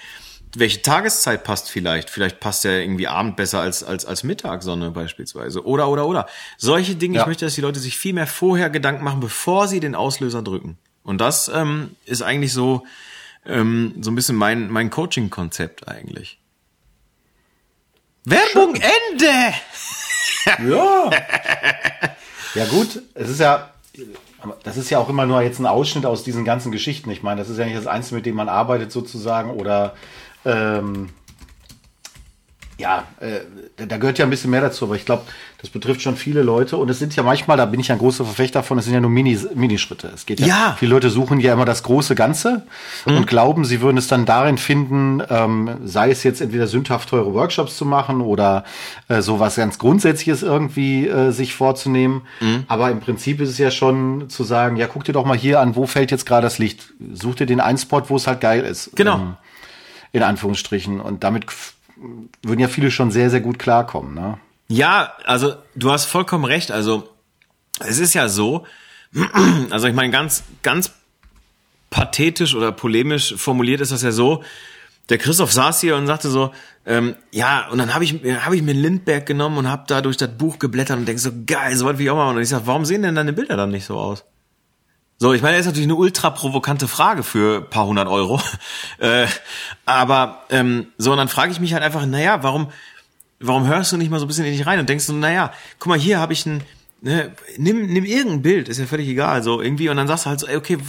Welche 0.56 0.82
Tageszeit 0.82 1.44
passt 1.44 1.70
vielleicht? 1.70 2.10
Vielleicht 2.10 2.40
passt 2.40 2.64
ja 2.64 2.72
irgendwie 2.72 3.08
Abend 3.08 3.36
besser 3.36 3.62
als, 3.62 3.84
als, 3.84 4.06
als 4.06 4.24
Mittagssonne 4.24 4.92
beispielsweise. 4.92 5.66
Oder, 5.66 5.88
oder, 5.88 6.08
oder. 6.08 6.28
Solche 6.58 6.96
Dinge, 6.96 7.16
ja. 7.16 7.22
ich 7.22 7.28
möchte, 7.28 7.46
dass 7.46 7.56
die 7.56 7.62
Leute 7.62 7.80
sich 7.80 7.98
viel 7.98 8.14
mehr 8.14 8.28
vorher 8.28 8.70
Gedanken 8.70 9.04
machen, 9.04 9.20
bevor 9.20 9.68
sie 9.68 9.80
den 9.80 9.96
Auslöser 9.96 10.42
drücken. 10.42 10.78
Und 11.04 11.20
das 11.20 11.50
ähm, 11.54 11.96
ist 12.06 12.22
eigentlich 12.22 12.54
so, 12.54 12.84
ähm, 13.46 13.96
so 14.02 14.12
ein 14.12 14.16
bisschen 14.16 14.36
mein, 14.36 14.70
mein 14.70 14.90
Coaching-Konzept 14.90 15.88
eigentlich. 15.88 16.40
Werbung 18.26 18.76
Ende! 18.76 19.54
ja. 20.72 21.10
Ja 22.54 22.66
gut, 22.66 23.02
es 23.14 23.30
ist 23.30 23.40
ja, 23.40 23.72
das 24.64 24.78
ist 24.78 24.90
ja 24.90 25.00
auch 25.00 25.10
immer 25.10 25.26
nur 25.26 25.42
jetzt 25.42 25.60
ein 25.60 25.66
Ausschnitt 25.66 26.06
aus 26.06 26.24
diesen 26.24 26.44
ganzen 26.44 26.72
Geschichten. 26.72 27.10
Ich 27.10 27.24
meine, 27.24 27.40
das 27.40 27.50
ist 27.50 27.58
ja 27.58 27.66
nicht 27.66 27.78
das 27.78 27.88
Einzige, 27.88 28.16
mit 28.16 28.26
dem 28.26 28.36
man 28.36 28.50
arbeitet 28.50 28.92
sozusagen 28.92 29.52
oder 29.52 29.96
ähm, 30.46 31.10
ja, 32.82 33.04
äh, 33.20 33.86
da 33.88 33.98
gehört 33.98 34.18
ja 34.18 34.26
ein 34.26 34.32
bisschen 34.32 34.50
mehr 34.50 34.62
dazu, 34.62 34.86
aber 34.86 34.96
ich 34.96 35.06
glaube, 35.06 35.24
das 35.60 35.70
betrifft 35.70 36.02
schon 36.02 36.16
viele 36.16 36.42
Leute 36.42 36.78
und 36.78 36.90
es 36.90 36.98
sind 36.98 37.16
ja 37.16 37.22
manchmal, 37.22 37.56
da 37.56 37.66
bin 37.66 37.80
ich 37.80 37.92
ein 37.92 38.00
großer 38.00 38.26
Verfechter 38.26 38.64
von, 38.64 38.80
es 38.80 38.86
sind 38.86 38.96
ja 38.96 39.00
nur 39.00 39.12
Mini, 39.12 39.38
Minischritte. 39.54 40.12
Es 40.14 40.26
geht 40.26 40.40
ja, 40.40 40.48
ja. 40.48 40.76
viele 40.80 40.90
Leute 40.90 41.12
suchen 41.12 41.40
ja 41.40 41.54
immer 41.54 41.66
das 41.66 41.84
große 41.84 42.16
Ganze 42.16 42.64
mhm. 43.06 43.18
und 43.18 43.28
glauben, 43.28 43.66
sie 43.66 43.82
würden 43.82 43.98
es 43.98 44.08
dann 44.08 44.26
darin 44.26 44.58
finden, 44.58 45.22
ähm, 45.30 45.78
sei 45.86 46.10
es 46.10 46.24
jetzt 46.24 46.42
entweder 46.42 46.66
sündhaft 46.66 47.10
teure 47.10 47.34
Workshops 47.36 47.78
zu 47.78 47.86
machen 47.86 48.22
oder 48.22 48.66
äh, 49.08 49.22
sowas 49.22 49.56
ganz 49.56 49.78
Grundsätzliches 49.78 50.42
irgendwie 50.42 51.08
äh, 51.08 51.32
sich 51.32 51.54
vorzunehmen. 51.54 52.24
Mhm. 52.40 52.64
Aber 52.68 52.90
im 52.90 53.00
Prinzip 53.00 53.40
ist 53.42 53.50
es 53.50 53.60
ja 53.60 53.70
schon 53.70 54.30
zu 54.30 54.44
sagen, 54.44 54.76
ja, 54.78 54.88
guck 54.88 55.04
dir 55.04 55.14
doch 55.14 55.26
mal 55.26 55.38
hier 55.38 55.60
an, 55.60 55.76
wo 55.76 55.86
fällt 55.86 56.10
jetzt 56.10 56.26
gerade 56.26 56.42
das 56.42 56.58
Licht? 56.58 56.94
Such 57.14 57.36
dir 57.36 57.46
den 57.46 57.60
einen 57.60 57.78
Spot, 57.78 58.02
wo 58.08 58.16
es 58.16 58.26
halt 58.26 58.42
geil 58.42 58.64
ist. 58.64 58.96
Genau. 58.96 59.18
Ähm, 59.18 59.36
in 60.12 60.24
Anführungsstrichen. 60.24 61.00
Und 61.00 61.24
damit 61.24 61.46
würden 62.44 62.60
ja 62.60 62.68
viele 62.68 62.92
schon 62.92 63.12
sehr, 63.12 63.30
sehr 63.30 63.42
gut 63.42 63.60
klarkommen. 63.60 64.14
Ne? 64.14 64.38
Ja, 64.68 65.14
also 65.26 65.56
du 65.76 65.92
hast 65.92 66.06
vollkommen 66.06 66.46
recht. 66.46 66.72
Also 66.72 67.10
es 67.80 68.00
ist 68.00 68.14
ja 68.14 68.30
so, 68.30 68.66
also 69.70 69.88
ich 69.88 69.94
meine, 69.94 70.12
ganz, 70.12 70.44
ganz 70.64 70.92
pathetisch 71.90 72.56
oder 72.56 72.72
polemisch 72.72 73.36
formuliert 73.36 73.82
ist 73.82 73.92
das 73.92 74.02
ja 74.02 74.12
so, 74.12 74.44
der 75.10 75.18
Christoph 75.18 75.52
saß 75.52 75.82
hier 75.82 75.98
und 75.98 76.08
sagte 76.08 76.30
so, 76.30 76.52
ähm, 76.86 77.16
ja, 77.32 77.68
und 77.70 77.78
dann 77.78 77.94
habe 77.94 78.06
ich, 78.06 78.14
hab 78.14 78.54
ich 78.54 78.62
mir 78.62 78.74
Lindberg 78.74 79.26
genommen 79.26 79.58
und 79.58 79.68
habe 79.68 79.84
da 79.88 80.02
durch 80.02 80.16
das 80.16 80.30
Buch 80.38 80.58
geblättert 80.58 80.98
und 80.98 81.06
denk 81.06 81.20
so, 81.20 81.32
geil, 81.46 81.76
so 81.76 81.86
was 81.86 81.98
will 81.98 82.06
ich 82.06 82.12
auch 82.12 82.16
machen. 82.16 82.38
Und 82.38 82.42
ich 82.42 82.50
sag, 82.50 82.66
warum 82.66 82.86
sehen 82.86 83.02
denn 83.02 83.16
deine 83.16 83.34
Bilder 83.34 83.58
dann 83.58 83.72
nicht 83.72 83.86
so 83.86 83.98
aus? 83.98 84.24
So, 85.22 85.34
ich 85.34 85.44
meine, 85.44 85.56
das 85.56 85.68
ist 85.68 85.74
natürlich 85.74 85.86
eine 85.86 85.98
ultra 85.98 86.32
provokante 86.32 86.88
Frage 86.88 87.22
für 87.22 87.62
paar 87.62 87.86
hundert 87.86 88.08
Euro. 88.08 88.42
äh, 88.98 89.28
aber 89.86 90.46
ähm, 90.50 90.88
so, 90.98 91.12
und 91.12 91.18
dann 91.18 91.28
frage 91.28 91.52
ich 91.52 91.60
mich 91.60 91.74
halt 91.74 91.84
einfach, 91.84 92.08
naja, 92.08 92.42
warum, 92.42 92.72
warum 93.40 93.68
hörst 93.68 93.92
du 93.92 93.98
nicht 93.98 94.10
mal 94.10 94.18
so 94.18 94.26
ein 94.26 94.28
bisschen 94.30 94.46
in 94.46 94.52
dich 94.54 94.66
rein 94.66 94.80
und 94.80 94.90
denkst 94.90 95.06
so, 95.06 95.14
naja, 95.14 95.54
guck 95.78 95.90
mal, 95.90 96.00
hier 96.00 96.18
habe 96.18 96.34
ich 96.34 96.48
ein, 96.48 96.64
ne, 97.02 97.36
nimm, 97.58 97.86
nimm 97.86 98.04
irgendein 98.04 98.42
Bild, 98.42 98.68
ist 98.68 98.80
ja 98.80 98.88
völlig 98.88 99.08
egal, 99.08 99.44
so 99.44 99.62
irgendwie, 99.62 99.90
und 99.90 99.98
dann 99.98 100.08
sagst 100.08 100.26
du 100.26 100.30
halt 100.32 100.40
so, 100.40 100.48
ey, 100.48 100.56
okay, 100.56 100.80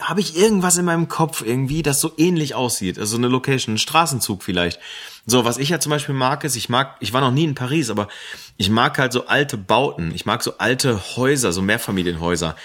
habe 0.00 0.20
ich 0.20 0.34
irgendwas 0.34 0.78
in 0.78 0.86
meinem 0.86 1.08
Kopf 1.08 1.42
irgendwie, 1.44 1.82
das 1.82 2.00
so 2.00 2.12
ähnlich 2.16 2.54
aussieht, 2.54 2.98
also 2.98 3.18
eine 3.18 3.28
Location, 3.28 3.74
ein 3.74 3.78
Straßenzug 3.78 4.42
vielleicht. 4.42 4.80
So, 5.26 5.44
was 5.44 5.58
ich 5.58 5.68
ja 5.68 5.78
zum 5.78 5.90
Beispiel 5.90 6.14
mag, 6.14 6.42
ist, 6.44 6.56
ich 6.56 6.70
mag, 6.70 6.96
ich 7.00 7.12
war 7.12 7.20
noch 7.20 7.32
nie 7.32 7.44
in 7.44 7.54
Paris, 7.54 7.90
aber 7.90 8.08
ich 8.56 8.70
mag 8.70 8.96
halt 8.96 9.12
so 9.12 9.26
alte 9.26 9.58
Bauten, 9.58 10.10
ich 10.14 10.24
mag 10.24 10.42
so 10.42 10.56
alte 10.56 10.98
Häuser, 11.16 11.52
so 11.52 11.60
Mehrfamilienhäuser. 11.60 12.56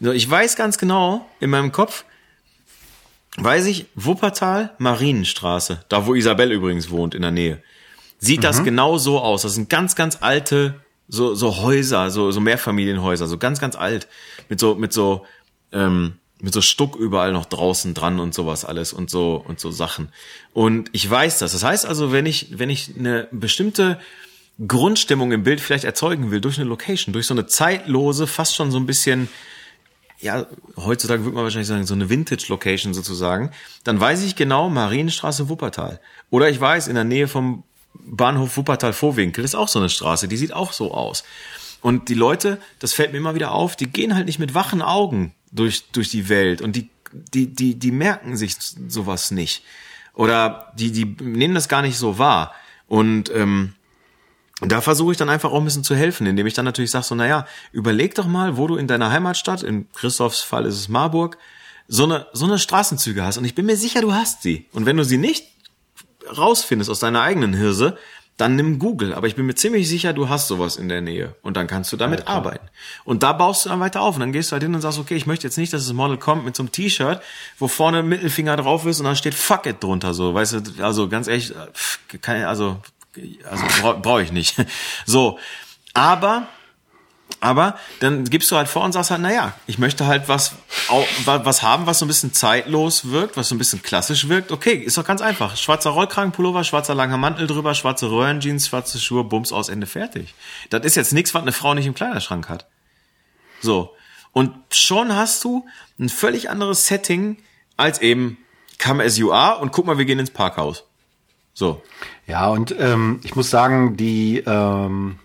So, 0.00 0.12
ich 0.12 0.28
weiß 0.28 0.56
ganz 0.56 0.78
genau, 0.78 1.28
in 1.40 1.50
meinem 1.50 1.72
Kopf, 1.72 2.04
weiß 3.38 3.66
ich, 3.66 3.86
Wuppertal, 3.94 4.74
Marienstraße, 4.78 5.84
da 5.88 6.06
wo 6.06 6.14
Isabelle 6.14 6.54
übrigens 6.54 6.90
wohnt, 6.90 7.14
in 7.14 7.22
der 7.22 7.30
Nähe, 7.30 7.62
sieht 8.18 8.38
mhm. 8.38 8.42
das 8.42 8.64
genau 8.64 8.98
so 8.98 9.20
aus. 9.20 9.42
Das 9.42 9.54
sind 9.54 9.70
ganz, 9.70 9.96
ganz 9.96 10.18
alte, 10.20 10.80
so, 11.08 11.34
so 11.34 11.58
Häuser, 11.58 12.10
so, 12.10 12.30
so 12.30 12.40
Mehrfamilienhäuser, 12.40 13.26
so 13.26 13.38
ganz, 13.38 13.60
ganz 13.60 13.76
alt, 13.76 14.08
mit 14.48 14.60
so, 14.60 14.74
mit 14.74 14.92
so, 14.92 15.24
ähm, 15.72 16.18
mit 16.40 16.52
so 16.52 16.60
Stuck 16.60 16.96
überall 16.96 17.32
noch 17.32 17.46
draußen 17.46 17.94
dran 17.94 18.20
und 18.20 18.34
sowas 18.34 18.64
alles 18.64 18.92
und 18.92 19.08
so 19.08 19.42
und 19.46 19.58
so 19.58 19.70
Sachen. 19.70 20.10
Und 20.52 20.90
ich 20.92 21.08
weiß 21.08 21.38
das. 21.38 21.52
Das 21.52 21.64
heißt 21.64 21.86
also, 21.86 22.12
wenn 22.12 22.26
ich 22.26 22.58
wenn 22.58 22.68
ich 22.68 22.92
eine 22.98 23.28
bestimmte 23.30 23.98
Grundstimmung 24.66 25.32
im 25.32 25.44
Bild 25.44 25.60
vielleicht 25.60 25.84
erzeugen 25.84 26.30
will 26.30 26.42
durch 26.42 26.58
eine 26.58 26.68
Location, 26.68 27.14
durch 27.14 27.26
so 27.26 27.32
eine 27.32 27.46
zeitlose, 27.46 28.26
fast 28.26 28.54
schon 28.54 28.70
so 28.70 28.78
ein 28.78 28.86
bisschen 28.86 29.28
ja, 30.18 30.46
heutzutage 30.76 31.24
würde 31.24 31.34
man 31.34 31.44
wahrscheinlich 31.44 31.68
sagen, 31.68 31.86
so 31.86 31.94
eine 31.94 32.08
Vintage-Location 32.08 32.94
sozusagen, 32.94 33.50
dann 33.84 34.00
weiß 34.00 34.22
ich 34.22 34.36
genau 34.36 34.70
Marienstraße 34.70 35.48
Wuppertal. 35.48 36.00
Oder 36.30 36.48
ich 36.48 36.60
weiß, 36.60 36.88
in 36.88 36.94
der 36.94 37.04
Nähe 37.04 37.28
vom 37.28 37.64
Bahnhof 37.94 38.56
Wuppertal-Vorwinkel 38.56 39.44
ist 39.44 39.54
auch 39.54 39.68
so 39.68 39.78
eine 39.78 39.88
Straße, 39.88 40.28
die 40.28 40.36
sieht 40.36 40.52
auch 40.52 40.72
so 40.72 40.92
aus. 40.92 41.24
Und 41.82 42.08
die 42.08 42.14
Leute, 42.14 42.58
das 42.78 42.92
fällt 42.92 43.12
mir 43.12 43.18
immer 43.18 43.34
wieder 43.34 43.52
auf, 43.52 43.76
die 43.76 43.86
gehen 43.86 44.14
halt 44.14 44.26
nicht 44.26 44.38
mit 44.38 44.54
wachen 44.54 44.82
Augen 44.82 45.34
durch, 45.52 45.84
durch 45.92 46.08
die 46.08 46.28
Welt 46.28 46.60
und 46.60 46.74
die, 46.76 46.90
die, 47.12 47.46
die, 47.46 47.74
die 47.78 47.92
merken 47.92 48.36
sich 48.36 48.56
sowas 48.88 49.30
nicht. 49.30 49.62
Oder 50.14 50.72
die, 50.76 50.90
die 50.90 51.04
nehmen 51.04 51.54
das 51.54 51.68
gar 51.68 51.82
nicht 51.82 51.98
so 51.98 52.18
wahr. 52.18 52.54
Und 52.88 53.30
ähm, 53.34 53.74
da 54.60 54.80
versuche 54.80 55.12
ich 55.12 55.18
dann 55.18 55.28
einfach 55.28 55.50
auch 55.50 55.58
ein 55.58 55.64
bisschen 55.64 55.84
zu 55.84 55.94
helfen, 55.94 56.26
indem 56.26 56.46
ich 56.46 56.54
dann 56.54 56.64
natürlich 56.64 56.90
sage 56.90 57.04
so, 57.04 57.14
naja, 57.14 57.46
überleg 57.72 58.14
doch 58.14 58.26
mal, 58.26 58.56
wo 58.56 58.66
du 58.66 58.76
in 58.76 58.86
deiner 58.86 59.10
Heimatstadt, 59.10 59.62
in 59.62 59.90
Christophs 59.92 60.40
Fall 60.40 60.64
ist 60.64 60.76
es 60.76 60.88
Marburg, 60.88 61.36
so 61.88 62.04
eine, 62.04 62.26
so 62.32 62.46
eine 62.46 62.58
Straßenzüge 62.58 63.22
hast. 63.22 63.36
Und 63.36 63.44
ich 63.44 63.54
bin 63.54 63.66
mir 63.66 63.76
sicher, 63.76 64.00
du 64.00 64.14
hast 64.14 64.42
sie. 64.42 64.66
Und 64.72 64.86
wenn 64.86 64.96
du 64.96 65.04
sie 65.04 65.18
nicht 65.18 65.46
rausfindest 66.36 66.90
aus 66.90 67.00
deiner 67.00 67.20
eigenen 67.20 67.52
Hirse, 67.52 67.98
dann 68.36 68.56
nimm 68.56 68.78
Google. 68.78 69.14
Aber 69.14 69.26
ich 69.26 69.36
bin 69.36 69.46
mir 69.46 69.54
ziemlich 69.54 69.88
sicher, 69.88 70.12
du 70.12 70.28
hast 70.28 70.48
sowas 70.48 70.76
in 70.76 70.88
der 70.88 71.00
Nähe. 71.00 71.34
Und 71.42 71.56
dann 71.56 71.66
kannst 71.66 71.92
du 71.92 71.96
damit 71.96 72.20
ja, 72.20 72.26
arbeiten. 72.26 72.66
Und 73.04 73.22
da 73.22 73.32
baust 73.32 73.64
du 73.64 73.70
dann 73.70 73.80
weiter 73.80 74.02
auf. 74.02 74.16
Und 74.16 74.20
dann 74.20 74.32
gehst 74.32 74.50
du 74.50 74.52
halt 74.54 74.62
hin 74.62 74.74
und 74.74 74.80
sagst, 74.80 74.98
okay, 74.98 75.16
ich 75.16 75.26
möchte 75.26 75.46
jetzt 75.46 75.56
nicht, 75.56 75.72
dass 75.72 75.84
das 75.84 75.92
Model 75.94 76.18
kommt 76.18 76.44
mit 76.44 76.54
so 76.56 76.62
einem 76.62 76.72
T-Shirt, 76.72 77.22
wo 77.58 77.68
vorne 77.68 78.02
Mittelfinger 78.02 78.56
drauf 78.56 78.84
ist 78.84 79.00
und 79.00 79.04
dann 79.06 79.16
steht 79.16 79.34
Fuck 79.34 79.66
it 79.66 79.82
drunter. 79.82 80.12
So, 80.12 80.34
weißt 80.34 80.52
du, 80.52 80.84
also 80.84 81.08
ganz 81.08 81.28
ehrlich, 81.28 81.54
kann, 82.20 82.44
also 83.44 83.64
also 83.64 83.82
brauche 83.82 84.00
brauch 84.00 84.20
ich 84.20 84.32
nicht. 84.32 84.56
So, 85.06 85.38
aber 85.94 86.48
Aber 87.40 87.78
dann 88.00 88.24
gibst 88.24 88.50
du 88.50 88.56
halt 88.56 88.68
vor 88.68 88.82
und 88.82 88.92
sagst 88.92 89.10
halt, 89.10 89.20
naja, 89.20 89.52
ich 89.66 89.78
möchte 89.78 90.06
halt 90.06 90.28
was, 90.28 90.52
was 91.26 91.62
haben, 91.62 91.86
was 91.86 91.98
so 91.98 92.04
ein 92.04 92.08
bisschen 92.08 92.32
zeitlos 92.32 93.10
wirkt, 93.10 93.36
was 93.36 93.48
so 93.48 93.54
ein 93.54 93.58
bisschen 93.58 93.82
klassisch 93.82 94.28
wirkt. 94.28 94.52
Okay, 94.52 94.72
ist 94.74 94.96
doch 94.96 95.04
ganz 95.04 95.20
einfach. 95.20 95.56
Schwarzer 95.56 95.90
Rollkragenpullover, 95.90 96.64
schwarzer 96.64 96.94
langer 96.94 97.18
Mantel 97.18 97.46
drüber, 97.46 97.74
schwarze 97.74 98.10
Röhrenjeans, 98.10 98.68
schwarze 98.68 98.98
Schuhe, 98.98 99.24
Bums 99.24 99.52
aus, 99.52 99.68
Ende 99.68 99.86
fertig. 99.86 100.34
Das 100.70 100.84
ist 100.84 100.94
jetzt 100.94 101.12
nichts, 101.12 101.34
was 101.34 101.42
eine 101.42 101.52
Frau 101.52 101.74
nicht 101.74 101.86
im 101.86 101.94
Kleiderschrank 101.94 102.48
hat. 102.48 102.66
So. 103.60 103.94
Und 104.32 104.54
schon 104.70 105.14
hast 105.14 105.44
du 105.44 105.66
ein 105.98 106.08
völlig 106.08 106.48
anderes 106.48 106.86
Setting 106.86 107.36
als 107.76 108.00
eben 108.00 108.38
come 108.82 109.04
as 109.04 109.18
you 109.18 109.32
are 109.32 109.58
und 109.58 109.72
guck 109.72 109.86
mal, 109.86 109.98
wir 109.98 110.04
gehen 110.04 110.18
ins 110.18 110.30
Parkhaus. 110.30 110.84
So. 111.58 111.80
Ja, 112.26 112.48
und 112.48 112.76
ähm, 112.78 113.20
ich 113.24 113.34
muss 113.34 113.48
sagen, 113.48 113.96
die 113.96 114.42
ähm, 114.46 115.16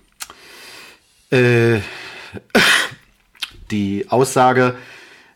äh, 1.30 1.80
die 3.72 4.06
Aussage, 4.10 4.76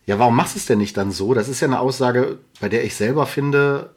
ja, 0.06 0.20
warum 0.20 0.38
machst 0.38 0.56
du 0.56 0.60
es 0.60 0.68
denn 0.68 0.78
nicht 0.78 0.96
dann 0.96 1.12
so? 1.12 1.34
Das 1.34 1.50
ist 1.50 1.60
ja 1.60 1.68
eine 1.68 1.82
Aussage, 1.82 2.40
bei 2.62 2.70
der 2.70 2.86
ich 2.86 2.96
selber 2.96 3.26
finde, 3.26 3.94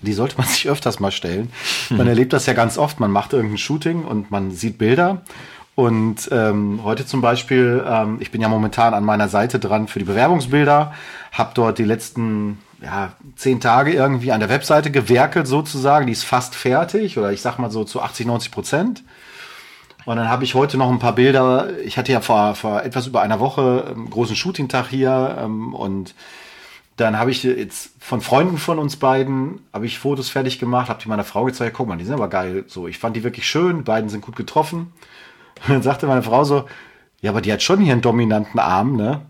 die 0.00 0.14
sollte 0.14 0.38
man 0.38 0.46
sich 0.48 0.70
öfters 0.70 1.00
mal 1.00 1.12
stellen. 1.12 1.52
Man 1.90 2.06
erlebt 2.08 2.32
das 2.32 2.46
ja 2.46 2.54
ganz 2.54 2.78
oft. 2.78 2.98
Man 2.98 3.10
macht 3.10 3.34
irgendein 3.34 3.58
Shooting 3.58 4.04
und 4.04 4.30
man 4.30 4.52
sieht 4.52 4.78
Bilder. 4.78 5.20
Und 5.74 6.30
ähm, 6.32 6.80
heute 6.82 7.04
zum 7.04 7.20
Beispiel, 7.20 7.84
ähm, 7.86 8.16
ich 8.20 8.30
bin 8.30 8.40
ja 8.40 8.48
momentan 8.48 8.94
an 8.94 9.04
meiner 9.04 9.28
Seite 9.28 9.58
dran 9.58 9.86
für 9.86 9.98
die 9.98 10.06
Bewerbungsbilder, 10.06 10.94
habe 11.32 11.50
dort 11.54 11.78
die 11.78 11.84
letzten 11.84 12.58
ja, 12.82 13.12
zehn 13.36 13.60
Tage 13.60 13.92
irgendwie 13.92 14.32
an 14.32 14.40
der 14.40 14.48
Webseite 14.48 14.90
gewerkelt 14.90 15.46
sozusagen. 15.46 16.06
Die 16.06 16.12
ist 16.12 16.24
fast 16.24 16.54
fertig 16.54 17.16
oder 17.18 17.32
ich 17.32 17.40
sag 17.40 17.58
mal 17.58 17.70
so 17.70 17.84
zu 17.84 18.02
80, 18.02 18.26
90 18.26 18.50
Prozent. 18.50 19.04
Und 20.04 20.16
dann 20.16 20.28
habe 20.28 20.42
ich 20.42 20.54
heute 20.54 20.76
noch 20.76 20.90
ein 20.90 20.98
paar 20.98 21.14
Bilder. 21.14 21.78
Ich 21.84 21.96
hatte 21.96 22.10
ja 22.10 22.20
vor, 22.20 22.56
vor 22.56 22.82
etwas 22.82 23.06
über 23.06 23.22
einer 23.22 23.38
Woche 23.38 23.92
einen 23.94 24.10
großen 24.10 24.34
Shooting-Tag 24.34 24.88
hier 24.88 25.38
ähm, 25.40 25.74
und 25.74 26.14
dann 26.96 27.18
habe 27.18 27.30
ich 27.30 27.42
jetzt 27.42 27.92
von 28.00 28.20
Freunden 28.20 28.58
von 28.58 28.78
uns 28.78 28.96
beiden 28.96 29.60
habe 29.72 29.86
ich 29.86 29.98
Fotos 29.98 30.28
fertig 30.28 30.58
gemacht, 30.58 30.88
habe 30.88 31.00
die 31.02 31.08
meiner 31.08 31.24
Frau 31.24 31.44
gezeigt. 31.44 31.76
Guck 31.76 31.88
mal, 31.88 31.96
die 31.96 32.04
sind 32.04 32.14
aber 32.14 32.28
geil. 32.28 32.64
So, 32.66 32.86
ich 32.86 32.98
fand 32.98 33.16
die 33.16 33.24
wirklich 33.24 33.46
schön. 33.46 33.78
Die 33.78 33.82
beiden 33.82 34.10
sind 34.10 34.20
gut 34.20 34.36
getroffen. 34.36 34.92
Und 35.62 35.68
dann 35.68 35.82
sagte 35.82 36.06
meine 36.06 36.22
Frau 36.22 36.44
so, 36.44 36.66
ja, 37.20 37.30
aber 37.30 37.40
die 37.40 37.52
hat 37.52 37.62
schon 37.62 37.80
hier 37.80 37.92
einen 37.92 38.02
dominanten 38.02 38.60
Arm, 38.60 38.96
ne? 38.96 39.22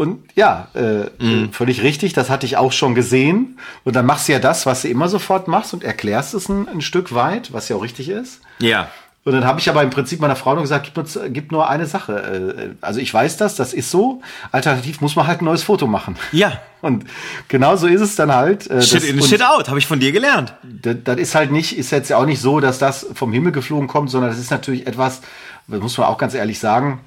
Und 0.00 0.22
ja, 0.34 0.68
äh, 0.72 1.10
mm. 1.22 1.52
völlig 1.52 1.82
richtig, 1.82 2.14
das 2.14 2.30
hatte 2.30 2.46
ich 2.46 2.56
auch 2.56 2.72
schon 2.72 2.94
gesehen. 2.94 3.58
Und 3.84 3.96
dann 3.96 4.06
machst 4.06 4.28
du 4.28 4.32
ja 4.32 4.38
das, 4.38 4.64
was 4.64 4.80
du 4.80 4.88
immer 4.88 5.10
sofort 5.10 5.46
machst 5.46 5.74
und 5.74 5.84
erklärst 5.84 6.32
es 6.32 6.48
ein, 6.48 6.66
ein 6.70 6.80
Stück 6.80 7.14
weit, 7.14 7.52
was 7.52 7.68
ja 7.68 7.76
auch 7.76 7.82
richtig 7.82 8.08
ist. 8.08 8.40
Ja. 8.60 8.88
Und 9.26 9.32
dann 9.32 9.44
habe 9.44 9.60
ich 9.60 9.68
aber 9.68 9.82
im 9.82 9.90
Prinzip 9.90 10.18
meiner 10.20 10.36
Frau 10.36 10.54
nur 10.54 10.62
gesagt, 10.62 10.90
gib, 10.94 11.34
gib 11.34 11.52
nur 11.52 11.68
eine 11.68 11.84
Sache. 11.84 12.72
Äh, 12.72 12.76
also 12.80 12.98
ich 12.98 13.12
weiß 13.12 13.36
das, 13.36 13.56
das 13.56 13.74
ist 13.74 13.90
so. 13.90 14.22
Alternativ 14.52 15.02
muss 15.02 15.16
man 15.16 15.26
halt 15.26 15.42
ein 15.42 15.44
neues 15.44 15.64
Foto 15.64 15.86
machen. 15.86 16.16
Ja. 16.32 16.62
Und 16.80 17.04
genau 17.48 17.76
so 17.76 17.86
ist 17.86 18.00
es 18.00 18.16
dann 18.16 18.34
halt. 18.34 18.70
Äh, 18.70 18.80
shit 18.80 19.04
in, 19.04 19.20
shit 19.20 19.42
out, 19.42 19.68
habe 19.68 19.80
ich 19.80 19.86
von 19.86 20.00
dir 20.00 20.12
gelernt. 20.12 20.54
Das, 20.62 20.96
das 21.04 21.18
ist 21.18 21.34
halt 21.34 21.52
nicht, 21.52 21.76
ist 21.76 21.90
jetzt 21.90 22.08
ja 22.08 22.16
auch 22.16 22.24
nicht 22.24 22.40
so, 22.40 22.60
dass 22.60 22.78
das 22.78 23.06
vom 23.12 23.34
Himmel 23.34 23.52
geflogen 23.52 23.86
kommt, 23.86 24.08
sondern 24.08 24.30
das 24.30 24.38
ist 24.38 24.50
natürlich 24.50 24.86
etwas, 24.86 25.20
das 25.66 25.78
muss 25.78 25.98
man 25.98 26.06
auch 26.06 26.16
ganz 26.16 26.32
ehrlich 26.32 26.58
sagen, 26.58 27.00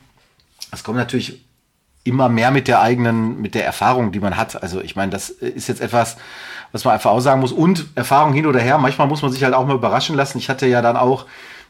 das 0.69 0.83
kommt 0.83 0.99
natürlich 0.99 1.41
immer 2.03 2.29
mehr 2.29 2.51
mit 2.51 2.67
der 2.67 2.81
eigenen, 2.81 3.41
mit 3.41 3.55
der 3.55 3.65
Erfahrung, 3.65 4.11
die 4.11 4.19
man 4.19 4.35
hat. 4.35 4.61
Also 4.61 4.81
ich 4.81 4.95
meine, 4.95 5.11
das 5.11 5.29
ist 5.29 5.67
jetzt 5.67 5.81
etwas, 5.81 6.17
was 6.71 6.83
man 6.83 6.93
einfach 6.93 7.11
auch 7.11 7.21
sagen 7.21 7.39
muss. 7.39 7.51
Und 7.51 7.85
Erfahrung 7.95 8.33
hin 8.33 8.45
oder 8.45 8.59
her, 8.59 8.77
manchmal 8.77 9.07
muss 9.07 9.21
man 9.21 9.31
sich 9.31 9.43
halt 9.43 9.53
auch 9.53 9.65
mal 9.65 9.75
überraschen 9.75 10.15
lassen. 10.15 10.37
Ich 10.37 10.49
hatte 10.49 10.67
ja 10.67 10.81
dann 10.81 10.97
auch 10.97 11.25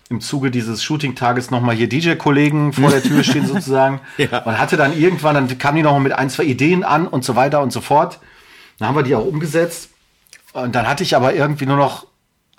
im 0.10 0.22
Zuge 0.22 0.52
dieses 0.52 0.84
Shooting-Tages 0.84 1.52
nochmal 1.52 1.76
hier 1.76 1.88
DJ-Kollegen 1.88 2.74
vor 2.74 2.89
der 2.89 3.04
Tür 3.04 3.24
stehen 3.24 3.46
sozusagen. 3.48 4.02
ja. 4.17 4.41
Man 4.46 4.60
hatte 4.60 4.76
dann 4.76 4.98
irgendwann, 4.98 5.36
dann 5.36 5.58
kamen 5.58 5.78
die 5.78 5.84
nochmal 5.84 6.02
mit 6.02 6.13
ein, 6.13 6.30
zwei 6.30 6.43
Ideen 6.43 6.84
an 6.84 7.08
und 7.08 7.24
so 7.24 7.36
weiter 7.36 7.62
und 7.62 7.72
so 7.72 7.82
fort. 7.82 8.19
Dann 8.80 8.88
haben 8.88 8.96
wir 8.96 9.04
die 9.04 9.15
auch 9.15 9.26
umgesetzt. 9.26 9.89
Und 10.54 10.76
dann 10.76 10.88
hatte 10.88 11.04
ich 11.04 11.15
aber 11.15 11.34
irgendwie 11.34 11.65
nur 11.65 11.78
noch 11.78 12.08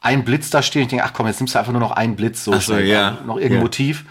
einen 0.01 0.25
Blitz 0.25 0.51
da 0.51 0.63
stehen. 0.63 0.83
Ich 0.83 0.89
denke, 0.89 1.05
ach 1.05 1.13
komm, 1.13 1.27
jetzt 1.27 1.41
nimmst 1.41 1.55
du 1.55 1.59
einfach 1.59 1.73
nur 1.73 1.81
noch 1.81 1.93
einen 1.93 2.17
Blitz, 2.17 2.45
so, 2.45 2.57
so 2.59 2.77
ja. 2.77 3.19
noch 3.27 3.37
irgendein 3.37 3.59
ja. 3.59 3.63
Motiv. 3.63 4.05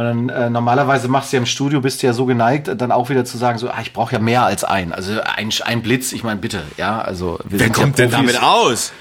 Und 0.00 0.06
dann 0.06 0.28
äh, 0.30 0.48
normalerweise 0.48 1.08
machst 1.08 1.30
du 1.30 1.36
ja 1.36 1.42
im 1.42 1.46
Studio, 1.46 1.82
bist 1.82 2.02
du 2.02 2.06
ja 2.06 2.14
so 2.14 2.24
geneigt, 2.24 2.70
dann 2.74 2.90
auch 2.90 3.10
wieder 3.10 3.26
zu 3.26 3.36
sagen, 3.36 3.58
so, 3.58 3.68
ah, 3.68 3.80
ich 3.82 3.92
brauche 3.92 4.14
ja 4.14 4.18
mehr 4.18 4.44
als 4.44 4.64
einen. 4.64 4.94
Also 4.94 5.20
ein, 5.20 5.50
ein 5.62 5.82
Blitz, 5.82 6.12
ich 6.12 6.24
meine, 6.24 6.40
bitte, 6.40 6.62
ja, 6.78 7.02
also 7.02 7.38
wir 7.44 7.60
Wer 7.60 7.68
kommt 7.68 7.98
ja 7.98 8.06
denn 8.06 8.10
damit 8.10 8.42
aus? 8.42 8.92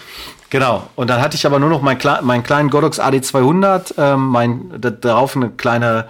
Genau. 0.50 0.90
Und 0.98 1.10
dann 1.10 1.22
hatte 1.22 1.38
ich 1.38 1.46
aber 1.46 1.58
nur 1.58 1.70
noch 1.70 1.82
meinen, 1.82 2.02
meinen 2.24 2.44
kleinen 2.44 2.70
Godox 2.70 3.00
AD200, 3.00 3.94
ähm, 3.98 4.26
mein, 4.26 4.72
darauf 5.00 5.38
eine 5.38 5.52
kleine, 5.52 6.10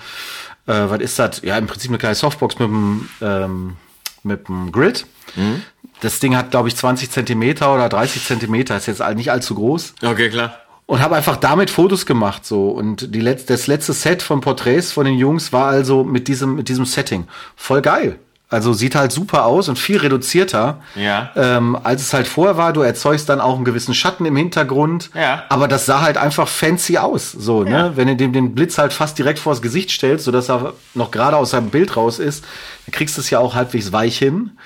äh, 0.66 0.74
was 0.88 1.02
ist 1.02 1.20
das? 1.20 1.44
Ja, 1.44 1.56
im 1.60 1.68
Prinzip 1.68 1.92
eine 1.92 2.00
kleine 2.00 2.16
Softbox 2.16 2.58
mit 2.58 2.68
dem, 2.68 3.10
ähm, 3.22 3.78
mit 4.24 4.48
dem 4.48 4.72
Grid. 4.72 5.06
Mhm. 5.36 5.62
Das 6.02 6.18
Ding 6.18 6.36
hat, 6.36 6.50
glaube 6.50 6.68
ich, 6.68 6.76
20 6.76 7.12
Zentimeter 7.12 7.76
oder 7.76 7.90
30 7.90 8.26
Zentimeter, 8.26 8.76
ist 8.76 8.88
jetzt 8.88 9.08
nicht 9.14 9.32
allzu 9.32 9.54
groß. 9.54 9.94
Okay, 10.02 10.32
klar 10.32 10.58
und 10.90 11.02
habe 11.02 11.16
einfach 11.16 11.38
damit 11.38 11.70
Fotos 11.70 12.08
gemacht 12.08 12.48
so 12.48 12.70
und 12.70 13.14
die 13.14 13.22
letzte, 13.22 13.54
das 13.54 13.68
letzte 13.68 13.94
Set 13.94 14.24
von 14.24 14.42
Porträts 14.42 14.92
von 14.92 15.06
den 15.06 15.20
Jungs 15.20 15.54
war 15.54 15.68
also 15.68 16.04
mit 16.04 16.28
diesem 16.28 16.56
mit 16.56 16.68
diesem 16.68 16.86
Setting 16.86 17.28
voll 17.56 17.84
geil 17.84 18.18
also 18.52 18.74
sieht 18.74 18.96
halt 18.96 19.12
super 19.12 19.46
aus 19.46 19.70
und 19.70 19.78
viel 19.78 19.98
reduzierter, 19.98 20.82
ja. 20.96 21.30
ähm, 21.36 21.78
als 21.84 22.02
es 22.02 22.14
halt 22.16 22.28
vorher 22.28 22.58
war. 22.58 22.74
Du 22.74 22.82
erzeugst 22.82 23.30
dann 23.30 23.40
auch 23.40 23.56
einen 23.56 23.64
gewissen 23.64 23.94
Schatten 23.94 24.26
im 24.26 24.36
Hintergrund, 24.36 25.12
ja. 25.14 25.44
aber 25.50 25.68
das 25.68 25.86
sah 25.86 26.02
halt 26.02 26.18
einfach 26.18 26.48
fancy 26.48 26.98
aus. 26.98 27.32
So, 27.32 27.64
ne? 27.64 27.70
ja. 27.70 27.84
ne? 27.84 27.92
Wenn 27.96 28.08
du 28.08 28.16
dem 28.16 28.34
den 28.34 28.56
Blitz 28.56 28.80
halt 28.80 28.92
fast 28.92 29.20
direkt 29.20 29.38
vors 29.38 29.62
Gesicht 29.62 29.92
stellst, 29.92 30.26
sodass 30.26 30.50
er 30.50 30.74
noch 30.96 31.12
gerade 31.12 31.38
aus 31.38 31.52
seinem 31.52 31.70
Bild 31.70 31.96
raus 31.96 32.18
ist, 32.18 32.44
dann 32.88 32.94
kriegst 32.94 33.18
du 33.18 33.22
es 33.22 33.30
ja 33.30 33.38
auch 33.38 33.54
halbwegs 33.54 33.92
weich 33.92 34.18
hin. 34.18 34.58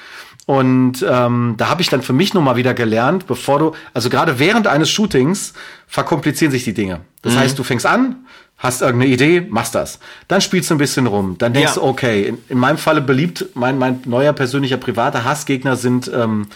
Und 0.45 1.06
ähm, 1.10 1.56
da 1.58 1.69
habe 1.69 1.82
ich 1.82 1.89
dann 1.89 2.01
für 2.01 2.12
mich 2.12 2.34
nochmal 2.34 2.58
wieder 2.58 2.73
gelernt, 2.73 3.27
bevor 3.27 3.60
du, 3.60 3.71
also 3.93 4.10
gerade 4.10 4.39
während 4.39 4.67
eines 4.67 4.89
Shootings 4.89 5.53
verkomplizieren 5.88 6.51
sich 6.51 6.65
die 6.65 6.73
Dinge. 6.73 7.01
Das 7.21 7.34
mhm. 7.34 7.39
heißt, 7.39 7.60
du 7.60 7.63
fängst 7.63 7.86
an, 7.86 8.25
hast 8.58 8.82
irgendeine 8.82 9.13
Idee, 9.13 9.41
machst 9.41 9.75
das. 9.75 9.99
Dann 10.27 10.41
spielst 10.41 10.69
du 10.69 10.75
ein 10.75 10.79
bisschen 10.79 11.08
rum. 11.08 11.38
Dann 11.38 11.53
denkst 11.53 11.75
ja. 11.75 11.82
du, 11.82 11.88
okay, 11.88 12.27
in, 12.27 12.38
in, 12.49 12.58
meinem 12.58 12.77
Falle 12.77 13.01
beliebt, 13.01 13.45
mein, 13.53 13.77
mein 13.77 14.01
neuer 14.06 14.34
persönlicher 14.34 14.77
privater 14.77 15.23
Hassgegner 15.23 15.77
sind 15.77 16.12
ähm, 16.13 16.47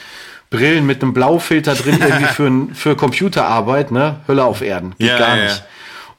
Brillen 0.50 0.86
mit 0.86 1.02
einem 1.02 1.14
Blaufilter 1.14 1.76
drin, 1.76 1.98
irgendwie 2.02 2.26
für, 2.26 2.68
für 2.74 2.96
Computerarbeit, 2.96 3.92
ne? 3.92 4.22
Hölle 4.28 4.44
auf 4.44 4.62
Erden. 4.62 4.96
Geht 4.98 5.10
ja, 5.10 5.18
gar 5.18 5.36
nicht. 5.36 5.58
Ja. 5.58 5.66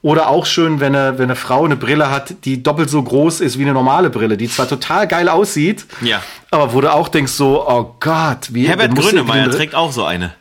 Oder 0.01 0.29
auch 0.29 0.47
schön, 0.47 0.79
wenn 0.79 0.95
eine, 0.95 1.19
wenn 1.19 1.25
eine 1.25 1.37
Frau 1.37 1.65
eine 1.65 1.75
Brille 1.75 2.11
hat, 2.11 2.45
die 2.45 2.63
doppelt 2.63 2.89
so 2.89 3.03
groß 3.03 3.41
ist 3.41 3.59
wie 3.59 3.63
eine 3.63 3.73
normale 3.73 4.11
Brille, 4.11 4.37
die 4.37 4.49
zwar 4.49 4.69
total 4.69 5.09
geil 5.09 5.29
aussieht, 5.29 5.87
ja. 6.03 6.23
aber 6.51 6.73
wo 6.73 6.81
du 6.81 6.93
auch 6.93 7.09
denkst 7.09 7.33
so, 7.33 7.67
oh 7.67 7.97
Gott, 7.99 8.53
wie 8.53 8.69
Herbert 8.69 8.95
Grönemeyer 8.95 9.51
trägt 9.51 9.75
auch 9.75 9.91
so 9.91 10.05
eine. 10.05 10.35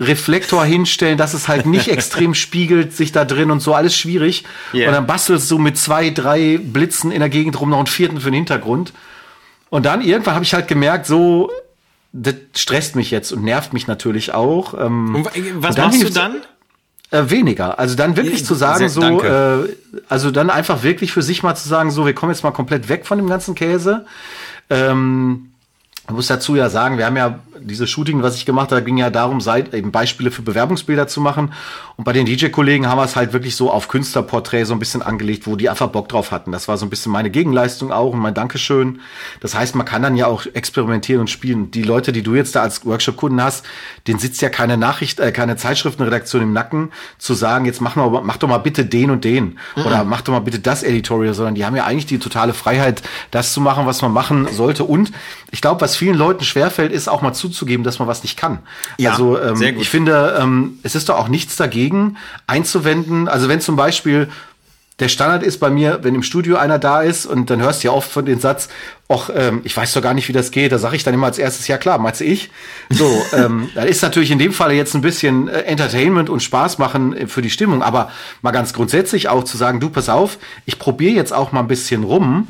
Reflektor 0.00 0.64
hinstellen, 0.64 1.16
dass 1.16 1.34
es 1.34 1.46
halt 1.46 1.66
nicht 1.66 1.86
extrem 1.92 2.34
spiegelt 2.34 2.92
sich 2.92 3.12
da 3.12 3.24
drin 3.24 3.52
und 3.52 3.60
so, 3.60 3.74
alles 3.74 3.96
schwierig. 3.96 4.44
Yeah. 4.72 4.88
Und 4.88 4.94
dann 4.94 5.06
bastelst 5.06 5.48
du 5.50 5.58
mit 5.58 5.78
zwei, 5.78 6.10
drei 6.10 6.58
Blitzen 6.60 7.12
in 7.12 7.20
der 7.20 7.28
Gegend 7.28 7.60
rum 7.60 7.70
noch 7.70 7.78
einen 7.78 7.86
vierten 7.86 8.18
für 8.18 8.30
den 8.30 8.34
Hintergrund. 8.34 8.92
Und 9.70 9.86
dann 9.86 10.00
irgendwann 10.00 10.34
habe 10.34 10.44
ich 10.44 10.54
halt 10.54 10.66
gemerkt, 10.66 11.06
so, 11.06 11.50
das 12.12 12.34
stresst 12.56 12.96
mich 12.96 13.12
jetzt 13.12 13.32
und 13.32 13.44
nervt 13.44 13.72
mich 13.72 13.86
natürlich 13.86 14.34
auch. 14.34 14.74
Ähm, 14.74 15.14
und 15.14 15.26
was 15.56 15.76
und 15.76 15.84
machst 15.84 16.02
du 16.02 16.10
dann? 16.10 16.36
Äh, 17.14 17.30
weniger. 17.30 17.78
Also 17.78 17.94
dann 17.94 18.16
wirklich 18.16 18.40
äh, 18.40 18.44
zu 18.44 18.56
sagen, 18.56 18.88
so, 18.88 19.22
äh, 19.22 19.68
also 20.08 20.32
dann 20.32 20.50
einfach 20.50 20.82
wirklich 20.82 21.12
für 21.12 21.22
sich 21.22 21.44
mal 21.44 21.54
zu 21.54 21.68
sagen, 21.68 21.92
so, 21.92 22.06
wir 22.06 22.12
kommen 22.12 22.32
jetzt 22.32 22.42
mal 22.42 22.50
komplett 22.50 22.88
weg 22.88 23.06
von 23.06 23.18
dem 23.18 23.28
ganzen 23.28 23.54
Käse. 23.54 24.04
Ähm, 24.68 25.50
ich 26.06 26.12
muss 26.12 26.26
dazu 26.26 26.54
ja 26.54 26.68
sagen, 26.68 26.98
wir 26.98 27.06
haben 27.06 27.16
ja 27.16 27.38
diese 27.60 27.86
Shooting, 27.86 28.22
was 28.22 28.36
ich 28.36 28.44
gemacht 28.44 28.72
habe, 28.72 28.82
ging 28.82 28.98
ja 28.98 29.08
darum, 29.08 29.40
seit, 29.40 29.72
eben 29.72 29.90
Beispiele 29.90 30.30
für 30.30 30.42
Bewerbungsbilder 30.42 31.06
zu 31.06 31.20
machen. 31.20 31.52
Und 31.96 32.04
bei 32.04 32.12
den 32.12 32.26
DJ-Kollegen 32.26 32.88
haben 32.88 32.98
wir 32.98 33.04
es 33.04 33.16
halt 33.16 33.32
wirklich 33.32 33.56
so 33.56 33.70
auf 33.70 33.88
Künstlerporträt 33.88 34.64
so 34.64 34.74
ein 34.74 34.78
bisschen 34.78 35.00
angelegt, 35.00 35.46
wo 35.46 35.56
die 35.56 35.70
einfach 35.70 35.88
Bock 35.88 36.08
drauf 36.08 36.30
hatten. 36.30 36.52
Das 36.52 36.68
war 36.68 36.76
so 36.76 36.84
ein 36.84 36.90
bisschen 36.90 37.12
meine 37.12 37.30
Gegenleistung 37.30 37.92
auch 37.92 38.12
und 38.12 38.18
mein 38.18 38.34
Dankeschön. 38.34 39.00
Das 39.40 39.54
heißt, 39.54 39.76
man 39.76 39.86
kann 39.86 40.02
dann 40.02 40.16
ja 40.16 40.26
auch 40.26 40.44
experimentieren 40.46 41.20
und 41.20 41.30
spielen. 41.30 41.70
Die 41.70 41.82
Leute, 41.82 42.12
die 42.12 42.22
du 42.22 42.34
jetzt 42.34 42.54
da 42.54 42.62
als 42.62 42.84
Workshop-Kunden 42.84 43.42
hast, 43.42 43.64
denen 44.06 44.18
sitzt 44.18 44.42
ja 44.42 44.50
keine 44.50 44.76
Nachricht, 44.76 45.20
äh, 45.20 45.32
keine 45.32 45.56
Zeitschriftenredaktion 45.56 46.42
im 46.42 46.52
Nacken, 46.52 46.92
zu 47.18 47.34
sagen, 47.34 47.64
jetzt 47.64 47.80
mach, 47.80 47.96
mal, 47.96 48.22
mach 48.22 48.36
doch 48.36 48.48
mal 48.48 48.58
bitte 48.58 48.84
den 48.84 49.10
und 49.10 49.24
den. 49.24 49.58
Mhm. 49.76 49.86
Oder 49.86 50.04
mach 50.04 50.20
doch 50.20 50.32
mal 50.32 50.40
bitte 50.40 50.58
das 50.58 50.82
Editorial, 50.82 51.32
sondern 51.32 51.54
die 51.54 51.64
haben 51.64 51.76
ja 51.76 51.84
eigentlich 51.84 52.06
die 52.06 52.18
totale 52.18 52.52
Freiheit, 52.52 53.02
das 53.30 53.52
zu 53.52 53.60
machen, 53.60 53.86
was 53.86 54.02
man 54.02 54.12
machen 54.12 54.48
sollte. 54.52 54.84
Und 54.84 55.12
ich 55.50 55.60
glaube, 55.60 55.80
was 55.80 55.93
vielen 55.96 56.16
Leuten 56.16 56.44
schwerfällt, 56.44 56.92
ist 56.92 57.08
auch 57.08 57.22
mal 57.22 57.32
zuzugeben, 57.32 57.84
dass 57.84 57.98
man 57.98 58.08
was 58.08 58.22
nicht 58.22 58.36
kann. 58.36 58.58
Ja, 58.98 59.12
also 59.12 59.40
ähm, 59.40 59.60
ich 59.78 59.88
finde, 59.88 60.36
ähm, 60.40 60.78
es 60.82 60.94
ist 60.94 61.08
doch 61.08 61.18
auch 61.18 61.28
nichts 61.28 61.56
dagegen 61.56 62.16
einzuwenden. 62.46 63.28
Also 63.28 63.48
wenn 63.48 63.60
zum 63.60 63.76
Beispiel 63.76 64.28
der 65.00 65.08
Standard 65.08 65.42
ist 65.42 65.58
bei 65.58 65.70
mir, 65.70 66.00
wenn 66.02 66.14
im 66.14 66.22
Studio 66.22 66.56
einer 66.56 66.78
da 66.78 67.02
ist 67.02 67.26
und 67.26 67.50
dann 67.50 67.60
hörst 67.60 67.82
du 67.82 67.88
ja 67.88 67.94
oft 67.94 68.10
von 68.10 68.24
den 68.24 68.38
Satz, 68.38 68.68
ach, 69.08 69.28
ähm, 69.34 69.60
ich 69.64 69.76
weiß 69.76 69.92
doch 69.92 70.02
gar 70.02 70.14
nicht, 70.14 70.28
wie 70.28 70.32
das 70.32 70.52
geht. 70.52 70.70
Da 70.70 70.78
sage 70.78 70.94
ich 70.94 71.02
dann 71.02 71.14
immer 71.14 71.26
als 71.26 71.38
erstes, 71.38 71.66
ja 71.66 71.78
klar, 71.78 71.98
meinst 71.98 72.20
ich. 72.20 72.50
So, 72.90 73.10
ähm, 73.32 73.68
da 73.74 73.82
ist 73.82 74.02
natürlich 74.02 74.30
in 74.30 74.38
dem 74.38 74.52
Fall 74.52 74.72
jetzt 74.72 74.94
ein 74.94 75.00
bisschen 75.00 75.48
äh, 75.48 75.62
Entertainment 75.62 76.30
und 76.30 76.44
Spaß 76.44 76.78
machen 76.78 77.16
äh, 77.16 77.26
für 77.26 77.42
die 77.42 77.50
Stimmung, 77.50 77.82
aber 77.82 78.10
mal 78.40 78.52
ganz 78.52 78.72
grundsätzlich 78.72 79.28
auch 79.28 79.42
zu 79.42 79.56
sagen, 79.56 79.80
du 79.80 79.90
pass 79.90 80.08
auf, 80.08 80.38
ich 80.64 80.78
probiere 80.78 81.14
jetzt 81.14 81.32
auch 81.32 81.50
mal 81.50 81.60
ein 81.60 81.68
bisschen 81.68 82.04
rum, 82.04 82.46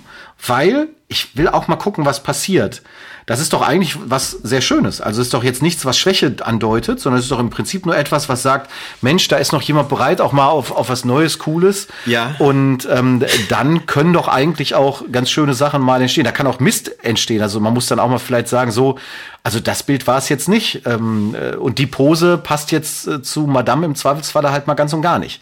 weil 0.46 0.88
ich 1.08 1.36
will 1.36 1.48
auch 1.48 1.68
mal 1.68 1.76
gucken, 1.76 2.04
was 2.04 2.22
passiert. 2.22 2.82
Das 3.26 3.40
ist 3.40 3.52
doch 3.54 3.62
eigentlich 3.62 3.96
was 4.04 4.30
sehr 4.32 4.60
Schönes. 4.60 5.00
Also 5.00 5.20
es 5.22 5.28
ist 5.28 5.34
doch 5.34 5.44
jetzt 5.44 5.62
nichts, 5.62 5.86
was 5.86 5.96
Schwäche 5.96 6.34
andeutet, 6.42 7.00
sondern 7.00 7.18
es 7.20 7.24
ist 7.26 7.30
doch 7.30 7.38
im 7.38 7.48
Prinzip 7.48 7.86
nur 7.86 7.96
etwas, 7.96 8.28
was 8.28 8.42
sagt, 8.42 8.70
Mensch, 9.00 9.28
da 9.28 9.36
ist 9.36 9.52
noch 9.52 9.62
jemand 9.62 9.88
bereit, 9.88 10.20
auch 10.20 10.32
mal 10.32 10.48
auf, 10.48 10.72
auf 10.72 10.90
was 10.90 11.06
Neues, 11.06 11.38
Cooles. 11.38 11.88
Ja. 12.04 12.34
Und 12.38 12.86
ähm, 12.90 13.22
dann 13.48 13.86
können 13.86 14.12
doch 14.12 14.28
eigentlich 14.28 14.74
auch 14.74 15.04
ganz 15.10 15.30
schöne 15.30 15.54
Sachen 15.54 15.80
mal 15.80 16.02
entstehen. 16.02 16.24
Da 16.24 16.32
kann 16.32 16.46
auch 16.46 16.60
Mist 16.60 17.02
entstehen. 17.02 17.40
Also 17.40 17.60
man 17.60 17.72
muss 17.72 17.86
dann 17.86 17.98
auch 17.98 18.08
mal 18.08 18.18
vielleicht 18.18 18.48
sagen, 18.48 18.72
so, 18.72 18.98
also 19.42 19.58
das 19.60 19.84
Bild 19.84 20.06
war 20.06 20.18
es 20.18 20.28
jetzt 20.28 20.48
nicht. 20.48 20.82
Ähm, 20.84 21.34
äh, 21.34 21.56
und 21.56 21.78
die 21.78 21.86
Pose 21.86 22.36
passt 22.36 22.72
jetzt 22.72 23.06
äh, 23.06 23.22
zu 23.22 23.42
Madame 23.46 23.86
im 23.86 23.94
Zweifelsfall 23.94 24.50
halt 24.50 24.66
mal 24.66 24.74
ganz 24.74 24.92
und 24.92 25.00
gar 25.02 25.18
nicht. 25.18 25.40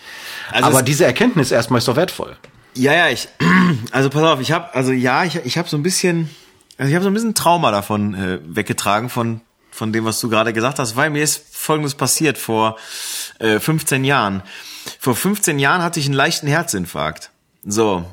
Also 0.52 0.68
Aber 0.68 0.78
es- 0.80 0.84
diese 0.84 1.04
Erkenntnis 1.04 1.50
erstmal 1.50 1.78
ist 1.78 1.88
doch 1.88 1.96
wertvoll. 1.96 2.36
Ja, 2.74 2.94
ja, 2.94 3.08
ich, 3.08 3.28
also 3.90 4.10
pass 4.10 4.22
auf, 4.22 4.40
ich 4.40 4.52
habe, 4.52 4.74
also 4.74 4.92
ja, 4.92 5.24
ich, 5.24 5.36
ich 5.44 5.58
habe 5.58 5.68
so 5.68 5.76
ein 5.76 5.82
bisschen, 5.82 6.30
also 6.78 6.88
ich 6.88 6.94
habe 6.94 7.04
so 7.04 7.10
ein 7.10 7.14
bisschen 7.14 7.34
Trauma 7.34 7.70
davon 7.70 8.14
äh, 8.14 8.38
weggetragen 8.42 9.08
von 9.08 9.40
von 9.72 9.92
dem, 9.92 10.04
was 10.04 10.20
du 10.20 10.28
gerade 10.28 10.52
gesagt 10.52 10.78
hast, 10.78 10.96
weil 10.96 11.10
mir 11.10 11.22
ist 11.22 11.44
Folgendes 11.50 11.94
passiert 11.94 12.38
vor 12.38 12.76
äh, 13.38 13.58
15 13.58 14.04
Jahren. 14.04 14.42
Vor 15.00 15.16
15 15.16 15.58
Jahren 15.58 15.82
hatte 15.82 15.98
ich 15.98 16.06
einen 16.06 16.14
leichten 16.14 16.46
Herzinfarkt. 16.46 17.30
So. 17.64 18.04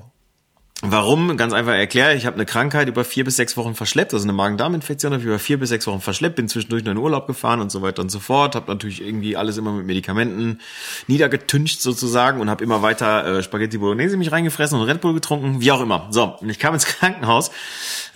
Warum? 0.82 1.36
Ganz 1.36 1.52
einfach 1.52 1.74
erklärt. 1.74 2.16
Ich 2.16 2.26
habe 2.26 2.36
eine 2.36 2.46
Krankheit 2.46 2.88
über 2.88 3.04
vier 3.04 3.26
bis 3.26 3.36
sechs 3.36 3.58
Wochen 3.58 3.76
verschleppt, 3.76 4.14
also 4.14 4.24
eine 4.24 4.32
Magen-Darm-Infektion 4.32 5.12
habe 5.12 5.22
ich 5.22 5.28
über 5.28 5.38
vier 5.38 5.60
bis 5.60 5.70
sechs 5.70 5.86
Wochen 5.88 6.00
verschleppt, 6.00 6.38
bin 6.38 6.48
zwischendurch 6.48 6.86
noch 6.86 6.94
in 6.94 6.98
Urlaub 6.98 7.28
gefahren 7.28 7.60
und 7.60 7.70
so 7.70 7.82
weiter 7.82 8.02
und 8.02 8.10
so 8.10 8.20
fort. 8.20 8.56
Habe 8.56 8.72
natürlich 8.72 9.02
irgendwie 9.02 9.36
alles 9.36 9.58
immer 9.58 9.74
mit 9.74 9.86
Medikamenten 9.86 10.62
niedergetüncht 11.08 11.82
sozusagen 11.82 12.40
und 12.40 12.50
habe 12.50 12.64
immer 12.64 12.82
weiter 12.82 13.40
äh, 13.40 13.44
Spaghetti 13.44 13.78
Bolognese 13.78 14.16
mich 14.16 14.32
reingefressen 14.32 14.80
und 14.80 14.88
Red 14.88 15.02
Bull 15.02 15.14
getrunken, 15.14 15.60
wie 15.60 15.72
auch 15.74 15.82
immer. 15.82 16.08
So, 16.12 16.38
und 16.40 16.50
ich 16.50 16.60
kam 16.60 16.74
ins 16.74 16.86
Krankenhaus 16.86 17.52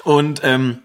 und 0.06 0.40
ähm, 0.44 0.80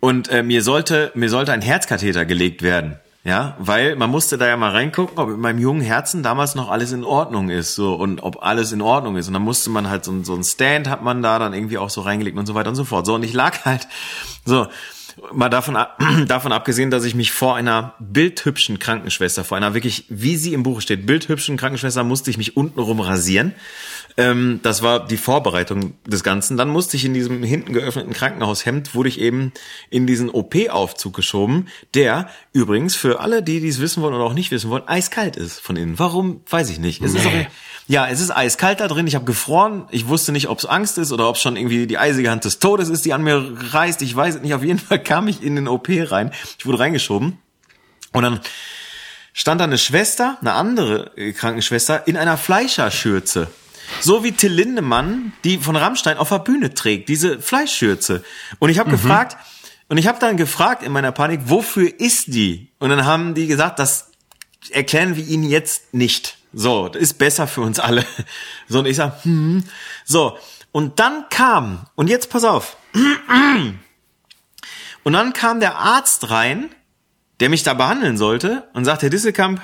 und 0.00 0.28
äh, 0.28 0.42
mir 0.42 0.62
sollte 0.62 1.12
mir 1.14 1.30
sollte 1.30 1.52
ein 1.52 1.62
Herzkatheter 1.62 2.24
gelegt 2.24 2.62
werden. 2.62 2.98
Ja, 3.26 3.56
weil 3.58 3.96
man 3.96 4.08
musste 4.08 4.38
da 4.38 4.46
ja 4.46 4.56
mal 4.56 4.70
reingucken, 4.70 5.18
ob 5.18 5.30
in 5.30 5.40
meinem 5.40 5.58
jungen 5.58 5.80
Herzen 5.80 6.22
damals 6.22 6.54
noch 6.54 6.70
alles 6.70 6.92
in 6.92 7.02
Ordnung 7.02 7.50
ist, 7.50 7.74
so 7.74 7.94
und 7.96 8.22
ob 8.22 8.44
alles 8.44 8.70
in 8.70 8.80
Ordnung 8.80 9.16
ist. 9.16 9.26
Und 9.26 9.34
dann 9.34 9.42
musste 9.42 9.68
man 9.68 9.90
halt 9.90 10.04
so, 10.04 10.22
so 10.22 10.36
ein 10.36 10.44
Stand 10.44 10.88
hat 10.88 11.02
man 11.02 11.22
da 11.22 11.40
dann 11.40 11.52
irgendwie 11.52 11.76
auch 11.76 11.90
so 11.90 12.02
reingelegt 12.02 12.38
und 12.38 12.46
so 12.46 12.54
weiter 12.54 12.68
und 12.68 12.76
so 12.76 12.84
fort. 12.84 13.04
So 13.04 13.16
und 13.16 13.24
ich 13.24 13.32
lag 13.32 13.64
halt 13.64 13.88
so 14.44 14.68
mal 15.32 15.48
davon 15.48 15.76
davon 16.28 16.52
abgesehen, 16.52 16.92
dass 16.92 17.02
ich 17.04 17.16
mich 17.16 17.32
vor 17.32 17.56
einer 17.56 17.94
bildhübschen 17.98 18.78
Krankenschwester, 18.78 19.42
vor 19.42 19.56
einer 19.56 19.74
wirklich, 19.74 20.04
wie 20.08 20.36
sie 20.36 20.54
im 20.54 20.62
Buch 20.62 20.80
steht, 20.80 21.04
bildhübschen 21.04 21.56
Krankenschwester, 21.56 22.04
musste 22.04 22.30
ich 22.30 22.38
mich 22.38 22.56
untenrum 22.56 23.00
rasieren. 23.00 23.54
Ähm, 24.18 24.60
das 24.62 24.82
war 24.82 25.06
die 25.06 25.18
Vorbereitung 25.18 25.92
des 26.06 26.22
Ganzen. 26.22 26.56
Dann 26.56 26.68
musste 26.68 26.96
ich 26.96 27.04
in 27.04 27.12
diesem 27.12 27.42
hinten 27.42 27.74
geöffneten 27.74 28.14
Krankenhaushemd, 28.14 28.94
wurde 28.94 29.10
ich 29.10 29.20
eben 29.20 29.52
in 29.90 30.06
diesen 30.06 30.30
OP-Aufzug 30.30 31.14
geschoben, 31.14 31.68
der 31.94 32.30
übrigens 32.54 32.96
für 32.96 33.20
alle, 33.20 33.42
die 33.42 33.60
dies 33.60 33.78
wissen 33.78 34.02
wollen 34.02 34.14
oder 34.14 34.24
auch 34.24 34.32
nicht 34.32 34.50
wissen 34.50 34.70
wollen, 34.70 34.88
eiskalt 34.88 35.36
ist 35.36 35.60
von 35.60 35.76
innen. 35.76 35.98
Warum, 35.98 36.40
weiß 36.48 36.70
ich 36.70 36.78
nicht. 36.78 37.02
Es 37.02 37.14
ist 37.14 37.26
auch, 37.26 37.32
ja, 37.88 38.08
es 38.08 38.20
ist 38.20 38.30
eiskalt 38.34 38.80
da 38.80 38.88
drin. 38.88 39.06
Ich 39.06 39.14
habe 39.14 39.26
gefroren. 39.26 39.86
Ich 39.90 40.08
wusste 40.08 40.32
nicht, 40.32 40.48
ob 40.48 40.58
es 40.58 40.64
Angst 40.64 40.96
ist 40.96 41.12
oder 41.12 41.28
ob 41.28 41.36
es 41.36 41.42
schon 41.42 41.56
irgendwie 41.56 41.86
die 41.86 41.98
eisige 41.98 42.30
Hand 42.30 42.46
des 42.46 42.58
Todes 42.58 42.88
ist, 42.88 43.04
die 43.04 43.12
an 43.12 43.22
mir 43.22 43.54
reißt. 43.72 44.00
Ich 44.00 44.16
weiß 44.16 44.36
es 44.36 44.42
nicht. 44.42 44.54
Auf 44.54 44.64
jeden 44.64 44.78
Fall 44.78 45.02
kam 45.02 45.28
ich 45.28 45.42
in 45.42 45.56
den 45.56 45.68
OP 45.68 45.88
rein. 45.90 46.32
Ich 46.58 46.64
wurde 46.64 46.78
reingeschoben. 46.78 47.38
Und 48.12 48.22
dann 48.22 48.40
stand 49.34 49.60
da 49.60 49.64
eine 49.64 49.76
Schwester, 49.76 50.38
eine 50.40 50.54
andere 50.54 51.12
Krankenschwester, 51.34 52.08
in 52.08 52.16
einer 52.16 52.38
Fleischerschürze. 52.38 53.48
So 54.00 54.24
wie 54.24 54.32
Till 54.32 54.52
Lindemann, 54.52 55.32
die 55.44 55.58
von 55.58 55.76
Rammstein 55.76 56.18
auf 56.18 56.28
der 56.28 56.38
Bühne 56.38 56.74
trägt, 56.74 57.08
diese 57.08 57.40
Fleischschürze. 57.40 58.24
Und 58.58 58.70
ich 58.70 58.78
habe 58.78 58.90
gefragt, 58.90 59.36
und 59.88 59.98
ich 59.98 60.06
habe 60.06 60.18
dann 60.18 60.36
gefragt 60.36 60.82
in 60.82 60.92
meiner 60.92 61.12
Panik, 61.12 61.42
wofür 61.44 62.00
ist 62.00 62.28
die? 62.28 62.72
Und 62.78 62.90
dann 62.90 63.04
haben 63.04 63.34
die 63.34 63.46
gesagt, 63.46 63.78
das 63.78 64.10
erklären 64.70 65.16
wir 65.16 65.24
Ihnen 65.24 65.44
jetzt 65.44 65.94
nicht. 65.94 66.38
So, 66.52 66.88
das 66.88 67.02
ist 67.02 67.14
besser 67.14 67.46
für 67.46 67.60
uns 67.60 67.78
alle. 67.78 68.04
So, 68.68 68.80
und 68.80 68.86
ich 68.86 68.96
sag, 68.96 69.24
hm. 69.24 69.62
So, 70.04 70.38
und 70.72 70.98
dann 70.98 71.26
kam, 71.30 71.86
und 71.94 72.10
jetzt 72.10 72.30
pass 72.30 72.42
auf. 72.42 72.76
Und 75.04 75.12
dann 75.12 75.32
kam 75.32 75.60
der 75.60 75.76
Arzt 75.76 76.30
rein, 76.30 76.68
der 77.38 77.48
mich 77.48 77.62
da 77.62 77.74
behandeln 77.74 78.16
sollte 78.16 78.68
und 78.72 78.84
sagt, 78.84 79.02
Herr 79.02 79.10
Disselkamp, 79.10 79.60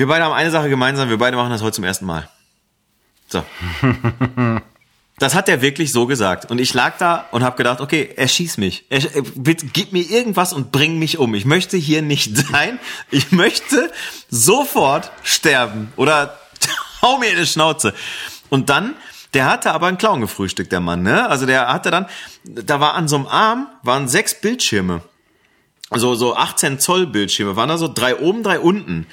wir 0.00 0.06
beide 0.08 0.24
haben 0.24 0.32
eine 0.32 0.50
Sache 0.50 0.68
gemeinsam, 0.68 1.08
wir 1.10 1.18
beide 1.18 1.36
machen 1.36 1.50
das 1.50 1.62
heute 1.62 1.76
zum 1.76 1.84
ersten 1.84 2.06
Mal. 2.06 2.28
So. 3.28 3.44
Das 5.18 5.34
hat 5.34 5.50
er 5.50 5.60
wirklich 5.60 5.92
so 5.92 6.06
gesagt. 6.06 6.50
Und 6.50 6.58
ich 6.58 6.72
lag 6.72 6.96
da 6.96 7.26
und 7.30 7.42
habe 7.44 7.54
gedacht, 7.58 7.82
okay, 7.82 8.08
erschieß 8.16 8.56
mich. 8.56 8.86
Er, 8.88 9.04
er- 9.14 9.20
bitte 9.34 9.66
gib 9.66 9.92
mir 9.92 10.00
irgendwas 10.00 10.54
und 10.54 10.72
bring 10.72 10.98
mich 10.98 11.18
um. 11.18 11.34
Ich 11.34 11.44
möchte 11.44 11.76
hier 11.76 12.00
nicht 12.00 12.34
sein. 12.50 12.78
Ich 13.10 13.30
möchte 13.30 13.92
sofort 14.30 15.12
sterben. 15.22 15.92
Oder 15.96 16.38
hau 17.02 17.18
mir 17.18 17.28
in 17.32 17.36
die 17.36 17.46
Schnauze. 17.46 17.92
Und 18.48 18.70
dann, 18.70 18.94
der 19.34 19.44
hatte 19.44 19.72
aber 19.72 19.88
einen 19.88 19.98
Clown 19.98 20.22
gefrühstückt, 20.22 20.72
der 20.72 20.80
Mann. 20.80 21.02
Ne? 21.02 21.28
Also 21.28 21.44
der 21.44 21.68
hatte 21.70 21.90
dann, 21.90 22.06
da 22.44 22.80
war 22.80 22.94
an 22.94 23.06
so 23.06 23.16
einem 23.16 23.26
Arm, 23.26 23.66
waren 23.82 24.08
sechs 24.08 24.40
Bildschirme. 24.40 25.02
So, 25.94 26.14
so 26.14 26.34
18 26.34 26.78
Zoll 26.78 27.06
Bildschirme. 27.06 27.56
Waren 27.56 27.68
da 27.68 27.76
so 27.76 27.88
drei 27.92 28.16
oben, 28.16 28.42
drei 28.42 28.58
unten. 28.58 29.06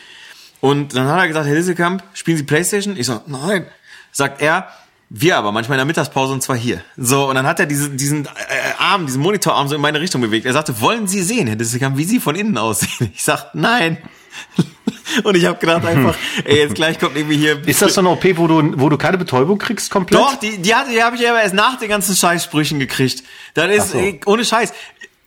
Und 0.60 0.96
dann 0.96 1.08
hat 1.08 1.20
er 1.20 1.28
gesagt, 1.28 1.48
Herr 1.48 1.56
Disselkamp, 1.56 2.04
spielen 2.14 2.38
Sie 2.38 2.44
Playstation? 2.44 2.98
Ich 2.98 3.06
so, 3.06 3.22
nein. 3.28 3.66
Sagt 4.12 4.42
er, 4.42 4.68
wir 5.10 5.38
aber, 5.38 5.52
manchmal 5.52 5.78
in 5.78 5.80
der 5.80 5.86
Mittagspause 5.86 6.34
und 6.34 6.44
zwar 6.44 6.58
hier. 6.58 6.82
So, 6.98 7.30
und 7.30 7.36
dann 7.36 7.48
hat 7.48 7.60
er 7.60 7.66
diese, 7.66 7.90
diesen 7.90 8.26
äh, 8.26 8.30
Arm, 8.78 9.06
diesen 9.06 9.22
Monitorarm 9.22 9.68
so 9.70 9.76
in 9.76 9.82
meine 9.82 10.02
Richtung 10.02 10.20
bewegt. 10.20 10.46
Er 10.46 10.54
sagte, 10.54 10.82
wollen 10.82 11.08
Sie 11.08 11.22
sehen, 11.24 11.48
Herr 11.48 11.56
Disselkamp, 11.56 11.98
wie 11.98 12.04
Sie 12.04 12.20
von 12.20 12.36
innen 12.36 12.58
aussehen? 12.58 13.12
Ich 13.14 13.24
sag, 13.24 13.54
nein. 13.54 13.98
Und 15.24 15.36
ich 15.38 15.46
habe 15.46 15.58
gedacht 15.58 15.86
einfach, 15.86 16.16
ey, 16.44 16.58
jetzt 16.58 16.76
gleich 16.76 17.00
kommt 17.00 17.16
irgendwie 17.16 17.38
hier... 17.38 17.66
Ist 17.66 17.82
das 17.82 17.94
so 17.94 18.02
eine 18.02 18.10
OP, 18.10 18.26
wo 18.36 18.48
du, 18.48 18.74
wo 18.78 18.90
du 18.90 18.98
keine 18.98 19.18
Betäubung 19.18 19.58
kriegst 19.58 19.90
komplett? 19.90 20.20
Doch, 20.20 20.36
die, 20.36 20.58
die, 20.58 20.76
hatte, 20.76 20.92
die 20.92 21.02
habe 21.02 21.16
ich 21.16 21.28
aber 21.28 21.42
erst 21.42 21.56
nach 21.56 21.80
den 21.80 21.88
ganzen 21.88 22.14
Scheißsprüchen 22.14 22.78
gekriegt. 22.78 23.24
Dann 23.54 23.70
ist, 23.70 23.92
so. 23.92 23.98
ey, 23.98 24.20
ohne 24.26 24.44
Scheiß. 24.44 24.74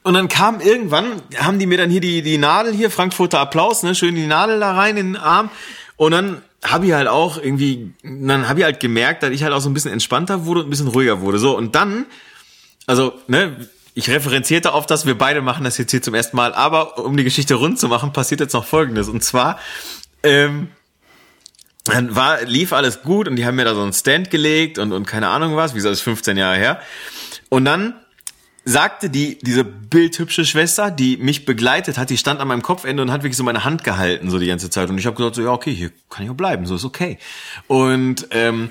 Und 0.03 0.15
dann 0.15 0.29
kam 0.29 0.61
irgendwann, 0.61 1.23
haben 1.37 1.59
die 1.59 1.67
mir 1.67 1.79
dann 1.79 1.91
hier 1.91 2.01
die, 2.01 2.23
die 2.23 2.39
Nadel 2.39 2.73
hier, 2.73 2.91
Frankfurter 2.91 3.41
Applaus, 3.41 3.83
ne, 3.83 3.95
schön 3.95 4.15
die 4.15 4.27
Nadel 4.27 4.61
da 4.61 4.73
rein 4.73 4.97
in 4.97 5.13
den 5.13 5.17
Arm. 5.17 5.51
Und 5.97 6.13
dann 6.13 6.43
habe 6.65 6.87
ich 6.87 6.93
halt 6.93 7.09
auch 7.09 7.37
irgendwie, 7.37 7.93
dann 8.03 8.49
habe 8.49 8.61
ich 8.61 8.65
halt 8.65 8.81
gemerkt, 8.81 9.23
dass 9.23 9.31
ich 9.31 9.43
halt 9.43 9.53
auch 9.53 9.61
so 9.61 9.69
ein 9.69 9.75
bisschen 9.75 9.93
entspannter 9.93 10.47
wurde 10.47 10.61
und 10.61 10.67
ein 10.67 10.71
bisschen 10.71 10.89
ruhiger 10.89 11.21
wurde. 11.21 11.39
So, 11.39 11.57
und 11.57 11.75
dann, 11.75 12.07
also, 12.87 13.13
ne, 13.29 13.69
ich 13.95 14.09
referenzierte 14.09 14.73
auf 14.73 14.87
das, 14.87 15.05
wir 15.05 15.19
beide 15.19 15.43
machen 15.43 15.65
das 15.65 15.77
jetzt 15.77 15.91
hier 15.91 16.01
zum 16.01 16.15
ersten 16.15 16.37
Mal, 16.37 16.55
aber 16.55 16.99
um 16.99 17.17
die 17.17 17.25
Geschichte 17.25 17.55
rund 17.55 17.79
zu 17.79 17.89
machen, 17.89 18.13
passiert 18.13 18.41
jetzt 18.41 18.55
noch 18.55 18.65
Folgendes. 18.65 19.09
Und 19.09 19.23
zwar, 19.23 19.59
ähm, 20.23 20.69
dann 21.85 22.15
war, 22.15 22.43
lief 22.45 22.73
alles 22.73 23.03
gut 23.03 23.27
und 23.27 23.37
die 23.37 23.45
haben 23.45 23.57
mir 23.57 23.65
da 23.65 23.75
so 23.75 23.83
einen 23.83 23.93
Stand 23.93 24.31
gelegt 24.31 24.79
und, 24.79 24.93
und 24.93 25.07
keine 25.07 25.29
Ahnung 25.29 25.57
was, 25.57 25.73
wie 25.73 25.77
gesagt, 25.77 25.95
ist 25.95 26.03
15 26.03 26.37
Jahre 26.37 26.57
her. 26.57 26.81
Und 27.49 27.65
dann 27.65 27.95
sagte 28.65 29.11
die, 29.11 29.39
diese 29.39 29.65
bildhübsche 29.65 30.45
Schwester, 30.45 30.91
die 30.91 31.17
mich 31.17 31.45
begleitet 31.45 31.99
hat, 31.99 32.11
die 32.11 32.19
stand 32.19 32.41
an 32.41 32.49
meinem 32.49 32.63
Kopfende 32.63 33.03
und 33.03 33.11
hat 33.11 33.23
wirklich 33.23 33.37
so 33.37 33.45
meine 33.45 33.65
Hand 33.65 33.85
gehalten, 33.85 34.31
so 34.31 34.39
die 34.39 34.47
ganze 34.47 34.71
Zeit. 34.71 34.91
Und 34.91 34.99
ich 34.99 35.07
habe 35.07 35.17
gesagt, 35.17 35.37
so, 35.37 35.43
ja, 35.43 35.51
okay, 35.51 35.75
hier 35.75 35.91
kann 36.11 36.25
ich 36.25 36.31
auch 36.31 36.37
bleiben, 36.37 36.67
so 36.67 36.75
ist 36.75 36.85
okay. 36.85 37.19
Und 37.67 38.29
ähm, 38.31 38.71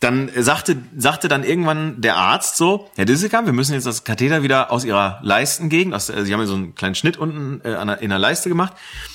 dann 0.00 0.30
sagte, 0.36 0.76
sagte 0.96 1.28
dann 1.28 1.44
irgendwann 1.44 2.00
der 2.00 2.16
Arzt 2.16 2.56
so, 2.56 2.90
Herr 2.96 3.04
Disselkamp, 3.04 3.46
wir 3.46 3.52
müssen 3.52 3.74
jetzt 3.74 3.86
das 3.86 4.04
Katheter 4.04 4.42
wieder 4.42 4.72
aus 4.72 4.84
Ihrer 4.84 5.20
Leistengegend, 5.22 5.94
aus, 5.94 6.10
also 6.10 6.24
Sie 6.24 6.32
haben 6.32 6.40
ja 6.40 6.46
so 6.46 6.54
einen 6.54 6.74
kleinen 6.74 6.96
Schnitt 6.96 7.16
unten 7.16 7.60
äh, 7.60 7.96
in 8.00 8.10
der 8.10 8.18
Leiste 8.18 8.48
gemacht, 8.48 8.74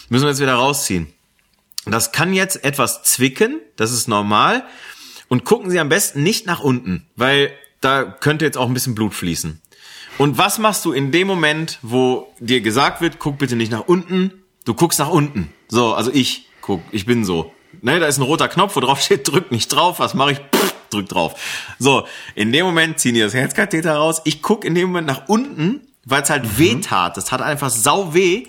müssen 0.09 0.23
wir 0.23 0.29
jetzt 0.29 0.39
wieder 0.39 0.53
rausziehen. 0.53 1.07
Das 1.85 2.11
kann 2.11 2.33
jetzt 2.33 2.63
etwas 2.63 3.03
zwicken, 3.03 3.59
das 3.75 3.91
ist 3.91 4.07
normal. 4.07 4.63
Und 5.29 5.43
gucken 5.43 5.69
Sie 5.69 5.79
am 5.79 5.89
besten 5.89 6.23
nicht 6.23 6.45
nach 6.45 6.61
unten, 6.61 7.05
weil 7.15 7.51
da 7.81 8.03
könnte 8.03 8.45
jetzt 8.45 8.57
auch 8.57 8.67
ein 8.67 8.73
bisschen 8.73 8.95
Blut 8.95 9.13
fließen. 9.13 9.61
Und 10.17 10.37
was 10.37 10.57
machst 10.57 10.83
du 10.83 10.93
in 10.93 11.11
dem 11.11 11.27
Moment, 11.27 11.77
wo 11.83 12.33
dir 12.39 12.61
gesagt 12.61 13.01
wird, 13.01 13.19
guck 13.19 13.37
bitte 13.37 13.55
nicht 13.55 13.71
nach 13.71 13.87
unten, 13.87 14.43
du 14.65 14.73
guckst 14.73 14.99
nach 14.99 15.09
unten. 15.09 15.53
So, 15.67 15.93
also 15.93 16.11
ich 16.11 16.47
guck, 16.61 16.81
ich 16.91 17.05
bin 17.05 17.23
so. 17.23 17.53
Ne, 17.81 17.99
da 17.99 18.07
ist 18.07 18.17
ein 18.17 18.23
roter 18.23 18.47
Knopf, 18.47 18.75
wo 18.75 18.79
drauf 18.79 18.99
steht, 19.01 19.27
drück 19.27 19.51
nicht 19.51 19.67
drauf, 19.67 19.99
was 19.99 20.15
mache 20.15 20.31
ich? 20.31 20.39
Pff, 20.39 20.73
drück 20.89 21.07
drauf. 21.07 21.39
So, 21.77 22.07
in 22.33 22.51
dem 22.51 22.65
Moment 22.65 22.99
ziehen 22.99 23.13
die 23.13 23.21
das 23.21 23.35
Herzkatheter 23.35 23.95
raus. 23.95 24.21
Ich 24.25 24.41
guck 24.41 24.65
in 24.65 24.73
dem 24.73 24.87
Moment 24.87 25.05
nach 25.05 25.27
unten, 25.27 25.81
weil 26.05 26.23
es 26.23 26.29
halt 26.29 26.57
weh 26.57 26.75
tat. 26.75 27.15
Das 27.17 27.25
tat 27.25 27.41
einfach 27.41 27.69
sau 27.69 28.13
weh. 28.15 28.47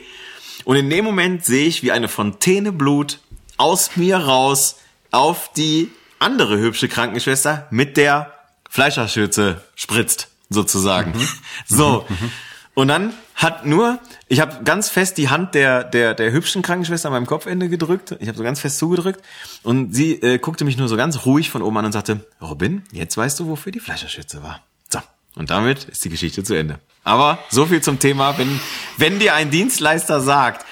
Und 0.64 0.76
in 0.76 0.88
dem 0.88 1.04
Moment 1.04 1.44
sehe 1.44 1.66
ich, 1.66 1.82
wie 1.82 1.92
eine 1.92 2.08
Fontäne 2.08 2.72
Blut 2.72 3.20
aus 3.58 3.96
mir 3.96 4.16
raus 4.16 4.76
auf 5.10 5.52
die 5.52 5.90
andere 6.18 6.58
hübsche 6.58 6.88
Krankenschwester 6.88 7.66
mit 7.70 7.96
der 7.96 8.32
Fleischerschürze 8.70 9.62
spritzt, 9.74 10.28
sozusagen. 10.48 11.12
Mhm. 11.12 11.28
So. 11.66 12.06
Mhm. 12.08 12.30
Und 12.74 12.86
dann 12.86 13.12
hat 13.34 13.66
nur, 13.66 13.98
ich 14.28 14.38
habe 14.38 14.62
ganz 14.62 14.88
fest 14.88 15.18
die 15.18 15.28
Hand 15.28 15.56
der, 15.56 15.82
der, 15.82 16.14
der 16.14 16.30
hübschen 16.30 16.62
Krankenschwester 16.62 17.08
an 17.08 17.12
meinem 17.12 17.26
Kopfende 17.26 17.68
gedrückt. 17.68 18.14
Ich 18.20 18.28
habe 18.28 18.38
so 18.38 18.44
ganz 18.44 18.60
fest 18.60 18.78
zugedrückt. 18.78 19.20
Und 19.64 19.92
sie 19.92 20.12
äh, 20.12 20.38
guckte 20.38 20.64
mich 20.64 20.76
nur 20.76 20.86
so 20.86 20.96
ganz 20.96 21.26
ruhig 21.26 21.50
von 21.50 21.62
oben 21.62 21.76
an 21.78 21.86
und 21.86 21.92
sagte, 21.92 22.24
Robin, 22.40 22.84
jetzt 22.92 23.16
weißt 23.16 23.40
du, 23.40 23.48
wofür 23.48 23.72
die 23.72 23.80
Fleischerschürze 23.80 24.44
war. 24.44 24.60
So. 24.90 25.00
Und 25.34 25.50
damit 25.50 25.84
ist 25.84 26.04
die 26.04 26.08
Geschichte 26.08 26.44
zu 26.44 26.54
Ende. 26.54 26.78
Aber 27.02 27.38
so 27.48 27.66
viel 27.66 27.80
zum 27.80 27.98
Thema, 27.98 28.38
wenn, 28.38 28.60
wenn 28.96 29.18
dir 29.18 29.34
ein 29.34 29.50
Dienstleister 29.50 30.20
sagt, 30.20 30.64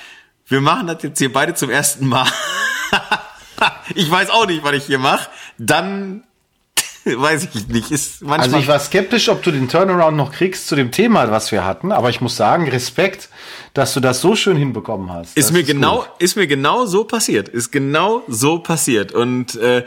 wir 0.46 0.60
machen 0.60 0.86
das 0.86 1.02
jetzt 1.02 1.18
hier 1.18 1.32
beide 1.32 1.54
zum 1.54 1.70
ersten 1.70 2.06
Mal. 2.06 2.28
ich 3.96 4.08
weiß 4.08 4.30
auch 4.30 4.46
nicht, 4.46 4.62
was 4.62 4.74
ich 4.74 4.84
hier 4.84 4.98
mache. 4.98 5.28
Dann 5.58 6.22
weiß 7.14 7.48
ich 7.54 7.68
nicht. 7.68 7.90
Ist 7.92 8.22
manchmal 8.22 8.40
also 8.40 8.56
ich 8.58 8.66
war 8.66 8.80
skeptisch, 8.80 9.28
ob 9.28 9.42
du 9.42 9.52
den 9.52 9.68
Turnaround 9.68 10.16
noch 10.16 10.32
kriegst 10.32 10.66
zu 10.66 10.74
dem 10.74 10.90
Thema, 10.90 11.30
was 11.30 11.52
wir 11.52 11.64
hatten. 11.64 11.92
Aber 11.92 12.10
ich 12.10 12.20
muss 12.20 12.36
sagen, 12.36 12.68
Respekt, 12.68 13.28
dass 13.74 13.94
du 13.94 14.00
das 14.00 14.20
so 14.20 14.34
schön 14.34 14.56
hinbekommen 14.56 15.12
hast. 15.12 15.36
Ist 15.36 15.48
das 15.48 15.52
mir 15.52 15.60
ist 15.60 15.66
genau, 15.66 15.98
gut. 15.98 16.08
ist 16.18 16.36
mir 16.36 16.48
genau 16.48 16.86
so 16.86 17.04
passiert. 17.04 17.48
Ist 17.48 17.70
genau 17.70 18.22
so 18.26 18.58
passiert. 18.58 19.12
Und 19.12 19.54
äh, 19.54 19.84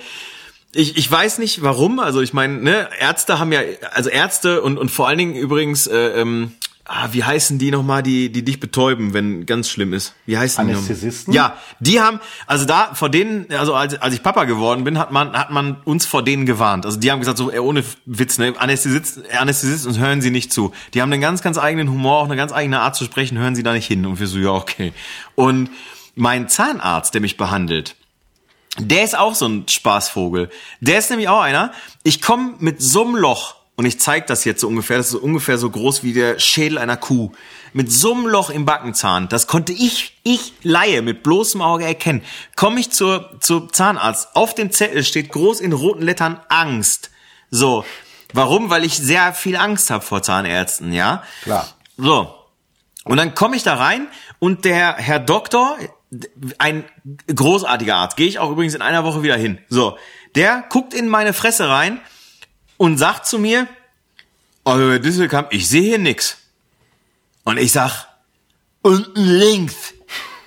ich, 0.72 0.98
ich 0.98 1.12
weiß 1.12 1.40
nicht 1.40 1.62
warum. 1.62 2.00
Also 2.00 2.22
ich 2.22 2.34
meine, 2.34 2.62
ne, 2.62 2.90
Ärzte 3.00 3.40
haben 3.40 3.52
ja, 3.52 3.62
also 3.92 4.10
Ärzte 4.10 4.62
und 4.62 4.78
und 4.78 4.90
vor 4.90 5.08
allen 5.08 5.18
Dingen 5.18 5.36
übrigens 5.36 5.88
äh, 5.88 6.22
ähm, 6.22 6.54
ah, 6.90 7.10
wie 7.12 7.24
heißen 7.24 7.60
die 7.60 7.72
nochmal, 7.72 8.02
die, 8.04 8.32
die 8.32 8.44
dich 8.44 8.60
betäuben, 8.60 9.14
wenn 9.14 9.46
ganz 9.46 9.70
schlimm 9.70 9.94
ist? 9.94 10.16
Wie 10.26 10.38
heißen 10.38 10.66
die? 10.66 10.74
Anästhesisten? 10.74 11.34
Ja, 11.34 11.56
die 11.80 12.02
haben, 12.02 12.20
also 12.48 12.66
da, 12.66 12.96
vor 12.96 13.10
denen, 13.10 13.46
also 13.52 13.76
als, 13.76 14.02
als 14.02 14.14
ich 14.16 14.24
Papa 14.24 14.46
geworden 14.46 14.84
bin, 14.84 14.98
hat 14.98 15.12
man, 15.12 15.34
hat 15.34 15.52
man 15.52 15.78
uns 15.86 16.06
vor 16.06 16.24
denen 16.24 16.46
gewarnt. 16.46 16.86
Also 16.86 17.00
die 17.00 17.12
haben 17.12 17.20
gesagt, 17.20 17.38
so, 17.38 17.52
ey, 17.52 17.60
ohne 17.60 17.84
Witz, 18.06 18.40
ne, 18.40 18.54
Anästhesist, 18.58 19.22
Anästhesist 19.32 19.86
uns 19.86 20.00
hören 20.00 20.22
sie 20.22 20.32
nicht 20.32 20.52
zu. 20.52 20.74
Die 20.94 21.02
haben 21.02 21.14
einen 21.14 21.22
ganz, 21.22 21.42
ganz 21.42 21.58
eigenen 21.58 21.90
Humor, 21.90 22.18
auch 22.18 22.26
eine 22.26 22.36
ganz 22.36 22.52
eigene 22.52 22.80
Art 22.82 22.96
zu 22.96 23.06
sprechen, 23.06 23.38
hören 23.38 23.56
sie 23.56 23.64
da 23.64 23.74
nicht 23.74 23.88
hin. 23.88 24.06
Und 24.06 24.20
wir 24.20 24.28
so, 24.28 24.40
ja, 24.40 24.52
okay. 24.52 24.92
Und 25.36 25.70
mein 26.16 26.50
Zahnarzt, 26.50 27.14
der 27.14 27.22
mich 27.22 27.38
behandelt, 27.38 27.96
der 28.80 29.04
ist 29.04 29.18
auch 29.18 29.36
so 29.36 29.48
ein 29.48 29.68
Spaßvogel. 29.68 30.50
Der 30.80 30.98
ist 30.98 31.10
nämlich 31.10 31.30
auch 31.30 31.42
einer, 31.42 31.72
ich 32.04 32.22
komme 32.22 32.56
mit 32.60 32.82
so 32.82 33.06
einem 33.06 33.16
Loch 33.16 33.59
und 33.80 33.86
ich 33.86 33.98
zeige 33.98 34.26
das 34.26 34.44
jetzt 34.44 34.60
so 34.60 34.68
ungefähr, 34.68 34.98
das 34.98 35.14
ist 35.14 35.16
ungefähr 35.16 35.58
so 35.58 35.70
groß 35.70 36.04
wie 36.04 36.12
der 36.12 36.38
Schädel 36.38 36.78
einer 36.78 36.98
Kuh. 36.98 37.32
Mit 37.72 37.90
so 37.90 38.14
einem 38.14 38.28
Loch 38.28 38.50
im 38.50 38.66
Backenzahn, 38.66 39.30
das 39.30 39.48
konnte 39.48 39.72
ich, 39.72 40.20
ich 40.24 40.52
Laie 40.64 41.02
mit 41.02 41.24
bloßem 41.24 41.62
Auge 41.62 41.86
erkennen. 41.86 42.22
Komme 42.58 42.82
ich 42.82 42.92
zur, 42.92 43.40
zur 43.40 43.72
Zahnarzt, 43.72 44.36
auf 44.36 44.54
dem 44.54 44.74
Zettel 44.74 45.06
steht 45.06 45.32
groß 45.32 45.62
in 45.62 45.72
roten 45.72 46.02
Lettern 46.02 46.42
Angst. 46.50 47.10
So, 47.52 47.86
warum? 48.34 48.70
Weil 48.70 48.84
ich 48.84 48.98
sehr 48.98 49.32
viel 49.34 49.56
Angst 49.56 49.92
habe 49.92 50.04
vor 50.04 50.22
Zahnärzten, 50.22 50.92
ja? 50.92 51.24
Klar. 51.44 51.66
So, 51.96 52.36
und 53.06 53.16
dann 53.16 53.34
komme 53.34 53.56
ich 53.56 53.64
da 53.64 53.76
rein 53.76 54.10
und 54.40 54.66
der 54.66 54.98
Herr 54.98 55.20
Doktor, 55.20 55.78
ein 56.58 56.84
großartiger 57.34 57.96
Arzt, 57.96 58.18
gehe 58.18 58.28
ich 58.28 58.40
auch 58.40 58.52
übrigens 58.52 58.76
in 58.76 58.82
einer 58.82 59.06
Woche 59.06 59.24
wieder 59.24 59.38
hin. 59.38 59.58
So, 59.70 59.98
der 60.36 60.66
guckt 60.68 60.94
in 60.94 61.08
meine 61.08 61.32
Fresse 61.32 61.70
rein 61.70 62.02
und 62.80 62.98
sagt 62.98 63.28
zu 63.28 63.38
mir, 63.38 63.68
also 64.64 64.90
Herr 64.90 65.00
Disselkamp, 65.00 65.52
ich 65.52 65.68
sehe 65.68 65.82
hier 65.82 66.00
nix. 66.00 66.38
Und 67.44 67.58
ich 67.58 67.74
sag, 67.74 68.08
unten 68.82 69.22
links, 69.22 69.94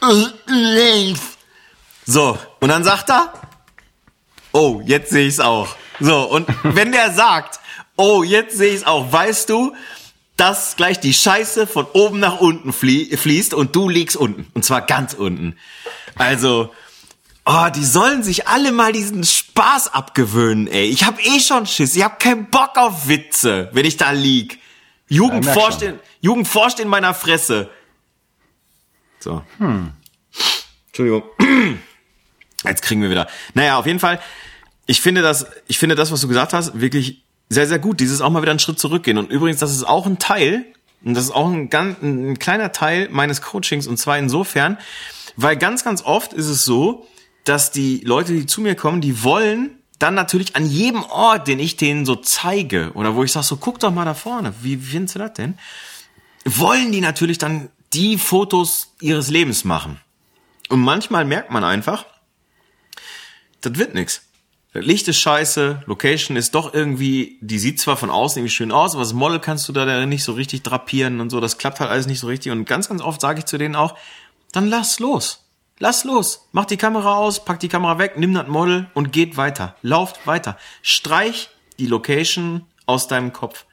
unten 0.00 0.54
links. 0.54 1.20
So, 2.06 2.38
und 2.60 2.68
dann 2.70 2.84
sagt 2.84 3.10
er, 3.10 3.32
oh, 4.52 4.80
jetzt 4.84 5.10
sehe 5.10 5.28
ich's 5.28 5.40
auch. 5.40 5.76
So, 6.00 6.22
und 6.22 6.48
wenn 6.62 6.90
der 6.90 7.12
sagt, 7.12 7.60
oh, 7.96 8.22
jetzt 8.22 8.56
sehe 8.56 8.72
ich's 8.72 8.84
auch, 8.84 9.12
weißt 9.12 9.50
du, 9.50 9.76
dass 10.38 10.76
gleich 10.76 11.00
die 11.00 11.12
Scheiße 11.12 11.66
von 11.66 11.84
oben 11.92 12.18
nach 12.18 12.40
unten 12.40 12.72
fließt 12.72 13.52
und 13.52 13.76
du 13.76 13.90
liegst 13.90 14.16
unten. 14.16 14.46
Und 14.54 14.64
zwar 14.64 14.80
ganz 14.80 15.12
unten. 15.12 15.58
Also, 16.14 16.72
Oh, 17.44 17.66
die 17.74 17.84
sollen 17.84 18.22
sich 18.22 18.46
alle 18.46 18.70
mal 18.70 18.92
diesen 18.92 19.24
Spaß 19.24 19.88
abgewöhnen, 19.92 20.68
ey. 20.68 20.84
Ich 20.84 21.04
hab 21.04 21.18
eh 21.24 21.40
schon 21.40 21.66
Schiss. 21.66 21.96
Ich 21.96 22.04
hab 22.04 22.20
keinen 22.20 22.48
Bock 22.50 22.76
auf 22.76 23.08
Witze, 23.08 23.68
wenn 23.72 23.84
ich 23.84 23.96
da 23.96 24.12
lieg. 24.12 24.60
Jugend, 25.08 25.44
ja, 25.44 25.52
forscht, 25.52 25.82
in, 25.82 25.98
Jugend 26.20 26.46
forscht 26.46 26.78
in 26.78 26.88
meiner 26.88 27.14
Fresse. 27.14 27.68
So. 29.18 29.42
Hm. 29.58 29.92
Entschuldigung. 30.86 31.24
Jetzt 32.64 32.82
kriegen 32.82 33.02
wir 33.02 33.10
wieder. 33.10 33.26
Naja, 33.54 33.76
auf 33.76 33.86
jeden 33.86 33.98
Fall. 33.98 34.20
Ich 34.86 35.00
finde 35.00 35.22
das, 35.22 35.46
ich 35.66 35.78
finde 35.78 35.96
das, 35.96 36.12
was 36.12 36.20
du 36.20 36.28
gesagt 36.28 36.52
hast, 36.52 36.80
wirklich 36.80 37.24
sehr, 37.48 37.66
sehr 37.66 37.78
gut. 37.80 37.98
Dieses 37.98 38.20
auch 38.20 38.30
mal 38.30 38.42
wieder 38.42 38.52
einen 38.52 38.60
Schritt 38.60 38.78
zurückgehen. 38.78 39.18
Und 39.18 39.30
übrigens, 39.30 39.58
das 39.58 39.72
ist 39.72 39.84
auch 39.84 40.06
ein 40.06 40.18
Teil, 40.18 40.64
und 41.04 41.14
das 41.14 41.24
ist 41.24 41.30
auch 41.32 41.50
ein, 41.50 41.70
ganz, 41.70 42.00
ein 42.02 42.38
kleiner 42.38 42.72
Teil 42.72 43.08
meines 43.10 43.42
Coachings, 43.42 43.86
und 43.88 43.96
zwar 43.96 44.18
insofern, 44.18 44.78
weil 45.36 45.56
ganz, 45.56 45.82
ganz 45.82 46.02
oft 46.02 46.32
ist 46.32 46.46
es 46.46 46.64
so, 46.64 47.06
dass 47.44 47.72
die 47.72 48.00
Leute, 48.04 48.32
die 48.32 48.46
zu 48.46 48.60
mir 48.60 48.74
kommen, 48.74 49.00
die 49.00 49.22
wollen 49.22 49.82
dann 49.98 50.14
natürlich 50.14 50.56
an 50.56 50.66
jedem 50.66 51.04
Ort, 51.04 51.46
den 51.46 51.60
ich 51.60 51.76
denen 51.76 52.04
so 52.04 52.16
zeige, 52.16 52.92
oder 52.94 53.14
wo 53.14 53.22
ich 53.22 53.32
sage, 53.32 53.46
so 53.46 53.56
guck 53.56 53.78
doch 53.78 53.92
mal 53.92 54.04
da 54.04 54.14
vorne, 54.14 54.52
wie, 54.60 54.82
wie 54.82 54.90
findest 54.90 55.14
du 55.14 55.18
das 55.20 55.34
denn? 55.34 55.58
Wollen 56.44 56.90
die 56.90 57.00
natürlich 57.00 57.38
dann 57.38 57.68
die 57.92 58.18
Fotos 58.18 58.94
ihres 59.00 59.30
Lebens 59.30 59.64
machen. 59.64 60.00
Und 60.68 60.80
manchmal 60.80 61.24
merkt 61.24 61.50
man 61.50 61.62
einfach, 61.62 62.06
das 63.60 63.76
wird 63.76 63.94
nix. 63.94 64.22
Licht 64.74 65.06
ist 65.06 65.18
scheiße, 65.18 65.82
Location 65.86 66.36
ist 66.36 66.54
doch 66.54 66.72
irgendwie, 66.72 67.36
die 67.42 67.58
sieht 67.58 67.78
zwar 67.78 67.98
von 67.98 68.08
außen 68.08 68.38
irgendwie 68.38 68.54
schön 68.54 68.72
aus, 68.72 68.94
aber 68.94 69.02
das 69.02 69.12
Model 69.12 69.38
kannst 69.38 69.68
du 69.68 69.72
da 69.72 70.06
nicht 70.06 70.24
so 70.24 70.32
richtig 70.32 70.62
drapieren 70.62 71.20
und 71.20 71.28
so, 71.28 71.40
das 71.40 71.58
klappt 71.58 71.78
halt 71.78 71.90
alles 71.90 72.06
nicht 72.06 72.20
so 72.20 72.26
richtig. 72.26 72.52
Und 72.52 72.64
ganz, 72.64 72.88
ganz 72.88 73.02
oft 73.02 73.20
sage 73.20 73.40
ich 73.40 73.44
zu 73.44 73.58
denen 73.58 73.76
auch, 73.76 73.96
dann 74.50 74.68
lass 74.68 74.98
los. 74.98 75.41
Lass 75.82 76.04
los. 76.04 76.46
Mach 76.52 76.66
die 76.66 76.76
Kamera 76.76 77.16
aus, 77.16 77.44
pack 77.44 77.58
die 77.58 77.68
Kamera 77.68 77.98
weg, 77.98 78.12
nimm 78.16 78.32
das 78.34 78.46
Model 78.46 78.86
und 78.94 79.12
geht 79.12 79.36
weiter. 79.36 79.74
Lauft 79.82 80.28
weiter. 80.28 80.56
Streich 80.80 81.50
die 81.80 81.88
Location 81.88 82.66
aus 82.86 83.08
deinem 83.08 83.32
Kopf. 83.32 83.64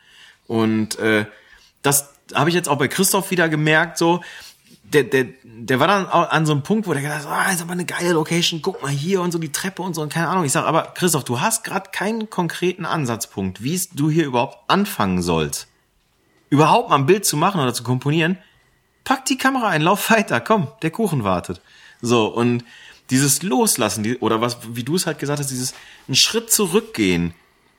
Und 0.47 0.97
äh, 0.97 1.27
das 1.83 2.15
habe 2.33 2.49
ich 2.49 2.55
jetzt 2.55 2.67
auch 2.67 2.79
bei 2.79 2.87
Christoph 2.87 3.29
wieder 3.29 3.47
gemerkt, 3.47 3.99
so, 3.99 4.21
der, 4.81 5.03
der, 5.03 5.27
der 5.43 5.79
war 5.79 5.85
dann 5.85 6.07
an 6.07 6.47
so 6.47 6.51
einem 6.51 6.63
Punkt, 6.63 6.87
wo 6.87 6.93
der 6.93 7.03
gesagt 7.03 7.27
hat, 7.27 7.31
ah, 7.31 7.51
ist 7.51 7.61
aber 7.61 7.73
eine 7.73 7.85
geile 7.85 8.13
Location, 8.13 8.63
guck 8.63 8.81
mal 8.81 8.89
hier 8.89 9.21
und 9.21 9.31
so 9.31 9.37
die 9.37 9.51
Treppe 9.51 9.83
und 9.83 9.93
so 9.93 10.01
und 10.01 10.11
keine 10.11 10.29
Ahnung. 10.29 10.45
Ich 10.45 10.51
sag, 10.51 10.65
aber 10.65 10.93
Christoph, 10.95 11.25
du 11.25 11.41
hast 11.41 11.63
gerade 11.63 11.91
keinen 11.91 12.31
konkreten 12.31 12.87
Ansatzpunkt, 12.87 13.61
wie 13.61 13.79
du 13.93 14.09
hier 14.09 14.25
überhaupt 14.25 14.67
anfangen 14.67 15.21
sollst. 15.21 15.67
Überhaupt 16.49 16.89
mal 16.89 16.95
ein 16.95 17.05
Bild 17.05 17.23
zu 17.23 17.37
machen 17.37 17.61
oder 17.61 17.75
zu 17.75 17.83
komponieren. 17.83 18.39
Pack 19.03 19.25
die 19.25 19.37
Kamera 19.37 19.67
ein, 19.67 19.83
lauf 19.83 20.09
weiter, 20.09 20.41
komm, 20.41 20.69
der 20.81 20.89
Kuchen 20.89 21.23
wartet. 21.23 21.61
So, 22.01 22.27
und 22.27 22.63
dieses 23.09 23.41
Loslassen, 23.41 24.03
die, 24.03 24.17
oder 24.17 24.41
was, 24.41 24.57
wie 24.71 24.83
du 24.83 24.95
es 24.95 25.05
halt 25.05 25.19
gesagt 25.19 25.39
hast, 25.39 25.49
dieses 25.49 25.73
einen 26.07 26.15
Schritt 26.15 26.51
zurückgehen, 26.51 27.33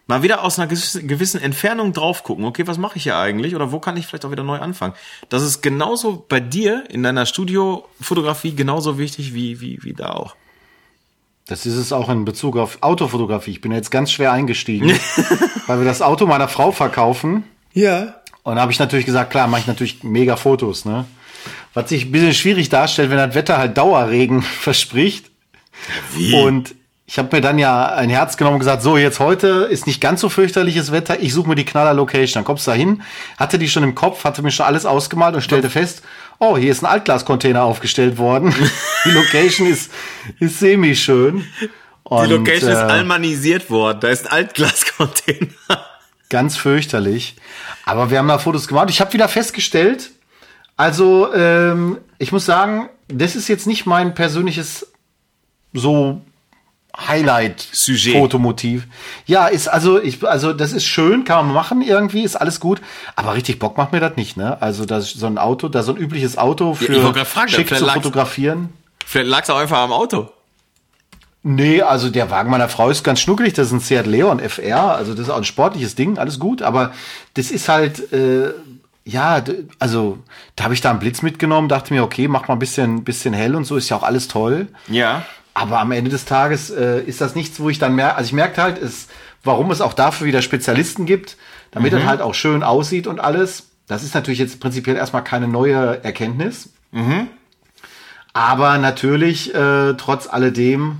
mal 0.07 0.23
wieder 0.23 0.43
aus 0.43 0.59
einer 0.59 0.67
gewissen 0.67 1.41
Entfernung 1.41 1.93
drauf 1.93 2.25
gucken, 2.25 2.45
okay, 2.45 2.67
was 2.67 2.79
mache 2.79 2.97
ich 2.97 3.05
hier 3.05 3.17
eigentlich 3.17 3.55
oder 3.55 3.71
wo 3.71 3.79
kann 3.79 3.97
ich 3.97 4.07
vielleicht 4.07 4.25
auch 4.25 4.33
wieder 4.33 4.43
neu 4.43 4.59
anfangen? 4.59 4.95
Das 5.29 5.43
ist 5.43 5.63
genauso 5.63 6.25
bei 6.29 6.41
dir 6.41 6.85
in 6.91 7.05
deiner 7.05 7.27
Studiofotografie 7.27 8.55
genauso 8.55 8.99
wichtig 8.99 9.35
wie, 9.35 9.61
wie, 9.61 9.79
wie 9.83 9.93
da 9.93 10.11
auch. 10.11 10.35
Das 11.47 11.65
ist 11.65 11.77
es 11.77 11.93
auch 11.93 12.09
in 12.09 12.25
Bezug 12.25 12.57
auf 12.57 12.79
Autofotografie. 12.81 13.53
Ich 13.53 13.61
bin 13.61 13.73
jetzt 13.73 13.91
ganz 13.91 14.11
schwer 14.13 14.33
eingestiegen, 14.33 14.91
weil 15.67 15.79
wir 15.79 15.85
das 15.85 16.03
Auto 16.03 16.27
meiner 16.27 16.49
Frau 16.49 16.73
verkaufen. 16.73 17.45
Ja. 17.73 18.21
Und 18.43 18.57
da 18.57 18.63
habe 18.63 18.73
ich 18.73 18.79
natürlich 18.79 19.07
gesagt, 19.07 19.31
klar, 19.31 19.47
mache 19.47 19.63
ich 19.63 19.67
natürlich 19.67 20.03
mega 20.03 20.37
Fotos, 20.37 20.85
ne? 20.85 21.07
Was 21.75 21.89
sich 21.89 22.07
ein 22.07 22.13
bisschen 22.13 22.35
schwierig 22.35 22.69
darstellt, 22.69 23.11
wenn 23.11 23.17
das 23.17 23.35
Wetter 23.35 23.59
halt 23.59 23.77
Dauerregen 23.77 24.43
verspricht. 24.61 25.31
Wie? 26.15 26.35
Und 26.35 26.75
ich 27.07 27.19
habe 27.19 27.35
mir 27.35 27.41
dann 27.41 27.59
ja 27.59 27.87
ein 27.87 28.09
Herz 28.09 28.37
genommen 28.37 28.55
und 28.55 28.61
gesagt, 28.61 28.83
so 28.83 28.97
jetzt 28.97 29.19
heute 29.19 29.67
ist 29.69 29.89
nicht 29.89 30.01
ganz 30.01 30.21
so 30.21 30.29
fürchterliches 30.29 30.93
Wetter, 30.93 31.21
ich 31.21 31.33
suche 31.33 31.49
mir 31.49 31.55
die 31.57 31.65
Knaller 31.65 31.93
Location. 31.93 32.35
Dann 32.35 32.45
kommst 32.45 32.69
du 32.69 32.71
da 32.71 32.77
hin, 32.77 33.03
hatte 33.37 33.59
die 33.59 33.69
schon 33.69 33.83
im 33.83 33.97
Kopf, 33.97 34.23
hatte 34.23 34.43
mir 34.43 34.53
schon 34.53 34.67
alles 34.67 34.87
ausgemalt 34.87 35.35
und 35.35 35.41
stellte 35.41 35.71
fest, 35.71 36.03
oh, 36.39 36.57
hier 36.57 36.71
ist 36.71 36.85
ein 36.85 36.87
Altglascontainer 36.87 37.65
aufgestellt 37.65 38.17
worden. 38.17 38.55
die 39.05 39.11
Location 39.11 39.67
ist, 39.67 39.91
ist 40.39 40.61
semi-schön. 40.61 41.45
Die 42.09 42.27
Location 42.27 42.71
äh, 42.71 42.75
ist 42.75 42.79
almanisiert 42.79 43.71
worden, 43.71 43.99
da 44.01 44.09
ist 44.09 44.27
ein 44.27 44.33
Altglascontainer. 44.33 45.51
Ganz 46.29 46.57
fürchterlich. 46.57 47.35
Aber 47.85 48.13
wir 48.13 48.19
haben 48.19 48.29
da 48.29 48.39
Fotos 48.39 48.69
gemacht. 48.69 48.89
Ich 48.89 49.01
habe 49.01 49.13
wieder 49.13 49.29
festgestellt, 49.29 50.11
also, 50.81 51.31
ähm, 51.35 51.99
ich 52.17 52.33
muss 52.33 52.47
sagen, 52.47 52.89
das 53.09 53.37
ist 53.37 53.49
jetzt 53.49 53.67
nicht 53.67 53.85
mein 53.85 54.15
persönliches 54.15 54.91
so 55.75 56.23
Highlight-Fotomotiv. 56.97 58.85
Ja, 59.27 59.47
ist 59.47 59.69
also, 59.69 60.01
ich, 60.01 60.27
also 60.27 60.55
das 60.55 60.73
ist 60.73 60.87
schön, 60.87 61.25
kann 61.25 61.45
man 61.45 61.55
machen 61.55 61.83
irgendwie, 61.83 62.23
ist 62.23 62.37
alles 62.37 62.61
gut, 62.61 62.81
aber 63.15 63.35
richtig 63.35 63.59
Bock 63.59 63.77
macht 63.77 63.93
mir 63.93 64.01
das 64.01 64.17
nicht, 64.17 64.39
ne? 64.39 64.57
Also 64.63 64.87
das 64.87 65.11
so 65.11 65.27
ein 65.27 65.37
Auto, 65.37 65.69
da 65.69 65.83
so 65.83 65.93
ein 65.93 65.99
übliches 65.99 66.39
Auto 66.39 66.73
für 66.73 66.91
ja, 66.91 67.25
fragen, 67.27 67.51
schick 67.51 67.69
zu 67.69 67.87
fotografieren. 67.87 68.71
Vielleicht 69.05 69.29
lag 69.29 69.43
es 69.43 69.51
auch 69.51 69.59
einfach 69.59 69.81
am 69.81 69.93
Auto. 69.93 70.31
Nee, 71.43 71.83
also 71.83 72.09
der 72.09 72.31
Wagen 72.31 72.51
meiner 72.51 72.71
Frau 72.71 72.89
ist 72.89 73.05
ganz 73.05 73.21
schnuckelig. 73.21 73.53
Das 73.53 73.67
ist 73.67 73.73
ein 73.75 73.81
Seat 73.81 74.07
Leon 74.07 74.41
FR. 74.41 74.95
Also 74.95 75.13
das 75.13 75.27
ist 75.27 75.31
auch 75.31 75.37
ein 75.37 75.45
sportliches 75.45 75.95
Ding, 75.95 76.17
alles 76.17 76.39
gut. 76.39 76.63
Aber 76.63 76.93
das 77.35 77.51
ist 77.51 77.69
halt, 77.69 78.13
äh, 78.15 78.55
ja, 79.05 79.43
also 79.79 80.19
da 80.57 80.65
habe 80.65 80.75
ich 80.75 80.81
da 80.81 80.91
einen 80.91 80.99
Blitz 80.99 81.23
mitgenommen, 81.23 81.69
dachte 81.69 81.93
mir, 81.93 82.03
okay, 82.03 82.29
mach 82.29 82.49
mal 82.49 82.55
ein 82.55 82.59
bisschen, 82.59 83.05
bisschen 83.05 83.35
hell 83.35 83.55
und 83.57 83.65
so, 83.65 83.77
ist 83.77 83.89
ja 83.89 83.97
auch 83.97 84.03
alles 84.03 84.29
toll. 84.29 84.69
Ja. 84.89 85.25
Aber 85.55 85.81
am 85.81 85.93
Ende 85.93 86.11
des 86.11 86.27
Tages 86.27 86.71
äh, 86.71 87.01
ist 87.03 87.21
das 87.21 87.35
nichts, 87.35 87.61
wo 87.61 87.71
ich 87.71 87.79
dann 87.79 87.95
merke, 87.95 88.17
also 88.17 88.29
ich 88.29 88.33
merke 88.33 88.63
halt, 88.63 88.79
ist, 88.79 89.11
warum 89.43 89.71
es 89.71 89.81
auch 89.81 89.95
dafür 89.95 90.27
wieder 90.27 90.43
Spezialisten 90.43 91.07
gibt, 91.07 91.37
damit 91.71 91.93
mhm. 91.93 92.01
es 92.01 92.05
halt 92.05 92.21
auch 92.21 92.35
schön 92.35 92.63
aussieht 92.63 93.07
und 93.07 93.21
alles. 93.21 93.69
Das 93.87 94.05
ist 94.05 94.15
natürlich 94.15 94.39
jetzt 94.39 94.61
prinzipiell 94.61 94.97
erstmal 94.97 95.25
keine 95.25 95.49
neue 95.49 96.05
Erkenntnis. 96.05 96.71
Mhm. 96.93 97.29
Aber 98.33 98.79
natürlich, 98.79 99.53
äh, 99.55 99.95
trotz 99.95 100.29
alledem, 100.29 100.99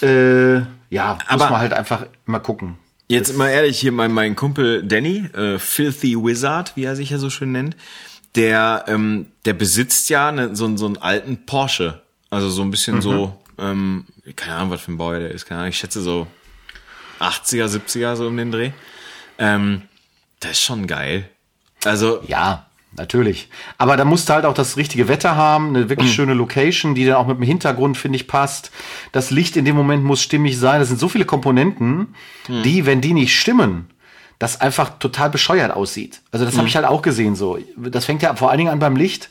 äh, 0.00 0.56
ja, 0.88 1.14
muss 1.14 1.24
Aber 1.28 1.50
man 1.50 1.60
halt 1.60 1.74
einfach 1.74 2.06
mal 2.24 2.38
gucken. 2.38 2.78
Jetzt 3.08 3.36
mal 3.36 3.50
ehrlich, 3.50 3.78
hier 3.78 3.92
mein, 3.92 4.12
mein 4.12 4.34
Kumpel 4.34 4.82
Danny, 4.82 5.26
äh, 5.34 5.58
Filthy 5.58 6.16
Wizard, 6.16 6.74
wie 6.76 6.84
er 6.84 6.96
sich 6.96 7.10
ja 7.10 7.18
so 7.18 7.28
schön 7.28 7.52
nennt, 7.52 7.76
der, 8.34 8.84
ähm, 8.88 9.26
der 9.44 9.52
besitzt 9.52 10.08
ja 10.08 10.32
ne, 10.32 10.56
so, 10.56 10.74
so 10.76 10.86
einen 10.86 10.96
alten 10.96 11.44
Porsche. 11.44 12.02
Also 12.30 12.48
so 12.48 12.62
ein 12.62 12.70
bisschen 12.70 12.96
mhm. 12.96 13.02
so, 13.02 13.42
ähm, 13.58 14.06
keine 14.36 14.56
Ahnung, 14.56 14.70
was 14.70 14.80
für 14.80 14.92
ein 14.92 14.96
Bauer 14.96 15.18
der 15.18 15.30
ist, 15.30 15.46
keine 15.46 15.60
Ahnung, 15.60 15.70
ich 15.70 15.78
schätze 15.78 16.00
so 16.00 16.26
80er, 17.20 17.66
70er, 17.66 18.16
so 18.16 18.26
um 18.26 18.36
den 18.36 18.50
Dreh. 18.50 18.72
Ähm, 19.38 19.82
das 20.40 20.52
ist 20.52 20.62
schon 20.62 20.86
geil. 20.86 21.28
Also. 21.84 22.22
Ja, 22.26 22.66
natürlich. 22.96 23.48
Aber 23.78 23.96
da 23.96 24.04
musst 24.04 24.28
du 24.28 24.34
halt 24.34 24.44
auch 24.44 24.54
das 24.54 24.76
richtige 24.76 25.08
Wetter 25.08 25.36
haben, 25.36 25.68
eine 25.68 25.88
wirklich 25.88 26.10
mhm. 26.10 26.14
schöne 26.14 26.34
Location, 26.34 26.94
die 26.94 27.04
dann 27.04 27.16
auch 27.16 27.26
mit 27.26 27.38
dem 27.38 27.42
Hintergrund, 27.42 27.96
finde 27.96 28.16
ich, 28.16 28.26
passt. 28.26 28.70
Das 29.12 29.30
Licht 29.30 29.56
in 29.56 29.64
dem 29.64 29.76
Moment 29.76 30.04
muss 30.04 30.22
stimmig 30.22 30.58
sein. 30.58 30.80
Das 30.80 30.88
sind 30.88 31.00
so 31.00 31.08
viele 31.08 31.24
Komponenten, 31.24 32.14
mhm. 32.48 32.62
die, 32.62 32.86
wenn 32.86 33.00
die 33.00 33.12
nicht 33.12 33.38
stimmen, 33.38 33.90
das 34.38 34.60
einfach 34.60 34.98
total 34.98 35.30
bescheuert 35.30 35.72
aussieht. 35.72 36.20
Also 36.30 36.44
das 36.44 36.54
mhm. 36.54 36.58
habe 36.58 36.68
ich 36.68 36.76
halt 36.76 36.86
auch 36.86 37.02
gesehen 37.02 37.36
so. 37.36 37.58
Das 37.76 38.04
fängt 38.04 38.22
ja 38.22 38.34
vor 38.34 38.50
allen 38.50 38.58
Dingen 38.58 38.70
an 38.70 38.78
beim 38.78 38.96
Licht 38.96 39.30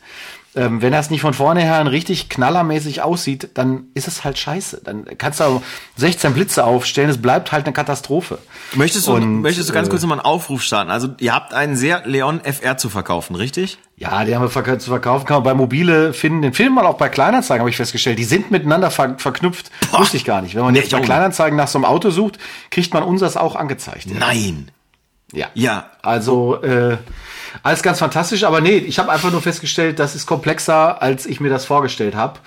ähm, 0.56 0.82
wenn 0.82 0.92
das 0.92 1.10
nicht 1.10 1.22
von 1.22 1.34
vornherein 1.34 1.88
richtig 1.88 2.30
knallermäßig 2.30 3.02
aussieht, 3.02 3.50
dann 3.56 3.86
ist 3.94 4.08
es 4.08 4.24
halt 4.24 4.38
scheiße. 4.38 4.82
Dann 4.84 5.06
kannst 5.18 5.40
du 5.40 5.62
16 5.98 6.34
Blitze 6.34 6.64
aufstellen, 6.64 7.10
es 7.10 7.22
bleibt 7.22 7.52
halt 7.52 7.66
eine 7.66 7.74
Katastrophe. 7.74 8.38
Möchtest 8.74 9.08
du, 9.08 9.14
Und, 9.14 9.42
möchtest 9.42 9.70
du 9.70 9.74
ganz 9.74 9.88
äh, 9.88 9.90
kurz 9.90 10.02
nochmal 10.02 10.20
einen 10.20 10.26
Aufruf 10.26 10.62
starten? 10.62 10.92
Also 10.92 11.10
ihr 11.20 11.34
habt 11.34 11.54
einen 11.54 11.76
sehr 11.76 12.06
Leon 12.06 12.42
FR 12.44 12.78
zu 12.78 12.90
verkaufen, 12.90 13.36
richtig? 13.36 13.78
Ja, 13.96 14.26
die 14.26 14.36
haben 14.36 14.44
wir 14.44 14.80
zu 14.80 14.90
verkaufen, 14.90 15.26
kann 15.26 15.38
man 15.38 15.44
bei 15.44 15.54
Mobile 15.54 16.14
finden. 16.14 16.42
Den 16.42 16.54
finden 16.54 16.74
man 16.74 16.86
auch 16.86 16.98
bei 16.98 17.10
Kleinanzeigen, 17.10 17.62
habe 17.62 17.70
ich 17.70 17.78
festgestellt. 17.78 18.20
Die 18.20 18.24
sind 18.24 18.52
miteinander 18.52 18.92
ver 18.92 19.16
verknüpft. 19.18 19.72
Boah. 19.92 20.02
Wusste 20.02 20.18
ich 20.18 20.26
gar 20.26 20.42
nicht. 20.42 20.56
Wenn 20.56 20.64
man 20.64 20.76
jetzt 20.76 20.92
bei 20.92 21.00
Kleinanzeigen 21.00 21.56
nach 21.56 21.68
so 21.68 21.78
einem 21.78 21.86
Auto 21.86 22.10
sucht, 22.10 22.38
kriegt 22.70 22.94
man 22.94 23.04
unseres 23.04 23.38
auch 23.38 23.56
angezeigt. 23.56 24.08
Nein. 24.12 24.72
Ja. 25.34 25.48
Ja. 25.54 25.90
Also, 26.02 26.62
äh, 26.64 26.98
alles 27.62 27.84
ganz 27.84 28.00
fantastisch, 28.00 28.44
aber 28.44 28.62
nee, 28.62 28.78
ich 28.78 28.98
habe 29.00 29.12
einfach 29.12 29.32
nur 29.32 29.42
festgestellt, 29.42 30.00
das 30.00 30.16
ist 30.16 30.26
komplexer, 30.26 31.02
als 31.02 31.26
ich 31.26 31.40
mir 31.40 31.50
das 31.50 31.66
vorgestellt 31.66 32.16
habe. 32.16 32.40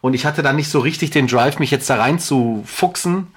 Und 0.00 0.14
ich 0.14 0.24
hatte 0.24 0.42
dann 0.42 0.56
nicht 0.56 0.70
so 0.70 0.78
richtig 0.78 1.10
den 1.10 1.26
Drive, 1.26 1.58
mich 1.58 1.70
jetzt 1.70 1.90
da 1.90 1.96
rein 1.96 2.18
zu 2.18 2.62
fuchsen. 2.66 3.28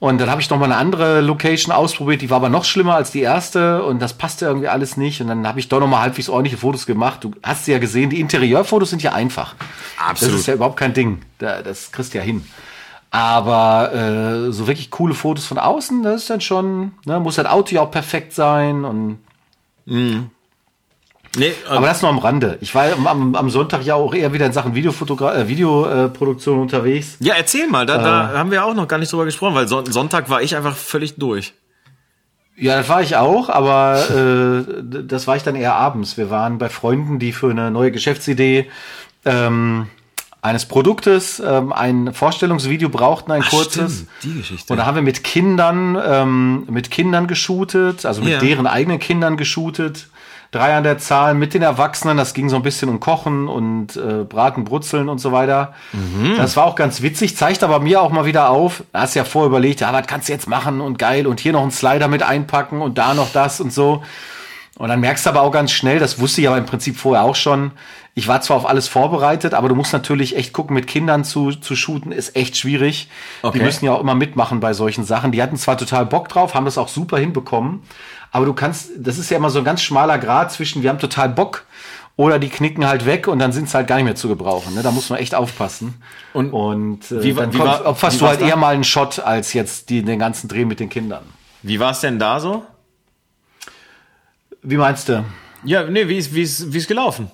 Und 0.00 0.18
dann 0.18 0.30
habe 0.30 0.40
ich 0.40 0.48
noch 0.48 0.58
mal 0.58 0.64
eine 0.64 0.76
andere 0.76 1.20
Location 1.20 1.74
ausprobiert, 1.74 2.22
die 2.22 2.30
war 2.30 2.36
aber 2.36 2.48
noch 2.48 2.64
schlimmer 2.64 2.94
als 2.94 3.10
die 3.10 3.20
erste 3.20 3.84
und 3.84 4.00
das 4.00 4.14
passte 4.14 4.46
irgendwie 4.46 4.68
alles 4.68 4.96
nicht. 4.96 5.20
Und 5.20 5.28
dann 5.28 5.46
habe 5.46 5.60
ich 5.60 5.68
doch 5.68 5.78
noch 5.78 5.88
mal 5.88 6.00
halbwegs 6.00 6.30
ordentliche 6.30 6.56
Fotos 6.56 6.86
gemacht. 6.86 7.22
Du 7.22 7.32
hast 7.42 7.66
sie 7.66 7.72
ja 7.72 7.78
gesehen, 7.78 8.08
die 8.08 8.18
Interieurfotos 8.18 8.88
sind 8.88 9.02
ja 9.02 9.12
einfach. 9.12 9.54
Absolut. 9.98 10.34
Das 10.34 10.40
ist 10.40 10.46
ja 10.46 10.54
überhaupt 10.54 10.78
kein 10.78 10.94
Ding. 10.94 11.20
Das 11.38 11.92
kriegst 11.92 12.14
du 12.14 12.18
ja 12.18 12.24
hin. 12.24 12.46
Aber 13.10 13.92
äh, 13.92 14.52
so 14.52 14.68
wirklich 14.68 14.90
coole 14.90 15.14
Fotos 15.14 15.44
von 15.44 15.58
außen, 15.58 16.02
das 16.04 16.22
ist 16.22 16.30
dann 16.30 16.40
schon, 16.40 16.92
ne, 17.04 17.18
muss 17.18 17.36
das 17.36 17.46
Auto 17.46 17.74
ja 17.74 17.82
auch 17.82 17.90
perfekt 17.90 18.32
sein 18.32 18.84
und 18.84 19.18
mhm. 19.86 20.30
Nee, 21.36 21.52
ähm, 21.68 21.76
aber 21.76 21.86
das 21.86 22.02
nur 22.02 22.10
am 22.10 22.18
Rande. 22.18 22.58
Ich 22.60 22.74
war 22.74 22.86
am, 22.92 23.36
am, 23.36 23.50
Sonntag 23.50 23.84
ja 23.84 23.94
auch 23.94 24.14
eher 24.14 24.32
wieder 24.32 24.46
in 24.46 24.52
Sachen 24.52 24.74
Videofotogra 24.74 25.36
äh, 25.36 25.48
Videoproduktion 25.48 26.58
unterwegs. 26.58 27.16
Ja, 27.20 27.34
erzähl 27.34 27.68
mal, 27.68 27.86
da, 27.86 27.96
äh, 27.96 28.02
da 28.02 28.38
haben 28.38 28.50
wir 28.50 28.64
auch 28.64 28.74
noch 28.74 28.88
gar 28.88 28.98
nicht 28.98 29.12
drüber 29.12 29.24
gesprochen, 29.24 29.54
weil 29.54 29.68
Son 29.68 29.86
Sonntag 29.86 30.28
war 30.28 30.42
ich 30.42 30.56
einfach 30.56 30.74
völlig 30.74 31.16
durch. 31.16 31.54
Ja, 32.56 32.76
das 32.78 32.88
war 32.88 33.00
ich 33.00 33.16
auch, 33.16 33.48
aber 33.48 34.10
äh, 34.10 34.82
das 35.04 35.26
war 35.26 35.36
ich 35.36 35.44
dann 35.44 35.54
eher 35.54 35.74
abends. 35.74 36.16
Wir 36.16 36.30
waren 36.30 36.58
bei 36.58 36.68
Freunden, 36.68 37.18
die 37.18 37.32
für 37.32 37.50
eine 37.50 37.70
neue 37.70 37.92
Geschäftsidee 37.92 38.68
ähm, 39.24 39.86
eines 40.42 40.66
Produktes 40.66 41.40
ähm, 41.44 41.72
ein 41.72 42.14
Vorstellungsvideo 42.14 42.88
brauchten, 42.88 43.32
ein 43.32 43.42
Ach, 43.44 43.50
kurzes. 43.50 43.94
Stimmt, 43.94 44.08
die 44.22 44.34
Geschichte. 44.38 44.72
Und 44.72 44.78
da 44.78 44.86
haben 44.86 44.94
wir 44.94 45.02
mit 45.02 45.22
Kindern, 45.22 45.98
ähm, 46.02 46.64
mit 46.70 46.90
Kindern 46.90 47.26
geshootet, 47.26 48.06
also 48.06 48.22
mit 48.22 48.32
ja. 48.32 48.38
deren 48.38 48.66
eigenen 48.66 48.98
Kindern 48.98 49.36
geshootet 49.36 50.08
drei 50.50 50.74
an 50.74 50.82
der 50.82 50.98
Zahl 50.98 51.34
mit 51.34 51.54
den 51.54 51.62
Erwachsenen. 51.62 52.16
Das 52.16 52.34
ging 52.34 52.48
so 52.48 52.56
ein 52.56 52.62
bisschen 52.62 52.88
um 52.88 53.00
Kochen 53.00 53.48
und 53.48 53.96
äh, 53.96 54.24
Braten, 54.24 54.64
Brutzeln 54.64 55.08
und 55.08 55.18
so 55.18 55.32
weiter. 55.32 55.74
Mhm. 55.92 56.36
Das 56.36 56.56
war 56.56 56.64
auch 56.64 56.74
ganz 56.74 57.02
witzig, 57.02 57.36
zeigt 57.36 57.62
aber 57.62 57.80
mir 57.80 58.02
auch 58.02 58.10
mal 58.10 58.24
wieder 58.24 58.50
auf. 58.50 58.82
Da 58.92 59.02
hast 59.02 59.14
ja 59.14 59.24
vorher 59.24 59.48
überlegt, 59.48 59.80
ja, 59.80 59.92
was 59.92 60.06
kannst 60.06 60.28
du 60.28 60.32
jetzt 60.32 60.48
machen 60.48 60.80
und 60.80 60.98
geil 60.98 61.26
und 61.26 61.40
hier 61.40 61.52
noch 61.52 61.62
einen 61.62 61.70
Slider 61.70 62.08
mit 62.08 62.22
einpacken 62.22 62.82
und 62.82 62.98
da 62.98 63.14
noch 63.14 63.32
das 63.32 63.60
und 63.60 63.72
so. 63.72 64.02
Und 64.80 64.88
dann 64.88 65.00
merkst 65.00 65.26
du 65.26 65.30
aber 65.30 65.42
auch 65.42 65.50
ganz 65.50 65.72
schnell, 65.72 65.98
das 65.98 66.20
wusste 66.20 66.40
ich 66.40 66.48
aber 66.48 66.56
im 66.56 66.64
Prinzip 66.64 66.96
vorher 66.96 67.22
auch 67.22 67.34
schon. 67.34 67.72
Ich 68.14 68.28
war 68.28 68.40
zwar 68.40 68.56
auf 68.56 68.66
alles 68.66 68.88
vorbereitet, 68.88 69.52
aber 69.52 69.68
du 69.68 69.74
musst 69.74 69.92
natürlich 69.92 70.36
echt 70.36 70.54
gucken, 70.54 70.72
mit 70.72 70.86
Kindern 70.86 71.22
zu, 71.22 71.50
zu 71.50 71.76
shooten, 71.76 72.12
ist 72.12 72.34
echt 72.34 72.56
schwierig. 72.56 73.10
Okay. 73.42 73.58
Die 73.58 73.62
müssen 73.62 73.84
ja 73.84 73.92
auch 73.92 74.00
immer 74.00 74.14
mitmachen 74.14 74.60
bei 74.60 74.72
solchen 74.72 75.04
Sachen. 75.04 75.32
Die 75.32 75.42
hatten 75.42 75.58
zwar 75.58 75.76
total 75.76 76.06
Bock 76.06 76.30
drauf, 76.30 76.54
haben 76.54 76.64
das 76.64 76.78
auch 76.78 76.88
super 76.88 77.18
hinbekommen, 77.18 77.82
aber 78.32 78.46
du 78.46 78.54
kannst, 78.54 78.92
das 78.96 79.18
ist 79.18 79.30
ja 79.30 79.36
immer 79.36 79.50
so 79.50 79.58
ein 79.58 79.66
ganz 79.66 79.82
schmaler 79.82 80.16
Grad 80.16 80.50
zwischen, 80.50 80.82
wir 80.82 80.88
haben 80.88 80.98
total 80.98 81.28
Bock 81.28 81.66
oder 82.16 82.38
die 82.38 82.48
knicken 82.48 82.86
halt 82.86 83.04
weg 83.04 83.28
und 83.28 83.38
dann 83.38 83.52
sind 83.52 83.68
es 83.68 83.74
halt 83.74 83.86
gar 83.86 83.96
nicht 83.96 84.06
mehr 84.06 84.16
zu 84.16 84.28
gebrauchen. 84.28 84.74
Ne? 84.74 84.82
Da 84.82 84.92
muss 84.92 85.10
man 85.10 85.18
echt 85.18 85.34
aufpassen. 85.34 86.02
Und, 86.32 86.54
und 86.54 87.12
äh, 87.12 87.22
wie, 87.22 87.34
dann 87.34 87.52
wie 87.52 87.58
kommt, 87.58 87.70
war, 87.70 87.84
opferst 87.84 88.18
du 88.18 88.26
halt 88.26 88.40
da? 88.40 88.46
eher 88.46 88.56
mal 88.56 88.72
einen 88.72 88.84
Shot 88.84 89.18
als 89.18 89.52
jetzt 89.52 89.90
die, 89.90 90.02
den 90.02 90.18
ganzen 90.18 90.48
Dreh 90.48 90.64
mit 90.64 90.80
den 90.80 90.88
Kindern. 90.88 91.24
Wie 91.62 91.78
war 91.78 91.90
es 91.90 92.00
denn 92.00 92.18
da 92.18 92.40
so? 92.40 92.64
Wie 94.62 94.76
meinst 94.76 95.08
du? 95.08 95.24
Ja, 95.64 95.84
nee, 95.84 96.08
wie 96.08 96.16
ist, 96.16 96.34
wie 96.34 96.42
ist, 96.42 96.72
wie 96.72 96.78
ist 96.78 96.88
gelaufen? 96.88 97.30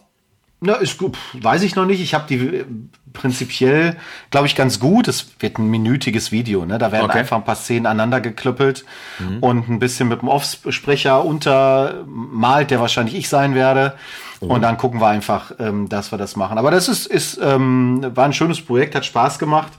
Na, 0.61 0.75
ist 0.75 0.97
gut, 0.97 1.19
weiß 1.35 1.63
ich 1.63 1.77
noch 1.77 1.85
nicht. 1.85 2.01
Ich 2.01 2.15
habe 2.15 2.25
die 2.29 2.37
äh, 2.37 2.65
prinzipiell, 3.13 3.97
glaube 4.31 4.47
ich, 4.47 4.57
ganz 4.57 4.81
gut. 4.81 5.07
Es 5.07 5.29
wird 5.39 5.59
ein 5.59 5.69
minütiges 5.69 6.33
Video, 6.33 6.65
ne? 6.65 6.79
Da 6.79 6.93
werden 6.93 7.11
okay. 7.11 7.19
einfach 7.19 7.37
ein 7.37 7.45
paar 7.45 7.57
Szenen 7.57 7.87
aneinander 7.87 8.21
geklüppelt 8.21 8.85
mhm. 9.19 9.39
und 9.41 9.69
ein 9.69 9.79
bisschen 9.79 10.09
mit 10.09 10.23
dem 10.23 10.29
Offsprecher 10.29 11.25
untermalt, 11.25 12.71
der 12.71 12.81
wahrscheinlich 12.81 13.17
ich 13.17 13.29
sein 13.29 13.55
werde. 13.55 13.97
Mhm. 14.41 14.51
Und 14.51 14.63
dann 14.63 14.79
gucken 14.79 15.01
wir 15.01 15.09
einfach, 15.09 15.53
ähm, 15.59 15.91
dass 15.91 16.11
wir 16.11 16.19
das 16.19 16.37
machen. 16.37 16.57
Aber 16.57 16.71
das 16.71 16.89
ist, 16.89 17.07
ist 17.07 17.39
ähm, 17.43 18.13
war 18.15 18.25
ein 18.25 18.33
schönes 18.33 18.61
Projekt, 18.61 18.95
hat 18.95 19.05
Spaß 19.05 19.39
gemacht 19.39 19.73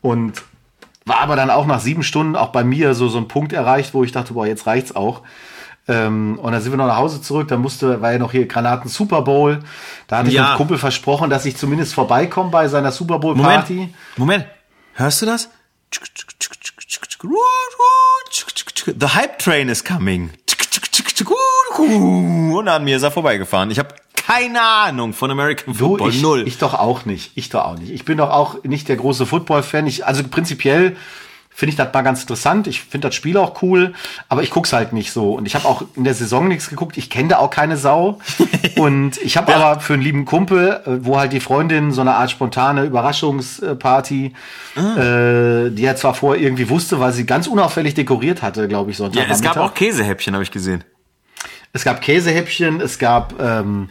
und 0.00 0.42
war 1.04 1.20
aber 1.20 1.36
dann 1.36 1.50
auch 1.50 1.66
nach 1.66 1.80
sieben 1.80 2.02
Stunden 2.02 2.34
auch 2.34 2.48
bei 2.48 2.64
mir 2.64 2.94
so 2.94 3.08
so 3.08 3.18
ein 3.18 3.28
Punkt 3.28 3.52
erreicht, 3.52 3.94
wo 3.94 4.02
ich 4.02 4.10
dachte, 4.10 4.34
boah, 4.34 4.46
jetzt 4.46 4.66
reicht's 4.66 4.94
auch. 4.94 5.22
Ähm, 5.88 6.38
und 6.40 6.52
dann 6.52 6.60
sind 6.60 6.72
wir 6.72 6.76
noch 6.76 6.86
nach 6.86 6.96
Hause 6.96 7.22
zurück. 7.22 7.48
Dann 7.48 7.60
musste, 7.60 8.00
war 8.02 8.12
ja 8.12 8.18
noch 8.18 8.32
hier 8.32 8.46
Granaten 8.46 8.88
Super 8.90 9.22
Bowl. 9.22 9.60
Da 10.08 10.18
hatte 10.18 10.28
ich 10.28 10.34
ja. 10.34 10.54
dem 10.54 10.56
Kumpel 10.56 10.78
versprochen, 10.78 11.30
dass 11.30 11.44
ich 11.44 11.56
zumindest 11.56 11.94
vorbeikomme 11.94 12.50
bei 12.50 12.68
seiner 12.68 12.92
Super 12.92 13.18
Bowl 13.18 13.36
Party. 13.36 13.74
Moment, 13.74 13.94
Moment. 14.16 14.46
hörst 14.94 15.22
du 15.22 15.26
das? 15.26 15.48
The 18.86 19.06
Hype 19.08 19.38
Train 19.38 19.68
is 19.68 19.84
coming. 19.84 20.30
Und 21.78 22.68
an 22.68 22.84
mir 22.84 22.96
ist 22.96 23.02
er 23.02 23.10
vorbeigefahren. 23.10 23.70
Ich 23.70 23.78
habe 23.78 23.94
keine 24.14 24.60
Ahnung 24.60 25.12
von 25.12 25.30
American 25.30 25.74
Football. 25.74 26.10
Du, 26.10 26.16
ich, 26.16 26.22
Null. 26.22 26.48
Ich 26.48 26.58
doch 26.58 26.74
auch 26.74 27.04
nicht. 27.04 27.32
Ich 27.36 27.48
doch 27.48 27.64
auch 27.64 27.78
nicht. 27.78 27.90
Ich 27.90 28.04
bin 28.04 28.18
doch 28.18 28.30
auch 28.30 28.62
nicht 28.64 28.88
der 28.88 28.96
große 28.96 29.24
Football-Fan. 29.24 29.86
Ich, 29.86 30.04
also 30.04 30.24
prinzipiell 30.24 30.96
finde 31.56 31.70
ich 31.70 31.76
das 31.76 31.90
mal 31.94 32.02
ganz 32.02 32.20
interessant. 32.20 32.66
Ich 32.66 32.82
finde 32.82 33.08
das 33.08 33.14
Spiel 33.14 33.38
auch 33.38 33.62
cool, 33.62 33.94
aber 34.28 34.42
ich 34.42 34.50
guck's 34.50 34.74
halt 34.74 34.92
nicht 34.92 35.10
so. 35.10 35.32
Und 35.32 35.46
ich 35.46 35.54
habe 35.54 35.66
auch 35.66 35.82
in 35.96 36.04
der 36.04 36.12
Saison 36.12 36.48
nichts 36.48 36.68
geguckt. 36.68 36.98
Ich 36.98 37.08
kenne 37.08 37.30
da 37.30 37.38
auch 37.38 37.48
keine 37.48 37.78
Sau. 37.78 38.18
und 38.76 39.16
ich 39.22 39.38
habe 39.38 39.52
ja. 39.52 39.58
aber 39.58 39.80
für 39.80 39.94
einen 39.94 40.02
lieben 40.02 40.26
Kumpel, 40.26 40.82
äh, 40.84 41.04
wo 41.06 41.18
halt 41.18 41.32
die 41.32 41.40
Freundin 41.40 41.92
so 41.92 42.02
eine 42.02 42.14
Art 42.14 42.30
spontane 42.30 42.84
Überraschungsparty, 42.84 44.34
ah. 44.76 44.80
äh, 44.80 45.70
die 45.70 45.82
er 45.82 45.96
zwar 45.96 46.12
vorher 46.12 46.42
irgendwie 46.42 46.68
wusste, 46.68 47.00
weil 47.00 47.14
sie 47.14 47.24
ganz 47.24 47.46
unauffällig 47.46 47.94
dekoriert 47.94 48.42
hatte, 48.42 48.68
glaube 48.68 48.90
ich, 48.90 48.98
Sonntag. 48.98 49.26
Ja, 49.26 49.32
es 49.32 49.40
gab 49.40 49.56
auch 49.56 49.72
Käsehäppchen, 49.72 50.34
habe 50.34 50.44
ich 50.44 50.50
gesehen. 50.50 50.84
Es 51.72 51.84
gab 51.84 52.02
Käsehäppchen, 52.02 52.82
es 52.82 52.98
gab 52.98 53.40
ähm, 53.40 53.88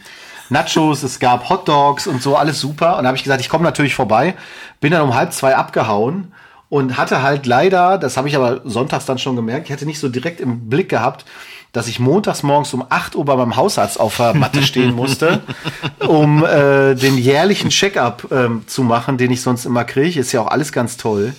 Nachos, 0.50 1.02
es 1.02 1.18
gab 1.18 1.48
Hot 1.48 1.66
Dogs 1.66 2.06
und 2.06 2.22
so, 2.22 2.36
alles 2.36 2.60
super. 2.60 2.96
Und 2.96 3.02
da 3.02 3.08
habe 3.08 3.16
ich 3.16 3.24
gesagt, 3.24 3.40
ich 3.40 3.48
komme 3.48 3.64
natürlich 3.64 3.96
vorbei. 3.96 4.36
Bin 4.80 4.92
dann 4.92 5.02
um 5.02 5.16
halb 5.16 5.32
zwei 5.32 5.56
abgehauen 5.56 6.32
und 6.68 6.96
hatte 6.96 7.22
halt 7.22 7.46
leider, 7.46 7.98
das 7.98 8.16
habe 8.16 8.28
ich 8.28 8.36
aber 8.36 8.60
sonntags 8.64 9.06
dann 9.06 9.18
schon 9.18 9.36
gemerkt, 9.36 9.66
ich 9.66 9.72
hatte 9.72 9.86
nicht 9.86 10.00
so 10.00 10.08
direkt 10.08 10.40
im 10.40 10.68
Blick 10.68 10.88
gehabt, 10.88 11.24
dass 11.72 11.88
ich 11.88 12.00
montags 12.00 12.42
morgens 12.42 12.72
um 12.72 12.84
8 12.88 13.16
Uhr 13.16 13.24
bei 13.24 13.36
meinem 13.36 13.56
Hausarzt 13.56 14.00
auf 14.00 14.16
der 14.16 14.34
Matte 14.34 14.62
stehen 14.62 14.94
musste, 14.94 15.42
um 16.06 16.42
äh, 16.44 16.94
den 16.94 17.18
jährlichen 17.18 17.68
Check-up 17.70 18.28
ähm, 18.30 18.64
zu 18.66 18.82
machen, 18.82 19.18
den 19.18 19.30
ich 19.30 19.42
sonst 19.42 19.66
immer 19.66 19.84
kriege. 19.84 20.18
Ist 20.18 20.32
ja 20.32 20.40
auch 20.40 20.48
alles 20.50 20.72
ganz 20.72 20.96
toll. 20.96 21.34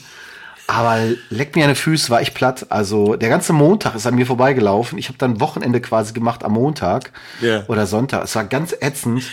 Aber 0.67 0.97
leck 1.29 1.55
mir 1.55 1.63
eine 1.63 1.75
Füße, 1.75 2.09
war 2.09 2.21
ich 2.21 2.33
platt. 2.33 2.67
Also 2.69 3.15
der 3.15 3.29
ganze 3.29 3.53
Montag 3.53 3.95
ist 3.95 4.05
an 4.05 4.15
mir 4.15 4.25
vorbeigelaufen. 4.27 4.97
Ich 4.97 5.07
habe 5.07 5.17
dann 5.17 5.39
Wochenende 5.39 5.79
quasi 5.81 6.13
gemacht 6.13 6.43
am 6.43 6.51
Montag 6.53 7.11
Ja. 7.41 7.63
oder 7.67 7.87
Sonntag. 7.87 8.25
Es 8.25 8.35
war 8.35 8.43
ganz 8.43 8.75
ätzend. 8.79 9.23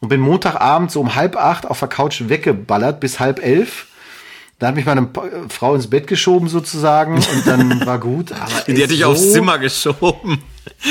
Und 0.00 0.08
bin 0.08 0.20
Montagabend 0.20 0.90
so 0.92 1.00
um 1.00 1.16
halb 1.16 1.36
acht 1.36 1.66
auf 1.66 1.80
der 1.80 1.88
Couch 1.88 2.22
weggeballert 2.28 3.00
bis 3.00 3.18
halb 3.18 3.44
elf. 3.44 3.85
Da 4.58 4.68
hat 4.68 4.74
mich 4.74 4.86
meine 4.86 5.02
Pa- 5.02 5.24
Frau 5.50 5.74
ins 5.74 5.88
Bett 5.90 6.06
geschoben 6.06 6.48
sozusagen 6.48 7.16
und 7.16 7.46
dann 7.46 7.84
war 7.86 7.98
gut. 7.98 8.32
Aber 8.32 8.62
Die 8.66 8.72
ey, 8.72 8.82
hat 8.82 8.90
dich 8.90 9.00
so- 9.00 9.06
aufs 9.08 9.32
Zimmer 9.32 9.58
geschoben. 9.58 10.42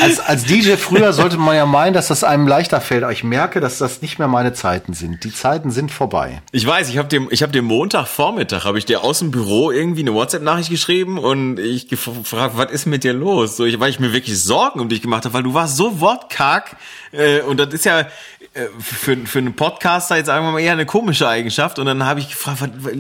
Als, 0.02 0.20
als 0.22 0.46
DJ 0.46 0.74
früher 0.78 1.12
sollte 1.14 1.38
man 1.38 1.56
ja 1.56 1.66
meinen, 1.66 1.94
dass 1.94 2.08
das 2.08 2.24
einem 2.24 2.48
leichter 2.48 2.80
fällt. 2.80 3.04
Aber 3.04 3.12
ich 3.12 3.24
merke, 3.24 3.60
dass 3.60 3.78
das 3.80 4.02
nicht 4.02 4.20
mehr 4.20 4.28
meine 4.28 4.54
Zeiten 4.54 4.94
sind. 4.94 5.24
Die 5.24 5.34
Zeiten 5.34 5.70
sind 5.72 5.92
vorbei. 5.92 6.42
Ich 6.52 6.66
weiß, 6.66 6.90
ich 6.90 6.98
habe 6.98 7.10
dem, 7.10 7.28
ich 7.32 7.42
habe 7.44 7.52
dem 7.52 7.66
Montagvormittag 7.66 8.66
habe 8.66 8.78
ich 8.78 8.86
dir 8.86 9.04
aus 9.04 9.20
dem 9.20 9.32
Büro 9.32 9.72
irgendwie 9.72 10.02
eine 10.02 10.14
WhatsApp-Nachricht 10.14 10.70
geschrieben 10.70 11.18
und 11.18 11.60
ich 11.60 11.88
gefragt, 11.90 12.54
was 12.56 12.72
ist 12.72 12.86
mit 12.86 13.04
dir 13.04 13.14
los? 13.14 13.58
So, 13.58 13.66
ich, 13.66 13.80
weil 13.80 13.90
ich 13.90 14.00
mir 14.00 14.14
wirklich 14.14 14.42
Sorgen 14.42 14.80
um 14.80 14.90
dich 14.90 15.02
gemacht 15.02 15.26
habe, 15.26 15.34
weil 15.34 15.44
du 15.44 15.54
warst 15.54 15.76
so 15.76 16.00
wortkarg 16.00 16.78
äh, 17.12 17.42
und 17.42 17.58
das 17.60 17.74
ist 17.74 17.86
ja 17.86 18.02
äh, 18.02 18.06
für, 18.80 19.18
für 19.18 19.40
einen 19.40 19.56
Podcaster 19.56 20.16
jetzt 20.16 20.28
sagen 20.28 20.46
wir 20.46 20.52
mal 20.52 20.60
eher 20.60 20.72
eine 20.72 20.86
komische 20.86 21.28
Eigenschaft 21.28 21.78
und 21.78 21.88
dann 21.88 22.06
habe 22.06 22.22
ich 22.22 22.30
gefragt, 22.30 22.60
was, 22.60 22.94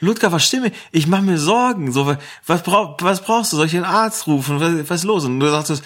Ludger, 0.00 0.30
was 0.30 0.46
stimme? 0.46 0.70
Ich 0.92 1.06
mache 1.06 1.22
mir 1.22 1.38
Sorgen. 1.38 1.90
So, 1.90 2.16
was 2.46 2.62
brauch, 2.62 2.96
was 3.00 3.22
brauchst 3.22 3.52
du? 3.52 3.56
Soll 3.56 3.66
ich 3.66 3.74
einen 3.74 3.84
Arzt 3.84 4.26
rufen? 4.26 4.60
Was, 4.60 4.88
was 4.88 5.00
ist 5.00 5.04
los? 5.04 5.24
Und 5.24 5.40
du 5.40 5.48
sagst, 5.48 5.82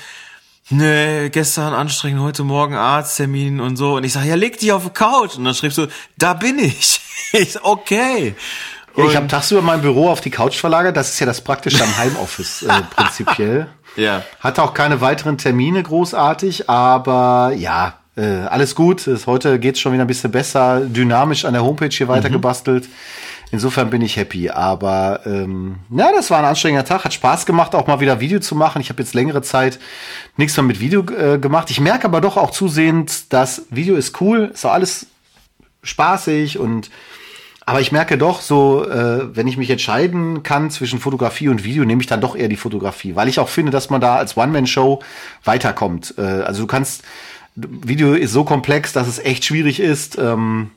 Nee, 0.68 1.28
gestern 1.30 1.74
anstrengend, 1.74 2.22
heute 2.22 2.42
Morgen 2.42 2.74
Arzttermin 2.74 3.60
und 3.60 3.76
so. 3.76 3.94
Und 3.94 4.04
ich 4.04 4.12
sage, 4.12 4.28
ja, 4.28 4.34
leg 4.34 4.58
dich 4.58 4.72
auf 4.72 4.82
die 4.82 4.90
Couch. 4.90 5.36
Und 5.36 5.44
dann 5.44 5.54
schriebst 5.54 5.78
du, 5.78 5.86
da 6.18 6.34
bin 6.34 6.58
ich. 6.58 7.00
Ich 7.32 7.52
sag, 7.52 7.64
okay. 7.64 8.36
Ja, 8.96 9.04
ich 9.04 9.16
habe 9.16 9.26
tagsüber 9.26 9.60
mein 9.60 9.82
Büro 9.82 10.08
auf 10.08 10.20
die 10.20 10.30
Couch 10.30 10.56
verlagert. 10.56 10.96
Das 10.96 11.10
ist 11.10 11.18
ja 11.18 11.26
das 11.26 11.40
Praktische 11.40 11.82
am 11.82 11.96
Heimoffice 11.96 12.62
äh, 12.62 12.82
prinzipiell. 12.94 13.68
Ja. 13.96 14.22
Hatte 14.40 14.62
auch 14.62 14.74
keine 14.74 15.00
weiteren 15.00 15.36
Termine 15.36 15.82
großartig, 15.82 16.70
aber 16.70 17.52
ja, 17.56 17.98
äh, 18.16 18.22
alles 18.24 18.74
gut. 18.74 19.06
Es, 19.06 19.26
heute 19.26 19.58
geht's 19.58 19.80
schon 19.80 19.92
wieder 19.92 20.04
ein 20.04 20.08
bisschen 20.08 20.30
besser, 20.30 20.80
dynamisch 20.80 21.44
an 21.44 21.52
der 21.52 21.64
Homepage 21.64 21.90
hier 21.90 22.08
weiter 22.08 22.30
gebastelt. 22.30 22.88
Insofern 23.52 23.90
bin 23.90 24.02
ich 24.02 24.16
happy. 24.16 24.50
Aber 24.50 25.20
ähm, 25.24 25.76
ja, 25.90 26.10
das 26.12 26.30
war 26.30 26.38
ein 26.38 26.44
anstrengender 26.44 26.84
Tag. 26.84 27.04
Hat 27.04 27.14
Spaß 27.14 27.46
gemacht, 27.46 27.74
auch 27.74 27.86
mal 27.86 28.00
wieder 28.00 28.20
Video 28.20 28.40
zu 28.40 28.54
machen. 28.54 28.80
Ich 28.80 28.88
habe 28.88 29.02
jetzt 29.02 29.14
längere 29.14 29.42
Zeit 29.42 29.78
nichts 30.36 30.56
mehr 30.56 30.64
mit 30.64 30.80
Video 30.80 31.04
äh, 31.10 31.38
gemacht. 31.38 31.70
Ich 31.70 31.80
merke 31.80 32.06
aber 32.06 32.20
doch 32.20 32.36
auch 32.36 32.50
zusehends, 32.50 33.28
das 33.28 33.66
Video 33.70 33.96
ist 33.96 34.20
cool, 34.20 34.50
ist 34.52 34.66
auch 34.66 34.72
alles 34.72 35.06
spaßig 35.82 36.58
und 36.58 36.90
aber 37.68 37.80
ich 37.80 37.90
merke 37.90 38.16
doch 38.16 38.42
so, 38.42 38.88
äh, 38.88 39.34
wenn 39.34 39.48
ich 39.48 39.56
mich 39.56 39.70
entscheiden 39.70 40.44
kann 40.44 40.70
zwischen 40.70 41.00
Fotografie 41.00 41.48
und 41.48 41.64
Video, 41.64 41.84
nehme 41.84 42.00
ich 42.00 42.06
dann 42.06 42.20
doch 42.20 42.36
eher 42.36 42.46
die 42.46 42.56
Fotografie, 42.56 43.16
weil 43.16 43.28
ich 43.28 43.40
auch 43.40 43.48
finde, 43.48 43.72
dass 43.72 43.90
man 43.90 44.00
da 44.00 44.14
als 44.14 44.36
One-Man-Show 44.36 45.02
weiterkommt. 45.42 46.14
Äh, 46.16 46.20
also 46.20 46.62
du 46.62 46.66
kannst, 46.68 47.02
Video 47.56 48.12
ist 48.14 48.32
so 48.32 48.44
komplex, 48.44 48.92
dass 48.92 49.08
es 49.08 49.18
echt 49.18 49.44
schwierig 49.44 49.80
ist, 49.80 50.18
ähm, 50.18 50.70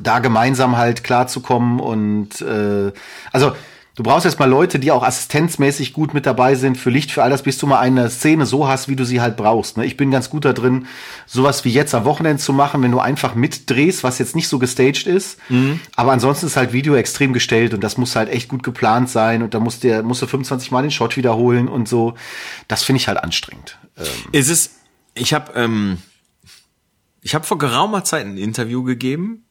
da 0.00 0.20
gemeinsam 0.20 0.76
halt 0.76 1.04
klarzukommen 1.04 1.78
und 1.80 2.40
äh, 2.40 2.92
also 3.32 3.52
du 3.96 4.02
brauchst 4.02 4.24
erstmal 4.24 4.48
Leute, 4.48 4.78
die 4.78 4.92
auch 4.92 5.02
assistenzmäßig 5.02 5.92
gut 5.92 6.14
mit 6.14 6.24
dabei 6.24 6.54
sind 6.54 6.78
für 6.78 6.88
Licht, 6.88 7.10
für 7.10 7.22
all 7.22 7.28
das, 7.28 7.42
bis 7.42 7.58
du 7.58 7.66
mal 7.66 7.80
eine 7.80 8.08
Szene 8.08 8.46
so 8.46 8.66
hast, 8.66 8.88
wie 8.88 8.96
du 8.96 9.04
sie 9.04 9.20
halt 9.20 9.36
brauchst. 9.36 9.76
Ne? 9.76 9.84
Ich 9.84 9.96
bin 9.96 10.10
ganz 10.10 10.30
gut 10.30 10.44
da 10.46 10.54
drin, 10.54 10.86
sowas 11.26 11.64
wie 11.64 11.70
jetzt 11.70 11.94
am 11.94 12.04
Wochenende 12.04 12.40
zu 12.40 12.52
machen, 12.52 12.82
wenn 12.82 12.92
du 12.92 13.00
einfach 13.00 13.34
mitdrehst, 13.34 14.02
was 14.04 14.18
jetzt 14.18 14.36
nicht 14.36 14.48
so 14.48 14.58
gestaged 14.58 15.06
ist. 15.06 15.38
Aber 15.96 16.12
ansonsten 16.12 16.46
ist 16.46 16.56
halt 16.56 16.72
Video 16.72 16.94
extrem 16.94 17.32
gestellt 17.32 17.74
und 17.74 17.84
das 17.84 17.98
muss 17.98 18.16
halt 18.16 18.30
echt 18.30 18.48
gut 18.48 18.62
geplant 18.62 19.10
sein 19.10 19.42
und 19.42 19.52
da 19.52 19.60
musst 19.60 19.84
du, 19.84 20.02
musst 20.02 20.22
du 20.22 20.26
25 20.26 20.70
Mal 20.70 20.82
den 20.82 20.92
Shot 20.92 21.16
wiederholen 21.16 21.68
und 21.68 21.88
so. 21.88 22.14
Das 22.68 22.84
finde 22.84 22.98
ich 22.98 23.08
halt 23.08 23.18
anstrengend. 23.22 23.76
Ist 24.32 24.48
es, 24.48 24.79
ich 25.14 25.34
habe 25.34 25.52
ähm, 25.54 25.98
ich 27.22 27.34
habe 27.34 27.44
vor 27.44 27.58
geraumer 27.58 28.04
Zeit 28.04 28.24
ein 28.26 28.38
Interview 28.38 28.82
gegeben. 28.82 29.44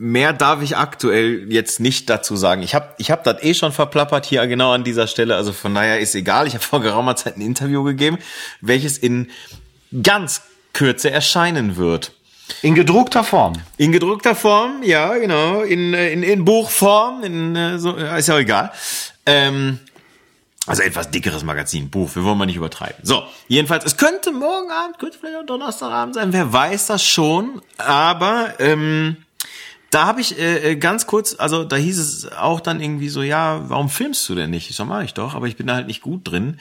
Mehr 0.00 0.32
darf 0.32 0.62
ich 0.62 0.76
aktuell 0.76 1.52
jetzt 1.52 1.80
nicht 1.80 2.08
dazu 2.08 2.36
sagen. 2.36 2.62
Ich 2.62 2.74
habe 2.74 2.94
ich 2.98 3.10
hab 3.10 3.24
das 3.24 3.42
eh 3.42 3.54
schon 3.54 3.72
verplappert 3.72 4.26
hier 4.26 4.46
genau 4.46 4.72
an 4.72 4.84
dieser 4.84 5.08
Stelle. 5.08 5.34
Also 5.34 5.52
von 5.52 5.74
daher 5.74 5.98
ist 5.98 6.14
egal. 6.14 6.46
Ich 6.46 6.54
habe 6.54 6.62
vor 6.62 6.80
geraumer 6.80 7.16
Zeit 7.16 7.36
ein 7.36 7.40
Interview 7.40 7.82
gegeben, 7.82 8.18
welches 8.60 8.98
in 8.98 9.30
ganz 10.02 10.42
Kürze 10.72 11.10
erscheinen 11.10 11.76
wird. 11.76 12.12
In 12.62 12.74
gedruckter 12.74 13.24
Form. 13.24 13.54
In 13.76 13.92
gedruckter 13.92 14.34
Form, 14.34 14.82
ja, 14.82 15.16
genau. 15.16 15.62
In, 15.62 15.94
äh, 15.94 16.12
in, 16.12 16.22
in 16.22 16.44
Buchform, 16.44 17.22
in, 17.22 17.56
äh, 17.56 17.78
so, 17.78 17.96
äh, 17.96 18.18
ist 18.18 18.28
ja 18.28 18.34
auch 18.34 18.38
egal. 18.38 18.72
Ähm, 19.26 19.80
also 20.68 20.82
etwas 20.82 21.10
dickeres 21.10 21.42
Magazin, 21.44 21.90
Buch, 21.90 22.14
wir 22.14 22.24
wollen 22.24 22.38
mal 22.38 22.46
nicht 22.46 22.56
übertreiben. 22.56 22.96
So, 23.02 23.24
jedenfalls, 23.48 23.84
es 23.84 23.96
könnte 23.96 24.32
morgen 24.32 24.70
Abend, 24.70 24.98
könnte 24.98 25.18
vielleicht 25.18 25.36
auch 25.36 25.46
Donnerstagabend 25.46 26.14
sein, 26.14 26.32
wer 26.32 26.52
weiß 26.52 26.86
das 26.86 27.04
schon, 27.04 27.62
aber 27.78 28.54
ähm, 28.58 29.16
da 29.90 30.06
habe 30.06 30.20
ich 30.20 30.38
äh, 30.38 30.72
äh, 30.72 30.76
ganz 30.76 31.06
kurz, 31.06 31.36
also 31.38 31.64
da 31.64 31.76
hieß 31.76 31.98
es 31.98 32.32
auch 32.32 32.60
dann 32.60 32.80
irgendwie 32.80 33.08
so, 33.08 33.22
ja, 33.22 33.68
warum 33.68 33.88
filmst 33.88 34.28
du 34.28 34.34
denn 34.34 34.50
nicht? 34.50 34.68
Ich 34.68 34.76
so, 34.76 34.84
mach 34.84 35.02
ich 35.02 35.14
doch, 35.14 35.34
aber 35.34 35.46
ich 35.46 35.56
bin 35.56 35.66
da 35.66 35.74
halt 35.74 35.86
nicht 35.86 36.02
gut 36.02 36.30
drin. 36.30 36.58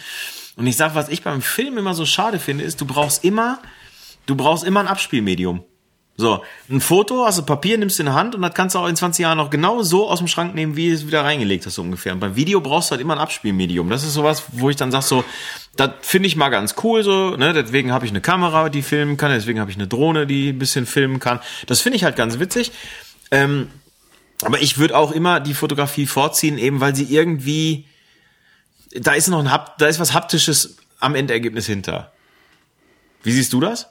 Und 0.56 0.66
ich 0.66 0.78
sag, 0.78 0.96
was 0.96 1.10
ich 1.10 1.24
beim 1.24 1.42
Film 1.42 1.78
immer 1.78 1.94
so 1.94 2.06
schade 2.06 2.40
finde, 2.40 2.64
ist, 2.64 2.80
du 2.80 2.86
brauchst 2.86 3.24
immer, 3.24 3.60
du 4.26 4.36
brauchst 4.36 4.64
immer 4.64 4.80
ein 4.80 4.88
Abspielmedium. 4.88 5.64
So, 6.20 6.44
ein 6.68 6.82
Foto, 6.82 7.26
hast 7.28 7.38
du 7.38 7.44
Papier, 7.44 7.78
nimmst 7.78 8.00
in 8.00 8.08
die 8.08 8.12
Hand 8.12 8.34
und 8.34 8.42
das 8.42 8.56
kannst 8.56 8.74
du 8.74 8.80
auch 8.80 8.88
in 8.88 8.96
20 8.96 9.22
Jahren 9.22 9.38
noch 9.38 9.52
genau 9.52 9.84
so 9.84 10.10
aus 10.10 10.18
dem 10.18 10.28
Schrank 10.28 10.56
nehmen, 10.56 10.76
wie 10.76 10.88
du 10.90 10.96
es 10.96 11.06
wieder 11.06 11.24
reingelegt 11.24 11.68
hast, 11.68 11.76
so 11.76 11.84
ungefähr. 11.84 12.12
Und 12.14 12.20
beim 12.20 12.36
Video 12.36 12.60
brauchst 12.60 12.90
du 12.90 12.94
halt 12.94 13.02
immer 13.02 13.14
ein 13.14 13.20
Abspielmedium. 13.20 13.88
Das 13.92 14.04
ist 14.04 14.16
sowas, 14.16 14.44
wo 14.54 14.72
ich 14.72 14.76
dann 14.76 14.92
sag 14.92 15.04
so, 15.04 15.24
das 15.76 15.92
finde 16.02 16.26
ich 16.26 16.36
mal 16.36 16.50
ganz 16.50 16.74
cool 16.84 17.04
so, 17.04 17.36
ne? 17.38 17.54
Deswegen 17.54 17.92
habe 17.92 18.06
ich 18.06 18.12
eine 18.12 18.22
Kamera, 18.22 18.70
die 18.70 18.82
filmen 18.82 19.16
kann, 19.16 19.30
deswegen 19.32 19.60
habe 19.60 19.70
ich 19.70 19.78
eine 19.78 19.88
Drohne, 19.88 20.26
die 20.26 20.50
ein 20.50 20.58
bisschen 20.58 20.88
filmen 20.88 21.20
kann. 21.20 21.40
Das 21.68 21.82
finde 21.82 21.98
ich 21.98 22.04
halt 22.04 22.16
ganz 22.16 22.40
witzig. 22.40 22.72
Ähm, 23.30 23.70
aber 24.42 24.60
ich 24.60 24.80
würde 24.80 24.98
auch 24.98 25.12
immer 25.12 25.40
die 25.40 25.54
Fotografie 25.54 26.08
vorziehen, 26.08 26.58
eben 26.58 26.80
weil 26.80 26.96
sie 26.96 27.14
irgendwie, 27.14 27.86
da 28.92 29.14
ist 29.14 29.28
noch 29.28 29.40
ein, 29.40 29.52
Hap- 29.52 29.78
da 29.78 29.86
ist 29.86 30.00
was 30.00 30.16
Haptisches 30.16 30.78
am 31.00 31.14
Endergebnis 31.14 31.68
hinter. 31.68 32.12
Wie 33.22 33.32
siehst 33.34 33.54
du 33.54 33.60
das? 33.60 33.88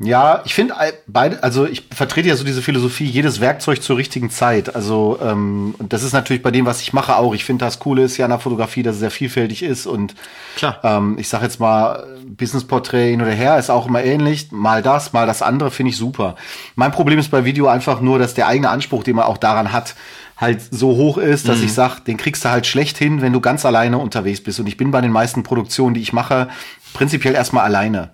Ja, 0.00 0.42
ich 0.44 0.54
finde 0.54 0.74
beide, 1.06 1.42
also 1.44 1.66
ich 1.66 1.84
vertrete 1.94 2.28
ja 2.28 2.34
so 2.34 2.44
diese 2.44 2.62
Philosophie, 2.62 3.04
jedes 3.04 3.40
Werkzeug 3.40 3.80
zur 3.80 3.96
richtigen 3.96 4.28
Zeit. 4.28 4.74
Also 4.74 5.18
ähm, 5.22 5.76
und 5.78 5.92
das 5.92 6.02
ist 6.02 6.12
natürlich 6.12 6.42
bei 6.42 6.50
dem, 6.50 6.66
was 6.66 6.80
ich 6.80 6.92
mache, 6.92 7.16
auch. 7.16 7.32
Ich 7.32 7.44
finde 7.44 7.64
das 7.64 7.78
Coole 7.78 8.02
ist 8.02 8.16
ja 8.16 8.24
an 8.24 8.32
der 8.32 8.40
Fotografie, 8.40 8.82
dass 8.82 8.94
es 8.94 9.00
sehr 9.00 9.12
vielfältig 9.12 9.62
ist 9.62 9.86
und 9.86 10.14
Klar. 10.56 10.80
Ähm, 10.82 11.16
ich 11.18 11.28
sage 11.28 11.44
jetzt 11.44 11.60
mal 11.60 12.04
Business-Porträt 12.26 13.10
hin 13.10 13.22
oder 13.22 13.30
her 13.30 13.56
ist 13.56 13.70
auch 13.70 13.86
immer 13.86 14.02
ähnlich. 14.02 14.50
Mal 14.50 14.82
das, 14.82 15.12
mal 15.12 15.26
das 15.26 15.42
andere 15.42 15.70
finde 15.70 15.90
ich 15.90 15.96
super. 15.96 16.34
Mein 16.74 16.90
Problem 16.90 17.20
ist 17.20 17.30
bei 17.30 17.44
Video 17.44 17.68
einfach 17.68 18.00
nur, 18.00 18.18
dass 18.18 18.34
der 18.34 18.48
eigene 18.48 18.70
Anspruch, 18.70 19.04
den 19.04 19.14
man 19.16 19.26
auch 19.26 19.38
daran 19.38 19.72
hat, 19.72 19.94
halt 20.36 20.60
so 20.72 20.96
hoch 20.96 21.18
ist, 21.18 21.48
dass 21.48 21.60
ich 21.60 21.72
sage, 21.72 22.00
den 22.06 22.16
kriegst 22.16 22.44
du 22.44 22.50
halt 22.50 22.66
schlecht 22.66 22.98
hin, 22.98 23.22
wenn 23.22 23.32
du 23.32 23.40
ganz 23.40 23.64
alleine 23.64 23.98
unterwegs 23.98 24.42
bist. 24.42 24.58
Und 24.58 24.66
ich 24.66 24.76
bin 24.76 24.90
bei 24.90 25.00
den 25.00 25.12
meisten 25.12 25.44
Produktionen, 25.44 25.94
die 25.94 26.00
ich 26.00 26.12
mache, 26.12 26.48
prinzipiell 26.94 27.34
erstmal 27.34 27.64
alleine. 27.64 28.08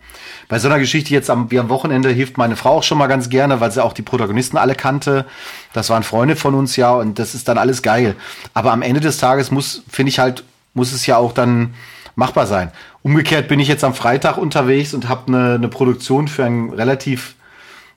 Bei 0.48 0.58
so 0.58 0.66
einer 0.66 0.80
Geschichte 0.80 1.14
jetzt 1.14 1.30
am, 1.30 1.52
wie 1.52 1.60
am 1.60 1.68
Wochenende 1.68 2.08
hilft 2.08 2.36
meine 2.36 2.56
Frau 2.56 2.78
auch 2.78 2.82
schon 2.82 2.98
mal 2.98 3.06
ganz 3.06 3.28
gerne, 3.28 3.60
weil 3.60 3.70
sie 3.70 3.84
auch 3.84 3.92
die 3.92 4.02
Protagonisten 4.02 4.56
alle 4.56 4.74
kannte. 4.74 5.26
Das 5.72 5.90
waren 5.90 6.02
Freunde 6.02 6.34
von 6.34 6.56
uns 6.56 6.74
ja 6.74 6.90
und 6.90 7.20
das 7.20 7.36
ist 7.36 7.46
dann 7.46 7.58
alles 7.58 7.82
geil. 7.82 8.16
Aber 8.52 8.72
am 8.72 8.82
Ende 8.82 8.98
des 8.98 9.18
Tages 9.18 9.52
muss, 9.52 9.84
finde 9.88 10.10
ich 10.10 10.18
halt, 10.18 10.42
muss 10.74 10.92
es 10.92 11.06
ja 11.06 11.18
auch 11.18 11.32
dann 11.32 11.74
machbar 12.16 12.48
sein. 12.48 12.72
Umgekehrt 13.02 13.46
bin 13.46 13.60
ich 13.60 13.68
jetzt 13.68 13.84
am 13.84 13.94
Freitag 13.94 14.36
unterwegs 14.36 14.92
und 14.92 15.08
habe 15.08 15.28
eine, 15.28 15.54
eine 15.54 15.68
Produktion 15.68 16.26
für 16.26 16.44
einen 16.44 16.70
relativ 16.70 17.36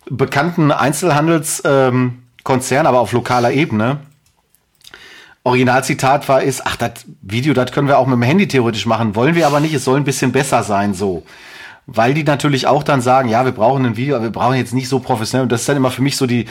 bekannten 0.10 0.72
Einzelhandelskonzern, 0.72 2.82
ähm, 2.82 2.86
aber 2.86 3.00
auf 3.00 3.14
lokaler 3.14 3.52
Ebene. 3.52 3.98
Originalzitat 5.44 6.28
war 6.30 6.42
ist, 6.42 6.66
ach, 6.66 6.76
das 6.78 6.92
Video, 7.22 7.54
das 7.54 7.72
können 7.72 7.88
wir 7.88 7.98
auch 8.00 8.08
mit 8.08 8.14
dem 8.16 8.22
Handy 8.22 8.48
theoretisch 8.48 8.86
machen, 8.86 9.16
wollen 9.16 9.36
wir 9.36 9.46
aber 9.46 9.60
nicht, 9.60 9.74
es 9.74 9.84
soll 9.84 9.98
ein 9.98 10.04
bisschen 10.06 10.32
besser 10.32 10.64
sein, 10.64 10.94
so. 10.94 11.24
Weil 11.86 12.14
die 12.14 12.24
natürlich 12.24 12.66
auch 12.66 12.84
dann 12.84 13.02
sagen, 13.02 13.28
ja, 13.28 13.44
wir 13.44 13.52
brauchen 13.52 13.86
ein 13.86 13.98
Video, 13.98 14.16
aber 14.16 14.24
wir 14.24 14.32
brauchen 14.32 14.56
jetzt 14.56 14.74
nicht 14.74 14.88
so 14.88 15.00
professionell. 15.00 15.44
Und 15.44 15.52
das 15.52 15.62
ist 15.62 15.70
dann 15.70 15.76
immer 15.76 15.92
für 15.92 16.02
mich 16.02 16.16
so 16.16 16.26
die, 16.26 16.46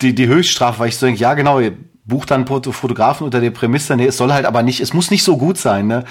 die, 0.00 0.14
die 0.14 0.26
Höchststrafe, 0.26 0.78
weil 0.78 0.88
ich 0.88 0.96
so 0.96 1.04
denke, 1.04 1.20
ja, 1.20 1.34
genau, 1.34 1.60
ihr 1.60 1.72
bucht 2.06 2.30
dann 2.30 2.46
Foto- 2.46 2.72
Fotografen 2.72 3.24
unter 3.26 3.40
der 3.40 3.50
Prämisse, 3.50 3.94
nee, 3.94 4.06
es 4.06 4.16
soll 4.16 4.32
halt 4.32 4.46
aber 4.46 4.62
nicht, 4.62 4.80
es 4.80 4.94
muss 4.94 5.10
nicht 5.10 5.22
so 5.22 5.36
gut 5.36 5.58
sein, 5.58 5.86
ne? 5.86 6.04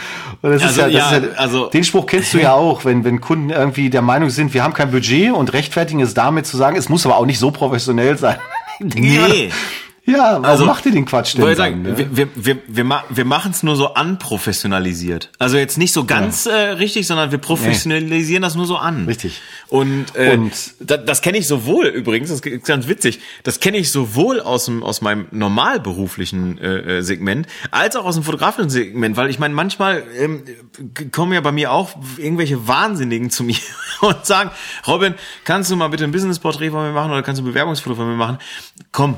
Und 0.44 0.52
das 0.52 0.62
Also, 0.62 0.72
ist 0.74 0.78
ja, 0.78 0.84
das 1.02 1.12
ja, 1.12 1.18
ist 1.18 1.24
ja, 1.34 1.40
also- 1.40 1.66
den 1.72 1.84
Spruch 1.84 2.06
kennst 2.06 2.32
du 2.36 2.40
ja 2.40 2.54
auch, 2.54 2.86
wenn, 2.86 3.04
wenn 3.04 3.20
Kunden 3.22 3.50
irgendwie 3.50 3.90
der 3.90 4.04
Meinung 4.04 4.30
sind, 4.30 4.54
wir 4.54 4.64
haben 4.64 4.74
kein 4.76 4.92
Budget 4.92 5.32
und 5.34 5.52
rechtfertigen 5.52 6.00
es 6.02 6.14
damit 6.14 6.46
zu 6.46 6.56
sagen, 6.56 6.78
es 6.78 6.90
muss 6.90 7.08
aber 7.08 7.18
auch 7.18 7.26
nicht 7.26 7.40
so 7.40 7.50
professionell 7.50 8.18
sein. 8.20 8.38
Nee. 8.82 9.50
Ja, 10.10 10.32
warum 10.32 10.46
also, 10.46 10.66
macht 10.66 10.86
ihr 10.86 10.92
den 10.92 11.06
Quatsch 11.06 11.36
denn? 11.36 11.46
Dann, 11.46 11.56
sagen, 11.56 11.82
ne? 11.84 11.98
Wir, 11.98 12.28
wir, 12.36 12.58
wir, 12.68 13.04
wir, 13.10 13.26
machen 13.26 13.52
es 13.52 13.64
nur 13.64 13.76
so 13.76 13.94
anprofessionalisiert. 13.94 15.30
Also 15.38 15.58
jetzt 15.58 15.78
nicht 15.78 15.94
so 15.94 16.06
ganz 16.06 16.46
ja. 16.46 16.52
äh, 16.52 16.70
richtig, 16.72 17.06
sondern 17.06 17.32
wir 17.32 17.38
professionalisieren 17.38 18.42
nee. 18.42 18.46
das 18.46 18.56
nur 18.56 18.66
so 18.66 18.78
an. 18.78 19.06
Richtig. 19.06 19.42
Und, 19.68 20.16
äh, 20.16 20.34
Und 20.34 20.52
das, 20.80 21.06
das 21.06 21.22
kenne 21.22 21.38
ich 21.38 21.48
sowohl 21.48 21.88
übrigens, 21.88 22.30
das 22.30 22.40
ist 22.42 22.66
ganz 22.66 22.88
witzig, 22.88 23.20
das 23.44 23.60
kenne 23.60 23.78
ich 23.78 23.92
sowohl 23.92 24.40
aus, 24.40 24.66
dem, 24.66 24.84
aus 24.84 25.02
meinem 25.02 25.28
normalberuflichen 25.32 26.58
äh, 26.58 26.98
äh, 26.98 27.02
Segment, 27.02 27.48
als 27.70 27.96
auch 27.96 28.06
aus 28.06 28.16
dem 28.16 28.24
fotografischen 28.24 28.70
Segment, 28.70 29.16
weil 29.16 29.30
ich 29.30 29.38
meine, 29.38 29.54
manchmal 29.54 30.04
ähm, 30.18 30.44
kommen 31.12 31.34
ja 31.34 31.42
bei 31.42 31.52
mir 31.52 31.72
auch 31.72 31.92
irgendwelche 32.18 32.68
Wahnsinnigen 32.68 33.30
zu 33.30 33.44
mir 33.44 33.58
und 34.02 34.26
sagen, 34.26 34.50
Robin, 34.88 35.14
kannst 35.44 35.70
du 35.70 35.76
mal 35.76 35.90
bitte 35.90 36.04
ein 36.04 36.12
Business-Porträt 36.12 36.72
von 36.72 36.84
mir 36.84 36.94
machen 36.94 37.12
oder 37.12 37.22
kannst 37.22 37.40
du 37.40 37.44
ein 37.44 37.48
Bewerbungsfoto 37.48 37.96
von 37.96 38.08
mir 38.08 38.16
machen? 38.16 38.40
Komm, 38.92 39.18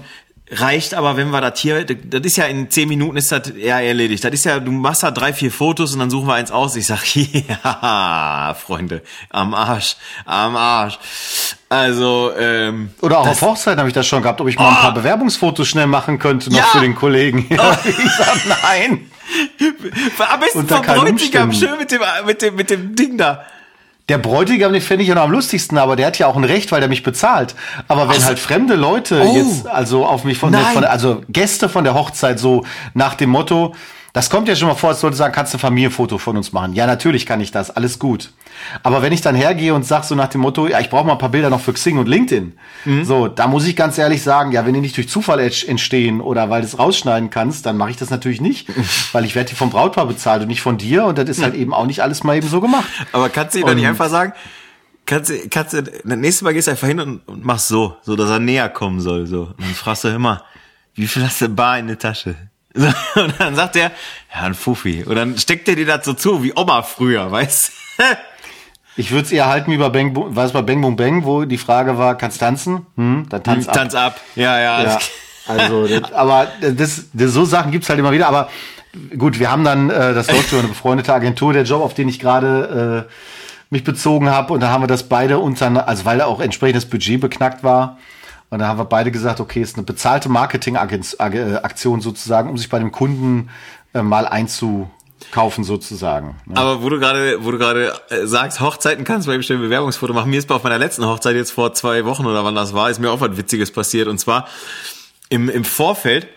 reicht 0.52 0.94
aber, 0.94 1.16
wenn 1.16 1.30
wir 1.30 1.40
das 1.40 1.60
hier, 1.60 1.86
das 1.86 2.22
ist 2.22 2.36
ja 2.36 2.46
in 2.46 2.70
zehn 2.70 2.90
Minuten 2.90 3.18
ist 3.18 3.32
das 3.32 3.54
ja 3.56 3.80
erledigt. 3.80 4.24
Das 4.24 4.34
ist 4.34 4.44
ja, 4.44 4.60
du 4.60 4.72
machst 4.72 5.04
da 5.04 5.12
drei, 5.12 5.34
vier 5.34 5.52
Fotos 5.52 5.94
und 5.94 6.00
dann 6.00 6.10
suchen 6.10 6.28
wir 6.28 6.34
eins 6.34 6.52
aus. 6.52 6.76
Ich 6.76 6.88
sag, 6.88 7.04
ja, 7.16 8.56
Freunde, 8.60 9.02
am 9.30 9.54
Arsch, 9.54 9.96
am 10.26 10.56
Arsch. 10.56 11.00
Also, 11.70 12.34
ähm. 12.38 12.92
Oder 13.02 13.20
auch 13.20 13.28
auf 13.28 13.42
Hochzeiten 13.42 13.80
habe 13.80 13.88
ich 13.88 13.96
das 13.96 14.06
schon 14.06 14.22
gehabt, 14.22 14.42
ob 14.42 14.48
ich 14.48 14.58
mal 14.58 14.66
oh. 14.66 14.70
ein 14.70 14.76
paar 14.76 14.94
Bewerbungsfotos 14.94 15.68
schnell 15.68 15.88
machen 15.88 16.20
könnte 16.20 16.50
noch 16.50 16.58
ja. 16.58 16.66
für 16.66 16.82
den 16.82 16.96
Kollegen. 16.96 17.48
Ja, 17.50 17.78
oh. 17.86 17.88
ich 17.88 18.12
sag 18.12 18.46
nein. 18.64 19.10
Am 20.20 20.40
besten 20.40 20.68
vom 20.68 20.82
Bräutigam, 20.82 21.54
schön 21.54 21.78
mit 21.78 21.92
dem, 21.92 22.02
mit 22.26 22.42
dem, 22.42 22.56
mit 22.56 22.70
dem 22.70 22.96
Ding 22.96 23.18
da. 23.18 23.46
Der 24.10 24.18
Bräutigam, 24.18 24.74
den 24.74 24.82
finde 24.82 25.04
ich 25.04 25.10
ja 25.10 25.16
noch 25.16 25.24
am 25.24 25.32
lustigsten, 25.32 25.78
aber 25.78 25.96
der 25.96 26.08
hat 26.08 26.18
ja 26.18 26.28
auch 26.28 26.36
ein 26.36 26.44
Recht, 26.44 26.72
weil 26.72 26.80
der 26.80 26.90
mich 26.90 27.04
bezahlt. 27.04 27.56
Aber 27.88 28.10
wenn 28.10 28.18
Ach, 28.22 28.26
halt 28.26 28.40
fremde 28.40 28.76
Leute 28.76 29.22
oh, 29.24 29.36
jetzt, 29.36 29.68
also 29.68 30.06
auf 30.06 30.24
mich 30.24 30.38
von, 30.38 30.54
von, 30.54 30.84
also 30.84 31.22
Gäste 31.30 31.70
von 31.70 31.84
der 31.84 31.94
Hochzeit 31.94 32.40
so 32.40 32.66
nach 32.94 33.16
dem 33.16 33.30
Motto, 33.30 33.74
das 34.14 34.30
kommt 34.30 34.48
ja 34.50 34.56
schon 34.56 34.68
mal 34.68 34.76
vor, 34.76 34.90
als 34.90 35.02
Leute 35.02 35.16
sagen, 35.16 35.34
kannst 35.34 35.54
du 35.54 35.58
ein 35.58 35.62
Familienfoto 35.62 36.18
von 36.18 36.36
uns 36.36 36.52
machen? 36.52 36.74
Ja, 36.74 36.86
natürlich 36.86 37.26
kann 37.26 37.40
ich 37.40 37.52
das, 37.52 37.72
alles 37.72 37.98
gut. 37.98 38.32
Aber 38.84 39.02
wenn 39.02 39.14
ich 39.14 39.22
dann 39.22 39.36
hergehe 39.36 39.74
und 39.74 39.86
sag 39.86 40.04
so 40.04 40.16
nach 40.16 40.28
dem 40.28 40.42
Motto, 40.42 40.68
ja, 40.68 40.80
ich 40.82 40.90
brauche 40.90 41.06
mal 41.06 41.14
ein 41.14 41.18
paar 41.18 41.30
Bilder 41.30 41.50
noch 41.50 41.62
für 41.62 41.72
Xing 41.72 41.98
und 41.98 42.08
LinkedIn, 42.08 42.54
mhm. 42.84 43.06
so, 43.06 43.30
da 43.30 43.48
muss 43.48 43.66
ich 43.66 43.76
ganz 43.76 43.98
ehrlich 43.98 44.22
sagen, 44.22 44.52
ja, 44.52 44.66
wenn 44.66 44.74
die 44.74 44.82
nicht 44.82 44.98
durch 44.98 45.08
Zufall 45.08 45.40
entstehen 45.40 46.20
oder 46.20 46.50
weil 46.50 46.62
du 46.62 46.68
es 46.68 46.78
rausschneiden 46.78 47.30
kannst, 47.30 47.66
dann 47.66 47.78
mache 47.78 47.92
ich 47.92 47.98
das 47.98 48.10
natürlich 48.10 48.42
nicht, 48.42 48.68
weil 49.14 49.24
ich 49.24 49.36
werde 49.36 49.50
die 49.50 49.56
vom 49.56 49.70
Brautpaar 49.70 50.06
bezahlt 50.06 50.42
und 50.42 50.50
nicht 50.50 50.62
von 50.62 50.78
dir 50.78 51.06
und 51.06 51.18
das 51.18 51.30
ist 51.30 51.42
halt 51.42 51.56
eben 51.56 51.74
auch 51.74 51.86
nicht 51.86 52.04
alles 52.04 52.24
mal 52.24 52.36
eben 52.36 52.48
so 52.48 52.60
gemacht. 52.60 52.90
Aber 53.14 53.30
kannst 53.30 53.56
du 53.56 53.60
ihm 53.60 53.66
doch 53.66 53.76
nicht 53.76 53.88
einfach 53.88 54.10
sagen, 54.10 54.34
kannst 55.06 55.30
du, 55.30 55.50
kannst 55.50 55.74
du, 55.74 55.84
das 55.84 56.18
nächste 56.18 56.44
Mal 56.44 56.54
gehst 56.54 56.68
du 56.68 56.72
einfach 56.72 56.88
hin 56.88 57.00
und, 57.00 57.28
und 57.28 57.46
machst 57.46 57.70
so, 57.70 57.96
so, 58.02 58.18
dass 58.18 58.30
er 58.30 58.40
näher 58.40 58.68
kommen 58.68 59.00
soll, 59.00 59.26
so. 59.26 59.44
Und 59.44 59.62
dann 59.62 59.74
fragst 59.74 60.04
du 60.04 60.10
immer, 60.10 60.44
wie 60.96 61.08
viel 61.08 61.24
hast 61.24 61.42
du 61.42 61.48
bar 61.48 61.80
in 61.80 61.88
der 61.88 61.98
Tasche? 61.98 62.36
Und 63.16 63.34
dann 63.40 63.56
sagt 63.56 63.76
er, 63.76 63.92
ja, 64.34 64.42
ein 64.42 64.54
Fuffi. 64.54 65.04
Und 65.04 65.16
dann 65.16 65.38
steckt 65.38 65.68
er 65.68 65.76
dir 65.76 65.86
das 65.86 66.06
so 66.06 66.14
zu, 66.14 66.44
wie 66.44 66.54
Oma 66.56 66.84
früher, 66.84 67.32
weißt 67.32 67.72
Ich 68.98 69.12
würde 69.12 69.26
es 69.26 69.32
eher 69.32 69.48
halten 69.48 69.72
wie 69.72 69.78
bei 69.78 69.90
Bang, 69.90 70.12
was 70.14 70.52
bei 70.52 70.62
Bang 70.62 70.82
Boom 70.82 70.98
Bang, 70.98 71.24
wo 71.24 71.46
die 71.46 71.58
Frage 71.58 71.98
war, 71.98 72.18
kannst 72.18 72.40
tanzen? 72.40 72.86
Hm, 72.98 73.26
dann 73.30 73.44
tanz 73.44 73.64
hm, 73.64 73.70
ab. 73.70 73.76
Tanz 73.76 73.96
ab. 73.96 74.22
Ja, 74.36 74.60
ja. 74.60 74.84
ja 74.84 75.00
also, 75.48 75.88
das, 75.88 76.12
aber 76.12 76.48
das, 76.60 77.06
das, 77.14 77.32
so 77.32 77.46
Sachen 77.46 77.72
gibt's 77.72 77.90
halt 77.90 78.00
immer 78.00 78.12
wieder. 78.12 78.28
Aber 78.28 78.50
gut, 79.18 79.40
wir 79.40 79.50
haben 79.50 79.64
dann, 79.64 79.90
äh, 79.90 80.14
das 80.14 80.30
läuft 80.30 80.52
über 80.52 80.60
eine 80.60 80.68
befreundete 80.68 81.14
Agentur, 81.14 81.54
der 81.54 81.64
Job, 81.64 81.82
auf 81.82 81.94
den 81.94 82.10
ich 82.10 82.20
gerade 82.20 83.08
äh, 83.08 83.12
mich 83.70 83.84
bezogen 83.84 84.30
habe. 84.30 84.54
Und 84.54 84.60
da 84.60 84.70
haben 84.70 84.84
wir 84.84 84.88
das 84.88 85.04
beide 85.04 85.40
unter, 85.40 85.88
also 85.88 86.06
weil 86.06 86.18
da 86.18 86.26
auch 86.26 86.42
entsprechendes 86.42 86.86
Budget 86.86 87.22
beknackt 87.22 87.64
war, 87.64 87.98
und 88.52 88.60
da 88.60 88.68
haben 88.68 88.78
wir 88.78 88.86
beide 88.86 89.12
gesagt, 89.12 89.40
okay, 89.40 89.62
ist 89.62 89.78
eine 89.78 89.86
bezahlte 89.86 90.28
Marketingaktion 90.28 92.02
sozusagen, 92.02 92.50
um 92.50 92.58
sich 92.58 92.68
bei 92.70 92.80
dem 92.80 92.92
Kunden 92.92 93.50
äh, 93.94 94.02
mal 94.02 94.28
einzukaufen 94.28 95.64
sozusagen. 95.64 96.36
Ne? 96.46 96.58
Aber 96.58 96.84
wo 96.84 96.90
du 96.90 97.00
gerade, 97.00 97.46
wo 97.46 97.52
du 97.52 97.58
gerade 97.58 97.94
äh, 98.10 98.28
sagst, 98.28 98.60
Hochzeiten 98.60 99.06
kannst 99.06 99.26
du 99.26 99.32
eben 99.32 99.42
ein 99.42 99.62
Bewerbungsfoto 99.62 100.14
machen. 100.14 100.30
Mir 100.30 100.38
ist 100.38 100.52
auf 100.52 100.64
meiner 100.64 100.78
letzten 100.78 101.06
Hochzeit 101.06 101.38
jetzt 101.38 101.52
vor 101.52 101.74
zwei 101.74 102.04
Wochen 102.04 102.26
oder 102.26 102.44
wann 102.44 102.54
das 102.54 102.74
war, 102.74 102.90
ist 102.90 103.00
mir 103.00 103.10
auch 103.10 103.22
was 103.22 103.38
Witziges 103.38 103.72
passiert. 103.72 104.10
Und 104.10 104.18
zwar 104.18 104.50
im, 105.30 105.48
im 105.48 105.64
Vorfeld 105.64 106.28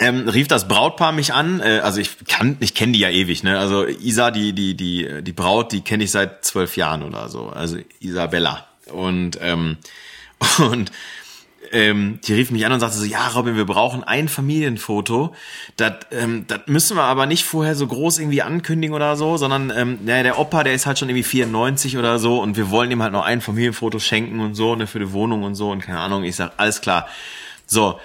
ähm, 0.00 0.28
rief 0.28 0.48
das 0.48 0.66
Brautpaar 0.66 1.12
mich 1.12 1.32
an. 1.32 1.60
Äh, 1.60 1.82
also 1.84 2.00
ich 2.00 2.16
kann, 2.26 2.56
ich 2.58 2.74
kenne 2.74 2.94
die 2.94 2.98
ja 2.98 3.10
ewig. 3.10 3.44
Ne? 3.44 3.60
Also 3.60 3.86
Isa, 3.86 4.32
die 4.32 4.54
die 4.54 4.74
die 4.74 5.22
die 5.22 5.32
Braut, 5.32 5.70
die 5.70 5.82
kenne 5.82 6.02
ich 6.02 6.10
seit 6.10 6.44
zwölf 6.44 6.76
Jahren 6.76 7.04
oder 7.04 7.28
so. 7.28 7.48
Also 7.48 7.78
Isabella 8.00 8.66
und 8.92 9.38
ähm, 9.40 9.76
und 10.58 10.92
ähm, 11.72 12.18
die 12.24 12.34
rief 12.34 12.50
mich 12.50 12.66
an 12.66 12.72
und 12.72 12.80
sagte 12.80 12.98
so, 12.98 13.04
ja, 13.04 13.28
Robin, 13.28 13.56
wir 13.56 13.64
brauchen 13.64 14.04
ein 14.04 14.28
Familienfoto. 14.28 15.34
Das, 15.76 15.94
ähm, 16.10 16.44
das 16.46 16.60
müssen 16.66 16.96
wir 16.96 17.04
aber 17.04 17.24
nicht 17.26 17.44
vorher 17.44 17.74
so 17.74 17.86
groß 17.86 18.18
irgendwie 18.18 18.42
ankündigen 18.42 18.94
oder 18.94 19.16
so, 19.16 19.38
sondern 19.38 19.72
ähm, 19.74 19.98
ja, 20.04 20.22
der 20.22 20.38
Opa, 20.38 20.64
der 20.64 20.74
ist 20.74 20.84
halt 20.86 20.98
schon 20.98 21.08
irgendwie 21.08 21.22
94 21.22 21.96
oder 21.96 22.18
so 22.18 22.40
und 22.42 22.56
wir 22.58 22.70
wollen 22.70 22.90
ihm 22.90 23.02
halt 23.02 23.12
noch 23.12 23.24
ein 23.24 23.40
Familienfoto 23.40 23.98
schenken 24.00 24.40
und 24.40 24.54
so, 24.54 24.76
ne, 24.76 24.86
für 24.86 24.98
die 24.98 25.12
Wohnung 25.12 25.44
und 25.44 25.54
so 25.54 25.70
und 25.70 25.80
keine 25.80 25.98
Ahnung. 25.98 26.24
Ich 26.24 26.36
sag, 26.36 26.52
alles 26.58 26.82
klar. 26.82 27.08
So, 27.66 27.98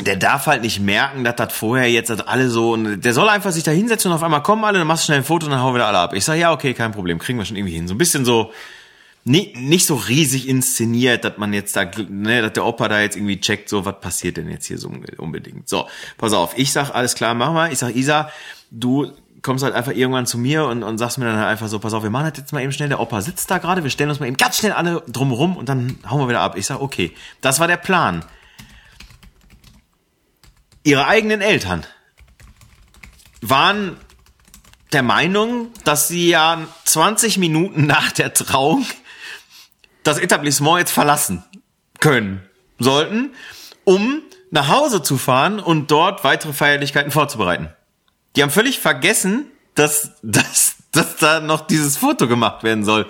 der 0.00 0.16
darf 0.16 0.46
halt 0.46 0.62
nicht 0.62 0.78
merken, 0.78 1.24
dass 1.24 1.36
das 1.36 1.52
vorher 1.52 1.90
jetzt 1.90 2.08
dass 2.08 2.20
alle 2.20 2.48
so 2.48 2.72
und 2.72 3.00
der 3.00 3.12
soll 3.12 3.28
einfach 3.28 3.50
sich 3.50 3.64
da 3.64 3.72
hinsetzen 3.72 4.12
und 4.12 4.16
auf 4.16 4.22
einmal 4.22 4.44
kommen 4.44 4.64
alle, 4.64 4.78
dann 4.78 4.86
machst 4.86 5.04
du 5.04 5.06
schnell 5.06 5.18
ein 5.18 5.24
Foto 5.24 5.46
und 5.46 5.52
dann 5.52 5.60
hauen 5.60 5.74
wir 5.74 5.80
da 5.80 5.88
alle 5.88 5.98
ab. 5.98 6.14
Ich 6.14 6.24
sag, 6.24 6.36
ja, 6.36 6.52
okay, 6.52 6.72
kein 6.72 6.92
Problem, 6.92 7.18
kriegen 7.18 7.38
wir 7.38 7.44
schon 7.44 7.56
irgendwie 7.56 7.74
hin. 7.74 7.88
So 7.88 7.94
ein 7.94 7.98
bisschen 7.98 8.24
so 8.24 8.52
nicht, 9.24 9.56
nicht 9.56 9.86
so 9.86 9.96
riesig 9.96 10.48
inszeniert, 10.48 11.24
dass 11.24 11.36
man 11.36 11.52
jetzt 11.52 11.76
da, 11.76 11.90
ne, 12.08 12.42
dass 12.42 12.54
der 12.54 12.64
Opa 12.64 12.88
da 12.88 13.00
jetzt 13.00 13.16
irgendwie 13.16 13.40
checkt, 13.40 13.68
so, 13.68 13.84
was 13.84 14.00
passiert 14.00 14.36
denn 14.36 14.48
jetzt 14.48 14.66
hier 14.66 14.78
so 14.78 14.90
unbedingt. 15.18 15.68
So, 15.68 15.88
pass 16.16 16.32
auf, 16.32 16.56
ich 16.56 16.72
sag, 16.72 16.94
alles 16.94 17.14
klar, 17.14 17.34
mach 17.34 17.52
mal. 17.52 17.72
Ich 17.72 17.78
sag, 17.78 17.94
Isa, 17.94 18.30
du 18.70 19.12
kommst 19.42 19.64
halt 19.64 19.74
einfach 19.74 19.92
irgendwann 19.92 20.26
zu 20.26 20.38
mir 20.38 20.64
und, 20.66 20.82
und 20.82 20.98
sagst 20.98 21.18
mir 21.18 21.26
dann 21.26 21.36
halt 21.36 21.48
einfach 21.48 21.68
so, 21.68 21.78
pass 21.78 21.92
auf, 21.92 22.02
wir 22.02 22.10
machen 22.10 22.30
das 22.30 22.38
jetzt 22.38 22.52
mal 22.52 22.62
eben 22.62 22.72
schnell, 22.72 22.88
der 22.88 23.00
Opa 23.00 23.20
sitzt 23.20 23.50
da 23.50 23.58
gerade, 23.58 23.82
wir 23.82 23.90
stellen 23.90 24.10
uns 24.10 24.20
mal 24.20 24.26
eben 24.26 24.36
ganz 24.36 24.58
schnell 24.58 24.72
alle 24.72 25.02
drumherum 25.06 25.56
und 25.56 25.68
dann 25.68 25.98
hauen 26.08 26.20
wir 26.20 26.28
wieder 26.28 26.40
ab. 26.40 26.56
Ich 26.56 26.66
sag, 26.66 26.80
okay, 26.80 27.12
das 27.40 27.60
war 27.60 27.68
der 27.68 27.76
Plan. 27.76 28.24
Ihre 30.82 31.06
eigenen 31.06 31.40
Eltern 31.42 31.84
waren 33.42 33.96
der 34.92 35.02
Meinung, 35.02 35.68
dass 35.84 36.08
sie 36.08 36.28
ja 36.28 36.66
20 36.84 37.38
Minuten 37.38 37.86
nach 37.86 38.12
der 38.12 38.34
Trauung 38.34 38.84
das 40.02 40.18
Etablissement 40.18 40.78
jetzt 40.78 40.92
verlassen 40.92 41.44
können 42.00 42.42
sollten, 42.78 43.30
um 43.84 44.22
nach 44.50 44.68
Hause 44.68 45.02
zu 45.02 45.18
fahren 45.18 45.60
und 45.60 45.90
dort 45.90 46.24
weitere 46.24 46.52
Feierlichkeiten 46.52 47.10
vorzubereiten. 47.10 47.68
Die 48.36 48.42
haben 48.42 48.50
völlig 48.50 48.78
vergessen, 48.78 49.46
dass, 49.74 50.12
dass, 50.22 50.76
dass 50.92 51.16
da 51.16 51.40
noch 51.40 51.66
dieses 51.66 51.96
Foto 51.96 52.28
gemacht 52.28 52.62
werden 52.62 52.84
soll. 52.84 53.06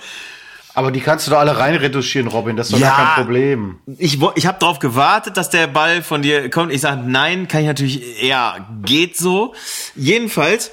Aber 0.72 0.93
die 0.93 1.01
kannst 1.01 1.26
du 1.26 1.32
doch 1.32 1.38
alle 1.38 1.59
reinretuschieren, 1.59 2.28
Robin, 2.28 2.57
das 2.57 2.68
ist 2.68 2.74
doch 2.74 2.78
ja, 2.78 2.97
gar 2.97 3.14
kein 3.14 3.24
Problem. 3.24 3.80
Ich, 3.99 4.20
ich 4.36 4.47
habe 4.47 4.59
darauf 4.61 4.78
gewartet, 4.78 5.36
dass 5.36 5.51
der 5.51 5.66
Ball 5.66 6.03
von 6.03 6.22
dir 6.22 6.49
kommt. 6.49 6.72
Ich 6.72 6.82
sage, 6.82 7.03
nein, 7.05 7.49
kann 7.49 7.62
ich 7.62 7.66
natürlich, 7.66 8.22
ja, 8.22 8.68
geht 8.84 9.16
so. 9.16 9.55
Jedenfalls, 9.97 10.70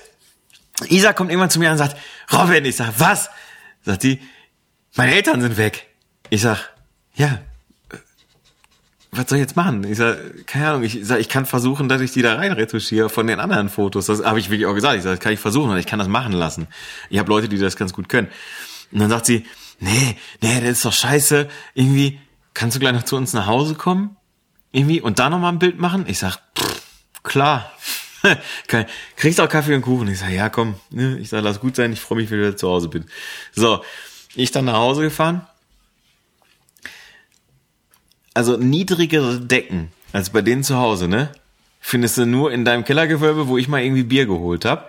Isa 0.87 1.13
kommt 1.13 1.31
irgendwann 1.31 1.49
zu 1.49 1.57
mir 1.59 1.71
und 1.71 1.77
sagt, 1.77 1.97
Robin, 2.31 2.63
ich 2.65 2.75
sag, 2.75 2.93
was? 2.99 3.31
Sagt 3.83 4.03
die, 4.03 4.21
meine 4.95 5.15
Eltern 5.15 5.41
sind 5.41 5.57
weg. 5.57 5.87
Ich 6.29 6.41
sag, 6.41 6.69
ja, 7.15 7.39
was 9.11 9.29
soll 9.29 9.37
ich 9.37 9.43
jetzt 9.43 9.55
machen? 9.55 9.83
Ich 9.85 9.97
sag, 9.97 10.45
keine 10.45 10.69
Ahnung, 10.69 10.83
ich 10.83 10.99
sag, 11.01 11.19
ich 11.19 11.29
kann 11.29 11.45
versuchen, 11.45 11.89
dass 11.89 12.01
ich 12.01 12.11
die 12.11 12.21
da 12.21 12.35
rein 12.35 12.51
retuschiere 12.51 13.09
von 13.09 13.27
den 13.27 13.39
anderen 13.39 13.69
Fotos. 13.69 14.05
Das 14.05 14.23
habe 14.23 14.39
ich 14.39 14.49
wirklich 14.49 14.65
auch 14.67 14.75
gesagt. 14.75 14.97
Ich 14.97 15.03
sag, 15.03 15.11
das 15.11 15.19
kann 15.19 15.33
ich 15.33 15.39
versuchen 15.39 15.75
ich 15.77 15.85
kann 15.85 15.99
das 15.99 16.07
machen 16.07 16.33
lassen. 16.33 16.67
Ich 17.09 17.17
habe 17.19 17.29
Leute, 17.29 17.49
die 17.49 17.57
das 17.57 17.77
ganz 17.77 17.93
gut 17.93 18.09
können. 18.09 18.27
Und 18.91 18.99
dann 18.99 19.09
sagt 19.09 19.25
sie, 19.25 19.45
nee, 19.79 20.17
nee, 20.41 20.59
das 20.61 20.69
ist 20.69 20.85
doch 20.85 20.93
scheiße. 20.93 21.47
Irgendwie, 21.73 22.19
kannst 22.53 22.75
du 22.75 22.79
gleich 22.79 22.93
noch 22.93 23.03
zu 23.03 23.15
uns 23.15 23.33
nach 23.33 23.47
Hause 23.47 23.75
kommen? 23.75 24.15
Irgendwie, 24.71 25.01
und 25.01 25.19
da 25.19 25.29
nochmal 25.29 25.53
ein 25.53 25.59
Bild 25.59 25.79
machen? 25.79 26.05
Ich 26.07 26.19
sag, 26.19 26.37
pff, 26.57 26.81
klar. 27.23 27.71
Kriegst 29.15 29.39
auch 29.39 29.49
Kaffee 29.49 29.75
und 29.75 29.81
Kuchen? 29.81 30.07
Ich 30.09 30.19
sag, 30.19 30.31
ja, 30.31 30.49
komm. 30.49 30.75
Ne? 30.89 31.17
Ich 31.19 31.29
sag, 31.29 31.43
lass 31.43 31.59
gut 31.59 31.75
sein, 31.75 31.93
ich 31.93 32.01
freue 32.01 32.17
mich, 32.17 32.29
wenn 32.29 32.39
ich 32.39 32.45
wieder 32.45 32.57
zu 32.57 32.67
Hause 32.67 32.89
bin. 32.89 33.05
So, 33.53 33.83
ich 34.35 34.51
dann 34.51 34.65
nach 34.65 34.73
Hause 34.73 35.01
gefahren 35.01 35.47
also 38.37 38.55
niedrigere 38.55 39.41
Decken 39.41 39.91
als 40.13 40.29
bei 40.29 40.43
denen 40.43 40.63
zu 40.63 40.77
Hause, 40.77 41.07
ne? 41.07 41.31
Findest 41.81 42.17
du 42.17 42.25
nur 42.25 42.51
in 42.51 42.65
deinem 42.65 42.85
Kellergewölbe, 42.85 43.47
wo 43.47 43.57
ich 43.57 43.67
mal 43.67 43.81
irgendwie 43.81 44.03
Bier 44.03 44.27
geholt 44.27 44.63
habe. 44.63 44.85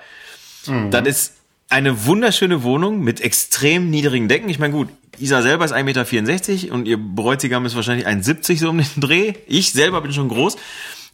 Mhm. 0.66 0.90
Das 0.90 1.08
ist 1.08 1.34
eine 1.70 2.04
wunderschöne 2.04 2.62
Wohnung 2.62 3.00
mit 3.00 3.22
extrem 3.22 3.88
niedrigen 3.88 4.28
Decken. 4.28 4.50
Ich 4.50 4.58
meine, 4.58 4.74
gut, 4.74 4.88
Isa 5.18 5.40
selber 5.40 5.64
ist 5.64 5.72
1,64 5.72 5.82
Meter 6.62 6.74
und 6.74 6.86
ihr 6.86 6.98
Bräutigam 6.98 7.64
ist 7.64 7.74
wahrscheinlich 7.74 8.06
1,70 8.06 8.58
so 8.58 8.68
um 8.68 8.78
den 8.78 8.86
Dreh. 9.00 9.32
Ich 9.46 9.72
selber 9.72 10.02
bin 10.02 10.12
schon 10.12 10.28
groß. 10.28 10.56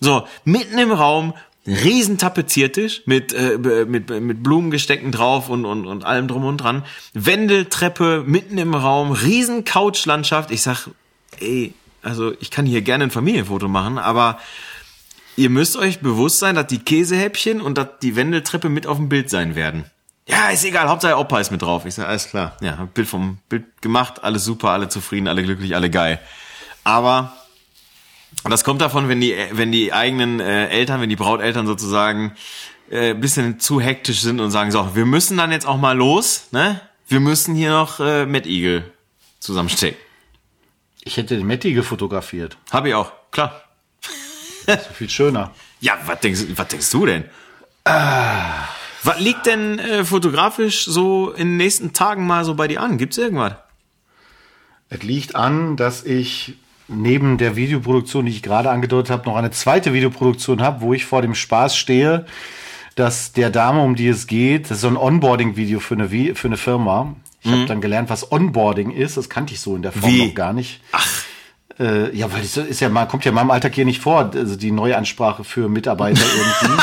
So, 0.00 0.26
mitten 0.44 0.78
im 0.78 0.90
Raum, 0.90 1.34
riesen 1.66 2.18
Tapeziertisch 2.18 3.02
mit, 3.06 3.32
äh, 3.32 3.58
mit, 3.86 4.10
mit 4.10 4.42
Blumengestecken 4.42 5.12
drauf 5.12 5.48
und, 5.48 5.64
und, 5.64 5.86
und 5.86 6.04
allem 6.04 6.26
drum 6.26 6.44
und 6.44 6.58
dran. 6.58 6.84
Wendeltreppe 7.12 8.24
mitten 8.26 8.58
im 8.58 8.74
Raum, 8.74 9.12
riesen 9.12 9.64
Couchlandschaft. 9.64 10.50
Ich 10.50 10.62
sag, 10.62 10.88
ey, 11.38 11.74
also 12.04 12.32
ich 12.40 12.50
kann 12.50 12.66
hier 12.66 12.82
gerne 12.82 13.04
ein 13.04 13.10
Familienfoto 13.10 13.68
machen, 13.68 13.98
aber 13.98 14.38
ihr 15.36 15.50
müsst 15.50 15.76
euch 15.76 16.00
bewusst 16.00 16.38
sein, 16.38 16.54
dass 16.54 16.66
die 16.66 16.78
Käsehäppchen 16.78 17.60
und 17.60 17.78
dass 17.78 17.88
die 18.02 18.16
Wendeltreppe 18.16 18.68
mit 18.68 18.86
auf 18.86 18.96
dem 18.96 19.08
Bild 19.08 19.30
sein 19.30 19.54
werden. 19.54 19.84
Ja, 20.26 20.48
ist 20.48 20.64
egal, 20.64 20.88
Hauptsache 20.88 21.18
Opa 21.18 21.40
ist 21.40 21.50
mit 21.50 21.60
drauf. 21.60 21.84
Ich 21.84 21.94
sage, 21.94 22.08
alles 22.08 22.28
klar. 22.28 22.56
Ja, 22.62 22.88
Bild 22.94 23.08
vom 23.08 23.38
Bild 23.48 23.64
gemacht, 23.82 24.24
alles 24.24 24.44
super, 24.44 24.70
alle 24.70 24.88
zufrieden, 24.88 25.28
alle 25.28 25.42
glücklich, 25.42 25.74
alle 25.74 25.90
geil. 25.90 26.18
Aber 26.82 27.34
das 28.44 28.64
kommt 28.64 28.80
davon, 28.80 29.08
wenn 29.08 29.20
die, 29.20 29.34
wenn 29.52 29.70
die 29.70 29.92
eigenen 29.92 30.40
äh, 30.40 30.68
Eltern, 30.68 31.00
wenn 31.00 31.10
die 31.10 31.16
Brauteltern 31.16 31.66
sozusagen 31.66 32.34
äh, 32.90 33.14
bisschen 33.14 33.60
zu 33.60 33.80
hektisch 33.80 34.20
sind 34.20 34.40
und 34.40 34.50
sagen, 34.50 34.70
so, 34.70 34.94
wir 34.94 35.06
müssen 35.06 35.36
dann 35.36 35.52
jetzt 35.52 35.66
auch 35.66 35.78
mal 35.78 35.96
los, 35.96 36.48
ne? 36.52 36.80
Wir 37.06 37.20
müssen 37.20 37.54
hier 37.54 37.70
noch 37.70 38.00
äh, 38.00 38.24
Mad 38.24 38.48
Eagle 38.48 38.90
zusammenstecken. 39.40 39.98
Ich 41.04 41.16
hätte 41.18 41.36
den 41.36 41.46
Mad 41.46 41.68
Eagle 41.68 41.82
fotografiert. 41.82 42.56
Hab 42.70 42.86
ich 42.86 42.94
auch, 42.94 43.12
klar. 43.30 43.62
So 44.66 44.94
viel 44.94 45.10
schöner. 45.10 45.52
Ja, 45.80 45.98
was 46.06 46.20
denkst, 46.20 46.40
was 46.54 46.68
denkst 46.68 46.90
du 46.90 47.04
denn? 47.04 47.24
Ah. 47.84 48.68
Was 49.02 49.20
liegt 49.20 49.44
denn 49.44 49.78
äh, 49.78 50.04
fotografisch 50.04 50.86
so 50.86 51.30
in 51.30 51.48
den 51.48 51.56
nächsten 51.58 51.92
Tagen 51.92 52.26
mal 52.26 52.46
so 52.46 52.54
bei 52.54 52.68
dir 52.68 52.80
an? 52.80 52.96
Gibt's 52.96 53.18
irgendwas? 53.18 53.56
Es 54.88 55.02
liegt 55.02 55.36
an, 55.36 55.76
dass 55.76 56.04
ich 56.04 56.54
neben 56.88 57.36
der 57.36 57.56
Videoproduktion, 57.56 58.24
die 58.24 58.32
ich 58.32 58.42
gerade 58.42 58.70
angedeutet 58.70 59.10
habe, 59.10 59.28
noch 59.28 59.36
eine 59.36 59.50
zweite 59.50 59.92
Videoproduktion 59.92 60.62
habe, 60.62 60.80
wo 60.80 60.94
ich 60.94 61.04
vor 61.04 61.20
dem 61.20 61.34
Spaß 61.34 61.76
stehe, 61.76 62.24
dass 62.94 63.32
der 63.32 63.50
Dame, 63.50 63.82
um 63.82 63.94
die 63.94 64.08
es 64.08 64.26
geht, 64.26 64.64
das 64.64 64.78
ist 64.78 64.80
so 64.80 64.88
ein 64.88 64.96
Onboarding-Video 64.96 65.80
für 65.80 65.94
eine, 65.94 66.08
für 66.08 66.48
eine 66.48 66.56
Firma. 66.56 67.14
Ich 67.44 67.50
mhm. 67.50 67.56
habe 67.56 67.66
dann 67.66 67.80
gelernt, 67.82 68.08
was 68.08 68.32
Onboarding 68.32 68.90
ist. 68.90 69.16
Das 69.18 69.28
kannte 69.28 69.52
ich 69.52 69.60
so 69.60 69.76
in 69.76 69.82
der 69.82 69.92
Form 69.92 70.10
Wie? 70.10 70.26
noch 70.28 70.34
gar 70.34 70.52
nicht. 70.54 70.80
Ach. 70.92 71.06
Äh, 71.78 72.16
ja, 72.16 72.32
weil 72.32 72.40
das 72.40 72.56
ist 72.56 72.80
ja 72.80 72.88
mal, 72.88 73.06
kommt 73.06 73.24
ja 73.24 73.30
in 73.30 73.34
meinem 73.34 73.50
Alltag 73.50 73.74
hier 73.74 73.84
nicht 73.84 74.00
vor, 74.00 74.30
also 74.32 74.56
die 74.56 74.70
Neuansprache 74.70 75.44
für 75.44 75.68
Mitarbeiter 75.68 76.22
irgendwie. 76.22 76.82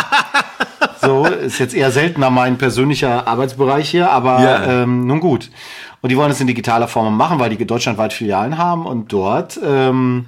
so, 1.01 1.25
ist 1.25 1.59
jetzt 1.59 1.73
eher 1.73 1.91
seltener 1.91 2.29
mein 2.29 2.57
persönlicher 2.57 3.27
Arbeitsbereich 3.27 3.89
hier, 3.89 4.11
aber 4.11 4.41
Ja. 4.41 4.83
ähm, 4.83 5.07
nun 5.07 5.19
gut. 5.19 5.49
Und 6.01 6.11
die 6.11 6.17
wollen 6.17 6.31
es 6.31 6.41
in 6.41 6.47
digitaler 6.47 6.87
Form 6.87 7.15
machen, 7.15 7.39
weil 7.39 7.55
die 7.55 7.65
deutschlandweit 7.65 8.11
Filialen 8.13 8.57
haben 8.57 8.85
und 8.85 9.13
dort, 9.13 9.59
ähm, 9.63 10.25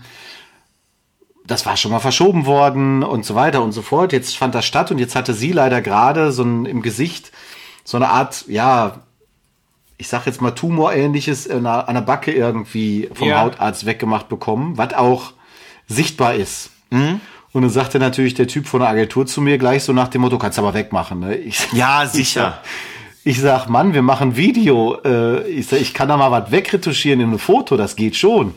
das 1.46 1.66
war 1.66 1.76
schon 1.76 1.92
mal 1.92 2.00
verschoben 2.00 2.46
worden 2.46 3.04
und 3.04 3.26
so 3.26 3.36
weiter 3.36 3.62
und 3.62 3.74
so 3.74 3.82
fort. 3.82 4.14
Jetzt 4.14 4.38
fand 4.38 4.56
das 4.56 4.66
statt 4.66 4.92
und 4.92 4.98
jetzt 4.98 5.16
hatte 5.16 5.34
sie 5.34 5.52
leider 5.52 5.82
gerade 5.82 6.32
so 6.32 6.44
ein, 6.44 6.66
im 6.66 6.82
Gesicht 6.82 7.32
so 7.84 7.98
eine 7.98 8.08
Art, 8.10 8.46
ja, 8.48 9.02
ich 10.04 10.10
sag 10.10 10.26
jetzt 10.26 10.42
mal 10.42 10.52
Tumorähnliches 10.52 11.50
an 11.50 11.64
der, 11.64 11.86
der 11.88 12.02
Backe 12.02 12.34
irgendwie 12.34 13.10
vom 13.14 13.30
Ja. 13.30 13.40
Hautarzt 13.40 13.86
weggemacht 13.86 14.28
bekommen, 14.28 14.78
was 14.78 14.94
auch 14.96 15.32
sichtbar 15.88 16.34
ist. 16.36 16.72
Mhm. 16.90 17.22
Und 17.54 17.62
dann 17.62 17.72
sagte 17.72 18.00
natürlich 18.00 18.34
der 18.34 18.50
Typ 18.50 18.68
von 18.68 18.82
der 18.82 18.90
Agentur 18.90 19.26
zu 19.26 19.40
mir 19.40 19.58
gleich 19.58 19.86
so 19.86 19.94
nach 19.94 20.10
dem 20.10 20.20
Motto, 20.20 20.38
kannst 20.38 20.60
aber 20.60 20.74
wegmachen. 20.74 21.22
Ne? 21.22 21.38
Ich, 21.38 21.72
Ja, 21.72 22.04
ich 22.04 22.10
sicher. 22.10 22.42
sag, 22.42 22.60
ich 23.24 23.40
sag, 23.40 23.70
Mann, 23.70 23.94
wir 23.94 24.02
machen 24.02 24.36
Video. 24.36 24.98
Äh, 25.06 25.48
ich 25.48 25.68
sag, 25.68 25.80
ich 25.80 25.94
kann 25.94 26.10
da 26.10 26.18
mal 26.18 26.32
was 26.32 26.52
wegretuschieren 26.52 27.22
in 27.22 27.30
einem 27.30 27.40
Foto, 27.40 27.78
das 27.78 27.96
geht 27.96 28.18
schon. 28.18 28.54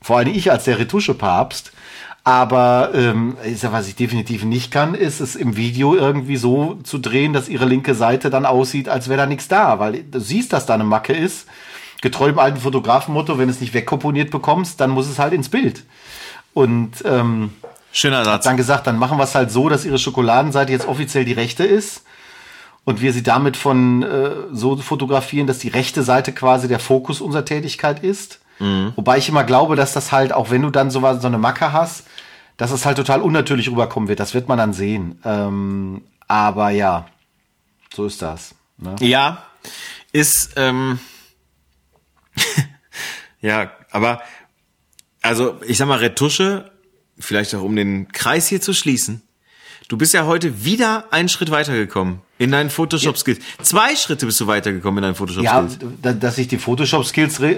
Vor 0.00 0.16
allem 0.16 0.34
ich 0.34 0.50
als 0.50 0.64
der 0.64 0.78
Retuschepapst. 0.78 1.70
Aber 2.24 2.90
ähm, 2.94 3.36
ich 3.44 3.58
sag, 3.58 3.72
was 3.72 3.88
ich 3.88 3.96
definitiv 3.96 4.44
nicht 4.44 4.70
kann, 4.70 4.94
ist 4.94 5.20
es 5.20 5.34
im 5.34 5.56
Video 5.56 5.96
irgendwie 5.96 6.36
so 6.36 6.78
zu 6.84 6.98
drehen, 6.98 7.32
dass 7.32 7.48
ihre 7.48 7.64
linke 7.64 7.94
Seite 7.96 8.30
dann 8.30 8.46
aussieht, 8.46 8.88
als 8.88 9.08
wäre 9.08 9.18
da 9.18 9.26
nichts 9.26 9.48
da. 9.48 9.80
Weil 9.80 10.04
du 10.04 10.20
siehst, 10.20 10.52
dass 10.52 10.66
da 10.66 10.74
eine 10.74 10.84
Macke 10.84 11.12
ist. 11.14 11.46
Getreu 12.00 12.28
dem 12.28 12.38
alten 12.38 12.58
Fotografenmotto, 12.60 13.38
wenn 13.38 13.48
du 13.48 13.54
es 13.54 13.60
nicht 13.60 13.74
wegkomponiert 13.74 14.30
bekommst, 14.30 14.80
dann 14.80 14.90
muss 14.90 15.08
es 15.08 15.18
halt 15.18 15.32
ins 15.32 15.48
Bild. 15.48 15.84
Und 16.54 16.92
ähm, 17.04 17.50
Schöner 17.92 18.24
Satz. 18.24 18.44
dann 18.44 18.56
gesagt, 18.56 18.86
dann 18.86 18.98
machen 18.98 19.18
wir 19.18 19.24
es 19.24 19.34
halt 19.34 19.50
so, 19.50 19.68
dass 19.68 19.84
ihre 19.84 19.98
Schokoladenseite 19.98 20.72
jetzt 20.72 20.86
offiziell 20.88 21.24
die 21.24 21.32
rechte 21.32 21.64
ist 21.64 22.04
und 22.84 23.00
wir 23.00 23.12
sie 23.12 23.22
damit 23.22 23.56
von 23.56 24.02
äh, 24.02 24.30
so 24.52 24.76
fotografieren, 24.76 25.46
dass 25.46 25.58
die 25.58 25.68
rechte 25.68 26.02
Seite 26.02 26.32
quasi 26.32 26.68
der 26.68 26.80
Fokus 26.80 27.20
unserer 27.20 27.44
Tätigkeit 27.44 28.02
ist. 28.04 28.38
Wobei 28.94 29.18
ich 29.18 29.28
immer 29.28 29.42
glaube, 29.42 29.74
dass 29.74 29.92
das 29.92 30.12
halt, 30.12 30.32
auch 30.32 30.50
wenn 30.50 30.62
du 30.62 30.70
dann 30.70 30.88
so, 30.90 31.02
was- 31.02 31.20
so 31.20 31.26
eine 31.26 31.38
Macke 31.38 31.72
hast, 31.72 32.04
dass 32.56 32.70
es 32.70 32.84
halt 32.84 32.96
total 32.96 33.20
unnatürlich 33.20 33.70
rüberkommen 33.70 34.08
wird. 34.08 34.20
Das 34.20 34.34
wird 34.34 34.48
man 34.48 34.58
dann 34.58 34.72
sehen. 34.72 35.20
Ähm, 35.24 36.02
aber 36.28 36.70
ja, 36.70 37.06
so 37.92 38.06
ist 38.06 38.22
das. 38.22 38.54
Ne? 38.78 38.96
Ja, 39.00 39.44
ist, 40.12 40.52
ähm, 40.56 40.98
ja, 43.40 43.72
aber, 43.90 44.22
also, 45.20 45.60
ich 45.66 45.78
sag 45.78 45.88
mal, 45.88 45.98
Retusche, 45.98 46.70
vielleicht 47.18 47.54
auch 47.54 47.62
um 47.62 47.76
den 47.76 48.08
Kreis 48.08 48.48
hier 48.48 48.60
zu 48.60 48.72
schließen. 48.72 49.22
Du 49.88 49.96
bist 49.96 50.14
ja 50.14 50.26
heute 50.26 50.64
wieder 50.64 51.12
einen 51.12 51.28
Schritt 51.28 51.50
weitergekommen 51.50 52.22
in 52.42 52.50
deinen 52.50 52.70
Photoshop-Skills. 52.70 53.38
Zwei 53.62 53.94
Schritte 53.96 54.26
bist 54.26 54.40
du 54.40 54.46
weitergekommen 54.46 54.98
in 54.98 55.02
deinen 55.02 55.12
Ja, 55.12 55.18
Photoshop-Skills. 55.18 55.78
da- 56.02 56.12
dass 56.12 56.38
ich 56.38 56.48
die 56.48 56.58
Photoshop-Skills, 56.58 57.40
äh, 57.40 57.56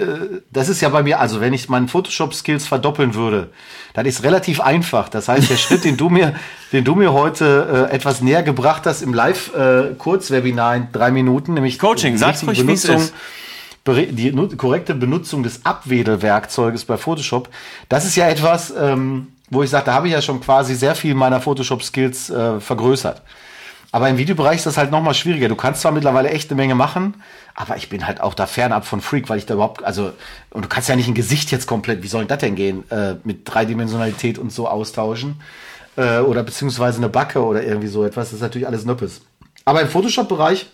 das 0.51 0.69
ist 0.69 0.81
ja 0.81 0.89
bei 0.89 1.03
mir, 1.03 1.19
also 1.19 1.41
wenn 1.41 1.53
ich 1.53 1.67
meinen 1.69 1.87
Photoshop-Skills 1.87 2.67
verdoppeln 2.67 3.13
würde, 3.15 3.49
dann 3.93 4.05
ist 4.05 4.23
relativ 4.23 4.61
einfach. 4.61 5.09
Das 5.09 5.27
heißt, 5.27 5.49
der 5.49 5.57
Schritt, 5.57 5.83
den 5.85 5.97
du 5.97 6.09
mir, 6.09 6.35
den 6.71 6.83
du 6.83 6.95
mir 6.95 7.13
heute 7.13 7.87
äh, 7.91 7.95
etwas 7.95 8.21
näher 8.21 8.43
gebracht 8.43 8.83
hast 8.85 9.01
im 9.01 9.13
Live-Kurzwebinar 9.13 10.75
in 10.75 10.87
drei 10.91 11.11
Minuten, 11.11 11.53
nämlich 11.53 11.79
Coaching, 11.79 12.13
die 12.13 12.19
sag's 12.19 12.45
ruhig, 12.45 12.59
Benutzung- 12.59 12.97
ist. 12.97 13.13
die 13.87 14.31
korrekte 14.57 14.95
Benutzung 14.95 15.43
des 15.43 15.65
Abwedelwerkzeuges 15.65 16.85
bei 16.85 16.97
Photoshop, 16.97 17.49
das 17.89 18.05
ist 18.05 18.15
ja 18.15 18.27
etwas, 18.27 18.73
ähm, 18.77 19.27
wo 19.49 19.61
ich 19.63 19.69
sage, 19.69 19.85
da 19.85 19.93
habe 19.93 20.07
ich 20.07 20.13
ja 20.13 20.21
schon 20.21 20.41
quasi 20.41 20.73
sehr 20.75 20.95
viel 20.95 21.13
meiner 21.13 21.39
Photoshop-Skills 21.39 22.29
äh, 22.31 22.59
vergrößert. 22.59 23.21
Aber 23.95 24.09
im 24.09 24.17
Videobereich 24.17 24.57
ist 24.57 24.65
das 24.65 24.75
halt 24.75 24.91
noch 24.91 25.01
mal 25.01 25.13
schwieriger. 25.13 25.47
Du 25.47 25.55
kannst 25.55 25.79
zwar 25.79 25.93
mittlerweile 25.93 26.29
echt 26.29 26.51
eine 26.51 26.57
Menge 26.57 26.75
machen, 26.75 27.13
aber 27.53 27.77
ich 27.77 27.87
bin 27.87 28.05
halt 28.05 28.19
auch 28.19 28.33
da 28.33 28.45
fernab 28.45 28.85
von 28.85 28.99
Freak, 28.99 29.29
weil 29.29 29.37
ich 29.37 29.45
da 29.45 29.53
überhaupt, 29.53 29.85
also, 29.85 30.11
und 30.49 30.65
du 30.65 30.67
kannst 30.67 30.89
ja 30.89 30.97
nicht 30.97 31.07
ein 31.07 31.13
Gesicht 31.13 31.49
jetzt 31.49 31.65
komplett, 31.65 32.03
wie 32.03 32.09
soll 32.09 32.23
denn 32.23 32.27
das 32.27 32.39
denn 32.39 32.55
gehen, 32.55 32.83
äh, 32.91 33.15
mit 33.23 33.43
Dreidimensionalität 33.45 34.37
und 34.37 34.51
so 34.51 34.67
austauschen. 34.67 35.39
Äh, 35.95 36.19
oder 36.19 36.43
beziehungsweise 36.43 36.97
eine 36.97 37.07
Backe 37.07 37.41
oder 37.41 37.63
irgendwie 37.63 37.87
so 37.87 38.03
etwas. 38.03 38.31
Das 38.31 38.33
ist 38.33 38.41
natürlich 38.41 38.67
alles 38.67 38.83
Nöppes. 38.83 39.21
Aber 39.63 39.79
im 39.81 39.87
Photoshop-Bereich 39.87 40.65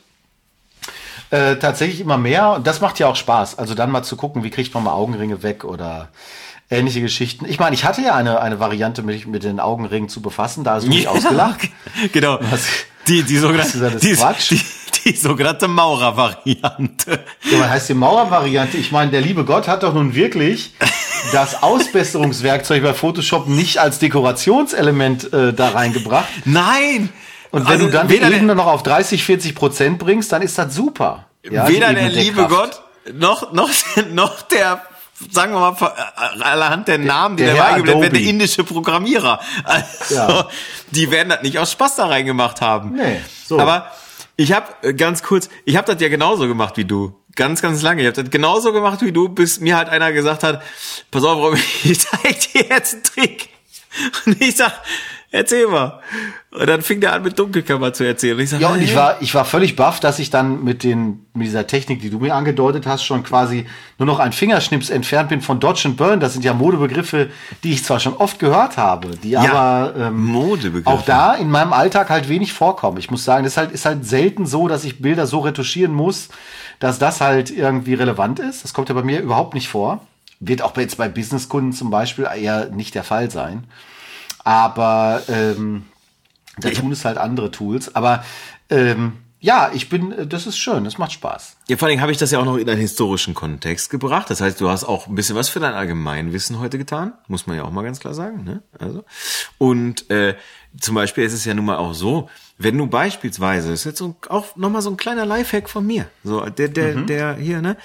äh, 1.30 1.58
tatsächlich 1.58 2.00
immer 2.02 2.18
mehr. 2.18 2.54
Und 2.54 2.66
das 2.66 2.82
macht 2.82 2.98
ja 2.98 3.06
auch 3.06 3.16
Spaß. 3.16 3.60
Also 3.60 3.76
dann 3.76 3.92
mal 3.92 4.02
zu 4.02 4.16
gucken, 4.16 4.44
wie 4.44 4.50
kriegt 4.50 4.74
man 4.74 4.84
mal 4.84 4.94
Augenringe 4.94 5.44
weg 5.44 5.64
oder 5.64 6.10
ähnliche 6.72 7.02
Geschichten. 7.02 7.46
Ich 7.46 7.60
meine, 7.60 7.76
ich 7.76 7.86
hatte 7.86 8.02
ja 8.02 8.16
eine, 8.16 8.42
eine 8.42 8.60
Variante, 8.60 9.04
mich 9.04 9.28
mit 9.28 9.44
den 9.44 9.60
Augenringen 9.60 10.10
zu 10.10 10.24
befassen. 10.24 10.64
Da 10.64 10.74
hast 10.74 10.86
du 10.86 10.90
mich 10.90 11.08
ausgelacht. 11.08 11.70
Genau. 12.14 12.40
Was- 12.50 12.68
Die, 13.08 13.24
die 13.24 13.36
was 13.36 13.42
sogenannte, 13.72 14.00
die, 14.00 14.16
die, 14.50 14.62
die 15.12 15.16
sogenannte 15.18 15.68
Maurer-Variante. 15.68 17.20
Ja, 17.52 17.58
man 17.58 17.70
heißt 17.70 17.90
die 17.90 17.94
Maurer-Variante. 17.94 18.78
Ich 18.78 18.92
meine, 18.92 19.12
der 19.12 19.22
liebe 19.22 19.44
Gott 19.46 19.68
hat 19.68 19.84
doch 19.84 19.94
nun 19.94 20.14
wirklich 20.16 20.74
das 21.32 21.62
Ausbesserungswerkzeug 21.64 22.84
bei 22.84 22.94
Photoshop 22.94 23.48
nicht 23.48 23.78
als 23.80 24.00
Dekorationselement 24.00 25.32
äh, 25.34 25.54
da 25.54 25.70
reingebracht. 25.70 26.28
Nein! 26.46 27.10
Und 27.52 27.64
wenn 27.66 27.74
Also 27.74 27.86
du 27.88 27.92
dann 27.92 28.08
die 28.08 28.20
der- 28.20 28.32
Ebene 28.32 28.56
noch 28.56 28.68
auf 28.68 28.84
30, 28.84 29.24
40 29.24 29.56
Prozent 29.56 30.00
bringst, 30.00 30.32
dann 30.32 30.42
ist 30.42 30.58
das 30.58 30.74
super. 30.74 31.26
Ja, 31.50 31.68
Weder 31.68 31.94
der 31.94 32.10
liebe 32.10 32.42
Deckkraft. 32.44 32.82
Gott 33.06 33.14
noch, 33.16 33.52
noch, 33.52 33.70
noch 34.14 34.42
der, 34.44 34.82
sagen 35.30 35.54
wir 35.54 35.60
mal, 35.60 35.76
äh, 36.38 36.44
allerhand 36.44 36.88
der 36.88 36.98
Namen, 36.98 37.38
die 37.38 37.44
der 37.44 37.54
da 37.56 37.60
Herr 37.64 37.74
eingeblendet 37.76 38.02
werden, 38.04 38.14
der 38.24 38.30
indische 38.30 38.64
Programmierer. 38.64 39.40
Also, 39.64 40.16
Ja. 40.16 40.48
die 40.92 41.12
werden 41.12 41.30
das 41.30 41.42
nicht 41.44 41.60
aus 41.60 41.72
Spaß 41.72 41.96
da 41.98 42.08
reingemacht 42.08 42.62
haben. 42.62 42.94
Nee, 42.96 43.22
so. 43.46 43.60
Aber 43.60 43.92
ich 44.38 44.54
habe 44.54 44.94
ganz 44.96 45.22
kurz, 45.24 45.50
ich 45.66 45.76
habe 45.78 45.92
das 45.92 46.02
ja 46.02 46.10
genauso 46.10 46.48
gemacht 46.48 46.78
wie 46.78 46.86
du. 46.86 47.16
Ganz, 47.36 47.62
ganz 47.62 47.82
lange. 47.82 48.02
Ich 48.02 48.08
habe 48.08 48.22
das 48.24 48.32
genauso 48.32 48.74
gemacht 48.74 49.02
wie 49.02 49.12
du, 49.12 49.30
bis 49.30 49.60
mir 49.60 49.78
halt 49.78 49.88
einer 49.90 50.12
gesagt 50.12 50.44
hat, 50.44 50.62
pass 51.12 51.24
auf, 51.24 51.38
Robin, 51.38 51.62
ich 51.84 52.00
zeig 52.00 52.52
dir 52.52 52.66
jetzt 52.70 52.94
einen 52.96 53.04
Trick. 53.04 53.50
Und 54.26 54.42
ich 54.42 54.56
sag, 54.56 54.74
erzähl 55.32 55.68
mal. 55.68 56.00
Und 56.52 56.68
dann 56.68 56.82
fing 56.82 57.00
der 57.00 57.14
an 57.14 57.24
mit 57.24 57.40
Dunkelkammer 57.40 57.94
zu 57.94 58.04
erzählen. 58.04 58.36
Und 58.36 58.44
ich 58.44 58.50
sag, 58.50 58.60
Ja, 58.60 58.70
und 58.70 58.82
ich 58.82 58.94
war, 58.96 59.22
ich 59.22 59.34
war 59.34 59.46
völlig 59.46 59.78
baff, 59.78 60.02
dass 60.02 60.20
ich 60.20 60.30
dann 60.30 60.64
mit 60.66 60.84
den, 60.84 61.26
mit 61.34 61.48
dieser 61.48 61.66
Technik, 61.66 62.02
die 62.02 62.10
du 62.10 62.20
mir 62.20 62.36
angedeutet 62.36 62.86
hast, 62.86 63.06
schon 63.06 63.24
quasi 63.24 63.66
nur 63.98 64.06
noch 64.06 64.20
ein 64.20 64.34
Fingerschnips 64.34 64.90
entfernt 64.90 65.30
bin 65.30 65.42
von 65.42 65.62
Dodge 65.62 65.84
and 65.86 65.96
Burn. 65.98 66.20
Das 66.20 66.34
sind 66.34 66.44
ja 66.44 66.54
Modebegriffe, 66.54 67.30
die 67.64 67.72
ich 67.72 67.86
zwar 67.86 68.02
schon 68.02 68.14
oft 68.16 68.38
gehört 68.40 68.76
habe, 68.76 69.16
die 69.24 69.38
aber 69.38 69.94
ähm, 69.98 70.26
Modebegriffe. 70.26 70.88
auch 70.88 71.04
da 71.04 71.34
in 71.36 71.50
meinem 71.50 71.72
Alltag 71.72 72.10
halt 72.10 72.28
wenig 72.28 72.52
vorkommen. 72.52 72.98
Ich 72.98 73.10
muss 73.10 73.24
sagen, 73.24 73.46
das 73.46 73.54
ist 73.54 73.58
halt, 73.58 73.72
ist 73.72 73.86
halt 73.86 74.06
selten 74.06 74.46
so, 74.46 74.68
dass 74.68 74.84
ich 74.84 75.02
Bilder 75.02 75.26
so 75.28 75.40
retuschieren 75.40 75.94
muss, 75.94 76.28
dass 76.80 77.00
das 77.00 77.22
halt 77.22 77.50
irgendwie 77.50 77.94
relevant 77.94 78.40
ist. 78.40 78.66
Das 78.66 78.74
kommt 78.74 78.90
ja 78.90 78.96
bei 78.96 79.04
mir 79.04 79.22
überhaupt 79.22 79.54
nicht 79.54 79.70
vor. 79.70 80.06
Wird 80.42 80.64
auch 80.64 80.76
jetzt 80.76 80.98
bei 80.98 81.08
Businesskunden 81.08 81.72
zum 81.72 81.92
Beispiel 81.92 82.28
eher 82.36 82.66
nicht 82.72 82.96
der 82.96 83.04
Fall 83.04 83.32
sein. 83.32 83.66
Aber 84.44 85.22
ähm, 85.28 85.86
da 86.58 86.70
tun 86.70 86.92
es 86.92 87.06
halt 87.06 87.18
andere 87.18 87.52
Tools. 87.52 87.96
Aber 87.96 88.24
ähm, 88.70 89.14
ja, 89.44 89.72
ich 89.74 89.90
bin, 89.90 90.12
äh, 90.12 90.28
das 90.28 90.46
ist 90.46 90.58
schön, 90.58 90.84
das 90.84 91.00
macht 91.00 91.12
Spaß. 91.14 91.58
Ja, 91.68 91.76
vor 91.76 91.88
allem 91.88 92.00
habe 92.00 92.12
ich 92.12 92.20
das 92.20 92.30
ja 92.30 92.40
auch 92.40 92.46
noch 92.46 92.58
in 92.58 92.70
einen 92.70 92.80
historischen 92.80 93.34
Kontext 93.34 93.90
gebracht. 93.90 94.30
Das 94.30 94.40
heißt, 94.40 94.62
du 94.62 94.70
hast 94.70 94.84
auch 94.84 95.08
ein 95.08 95.16
bisschen 95.16 95.36
was 95.36 95.50
für 95.50 95.60
dein 95.60 95.74
Allgemeinwissen 95.74 96.60
heute 96.60 96.78
getan, 96.78 97.14
muss 97.28 97.48
man 97.48 97.58
ja 97.58 97.64
auch 97.64 97.72
mal 97.72 97.84
ganz 97.84 98.00
klar 98.00 98.14
sagen. 98.14 98.44
Ne? 98.44 98.62
Also 98.78 99.04
und 99.58 100.10
äh, 100.12 100.36
zum 100.80 100.94
Beispiel 100.94 101.24
ist 101.24 101.34
es 101.34 101.44
ja 101.44 101.56
nun 101.56 101.66
mal 101.66 101.78
auch 101.78 101.94
so, 101.94 102.30
wenn 102.60 102.78
du 102.78 102.86
beispielsweise, 102.86 103.72
das 103.72 103.80
ist 103.80 103.86
jetzt 103.86 103.98
so, 103.98 104.16
auch 104.30 104.56
nochmal 104.56 104.84
so 104.84 104.92
ein 104.92 104.98
kleiner 104.98 105.26
Lifehack 105.26 105.70
von 105.70 105.86
mir, 105.86 106.08
so 106.24 106.46
der 106.46 106.68
der 106.68 106.96
mhm. 106.96 107.08
der 107.08 107.36
hier 107.36 107.62
ne. 107.62 107.78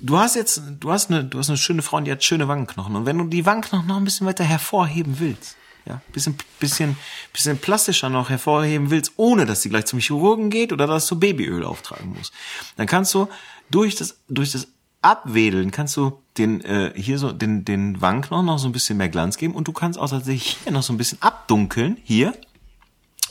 Du 0.00 0.18
hast 0.18 0.36
jetzt, 0.36 0.62
du 0.78 0.92
hast 0.92 1.10
eine, 1.10 1.24
du 1.24 1.38
hast 1.38 1.48
eine 1.48 1.58
schöne 1.58 1.82
Frau 1.82 1.96
und 1.96 2.04
die 2.04 2.12
hat 2.12 2.22
schöne 2.22 2.46
Wangenknochen. 2.46 2.94
Und 2.94 3.06
wenn 3.06 3.18
du 3.18 3.24
die 3.24 3.46
Wangenknochen 3.46 3.86
noch 3.86 3.96
ein 3.96 4.04
bisschen 4.04 4.28
weiter 4.28 4.44
hervorheben 4.44 5.16
willst, 5.18 5.56
ja, 5.88 6.02
bisschen, 6.12 6.36
bisschen, 6.60 6.96
bisschen 7.32 7.58
plastischer 7.58 8.10
noch 8.10 8.30
hervorheben 8.30 8.90
willst, 8.90 9.12
ohne 9.16 9.46
dass 9.46 9.62
sie 9.62 9.70
gleich 9.70 9.86
zum 9.86 9.98
Chirurgen 9.98 10.50
geht 10.50 10.72
oder 10.72 10.86
dass 10.86 11.06
du 11.06 11.18
Babyöl 11.18 11.64
auftragen 11.64 12.14
musst, 12.16 12.32
dann 12.76 12.86
kannst 12.86 13.14
du 13.14 13.28
durch 13.70 13.96
das, 13.96 14.18
durch 14.28 14.52
das 14.52 14.68
Abwedeln 15.00 15.70
kannst 15.70 15.96
du 15.96 16.20
den 16.38 16.60
äh, 16.62 16.92
hier 16.96 17.18
so 17.18 17.30
den 17.30 17.64
den 17.64 18.00
Wangenknochen 18.00 18.46
noch 18.46 18.58
so 18.58 18.68
ein 18.68 18.72
bisschen 18.72 18.96
mehr 18.96 19.08
Glanz 19.08 19.36
geben 19.36 19.54
und 19.54 19.68
du 19.68 19.72
kannst 19.72 19.96
auch 19.96 20.10
tatsächlich 20.10 20.58
hier 20.64 20.72
noch 20.72 20.82
so 20.82 20.92
ein 20.92 20.96
bisschen 20.96 21.22
abdunkeln 21.22 21.98
hier 22.02 22.34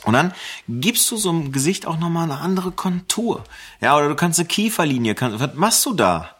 und 0.04 0.14
dann 0.14 0.32
gibst 0.68 1.10
du 1.10 1.16
so 1.16 1.28
einem 1.28 1.52
Gesicht 1.52 1.86
auch 1.86 1.98
noch 1.98 2.08
mal 2.08 2.22
eine 2.22 2.38
andere 2.38 2.70
Kontur. 2.72 3.44
Ja, 3.80 3.96
oder 3.96 4.08
du 4.08 4.14
kannst 4.14 4.38
eine 4.38 4.48
Kieferlinie, 4.48 5.14
kannst, 5.14 5.40
was 5.40 5.54
machst 5.54 5.84
du 5.84 5.92
da? 5.92 6.37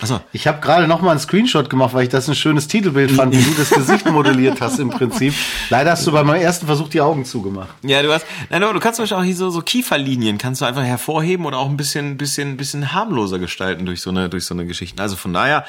Also 0.00 0.20
ich 0.32 0.46
habe 0.46 0.60
gerade 0.60 0.86
noch 0.86 1.02
mal 1.02 1.10
einen 1.10 1.20
Screenshot 1.20 1.68
gemacht, 1.68 1.92
weil 1.92 2.04
ich 2.04 2.08
das 2.08 2.28
ein 2.28 2.34
schönes 2.34 2.68
Titelbild 2.68 3.10
fand, 3.10 3.34
wie 3.34 3.42
du 3.42 3.50
das 3.56 3.70
Gesicht 3.70 4.06
modelliert 4.10 4.60
hast 4.60 4.78
im 4.78 4.90
Prinzip. 4.90 5.34
Leider 5.70 5.92
hast 5.92 6.06
du 6.06 6.12
bei 6.12 6.22
meinem 6.22 6.40
ersten 6.40 6.66
Versuch 6.66 6.88
die 6.88 7.00
Augen 7.00 7.24
zugemacht. 7.24 7.70
Ja, 7.82 8.02
du 8.02 8.12
hast, 8.12 8.24
nein, 8.50 8.60
du 8.60 8.80
kannst 8.80 8.96
zum 8.96 9.04
Beispiel 9.04 9.18
auch 9.18 9.24
hier 9.24 9.34
so, 9.34 9.50
so 9.50 9.60
Kieferlinien 9.60 10.38
kannst 10.38 10.60
du 10.60 10.64
einfach 10.64 10.84
hervorheben 10.84 11.46
oder 11.46 11.58
auch 11.58 11.68
ein 11.68 11.76
bisschen, 11.76 12.16
bisschen, 12.16 12.56
bisschen 12.56 12.92
harmloser 12.92 13.38
gestalten 13.38 13.86
durch 13.86 14.00
so 14.00 14.10
eine, 14.10 14.28
durch 14.28 14.44
so 14.44 14.54
eine 14.54 14.66
Geschichte. 14.66 15.02
Also 15.02 15.16
von 15.16 15.32
daher, 15.32 15.64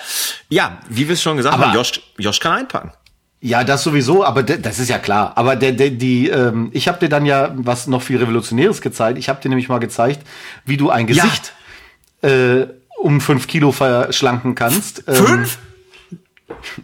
ja, 0.49 0.77
wie 0.89 1.07
wir 1.07 1.13
es 1.13 1.21
schon 1.21 1.37
gesagt 1.37 1.55
Aber 1.55 1.67
haben, 1.67 1.75
Josh, 1.75 2.01
Josh 2.17 2.39
kann 2.39 2.53
einpacken. 2.59 2.91
Ja, 3.41 3.63
das 3.63 3.83
sowieso, 3.83 4.25
aber 4.25 4.43
das 4.43 4.79
ist 4.79 4.89
ja 4.89 4.99
klar. 4.99 5.31
Aber 5.35 5.55
der, 5.55 5.71
der, 5.71 5.91
die, 5.91 6.27
ähm, 6.27 6.69
ich 6.73 6.89
habe 6.89 6.99
dir 6.99 7.07
dann 7.07 7.25
ja 7.25 7.53
was 7.55 7.87
noch 7.87 8.01
viel 8.01 8.17
Revolutionäres 8.17 8.81
gezeigt. 8.81 9.17
Ich 9.17 9.29
habe 9.29 9.41
dir 9.41 9.47
nämlich 9.47 9.69
mal 9.69 9.79
gezeigt, 9.79 10.27
wie 10.65 10.75
du 10.75 10.89
ein 10.89 11.07
Gesicht 11.07 11.53
ja. 12.21 12.29
äh, 12.29 12.67
um 13.01 13.21
fünf 13.21 13.47
Kilo 13.47 13.71
verschlanken 13.71 14.55
kannst. 14.55 15.03
Ähm, 15.07 15.15
fünf? 15.15 15.57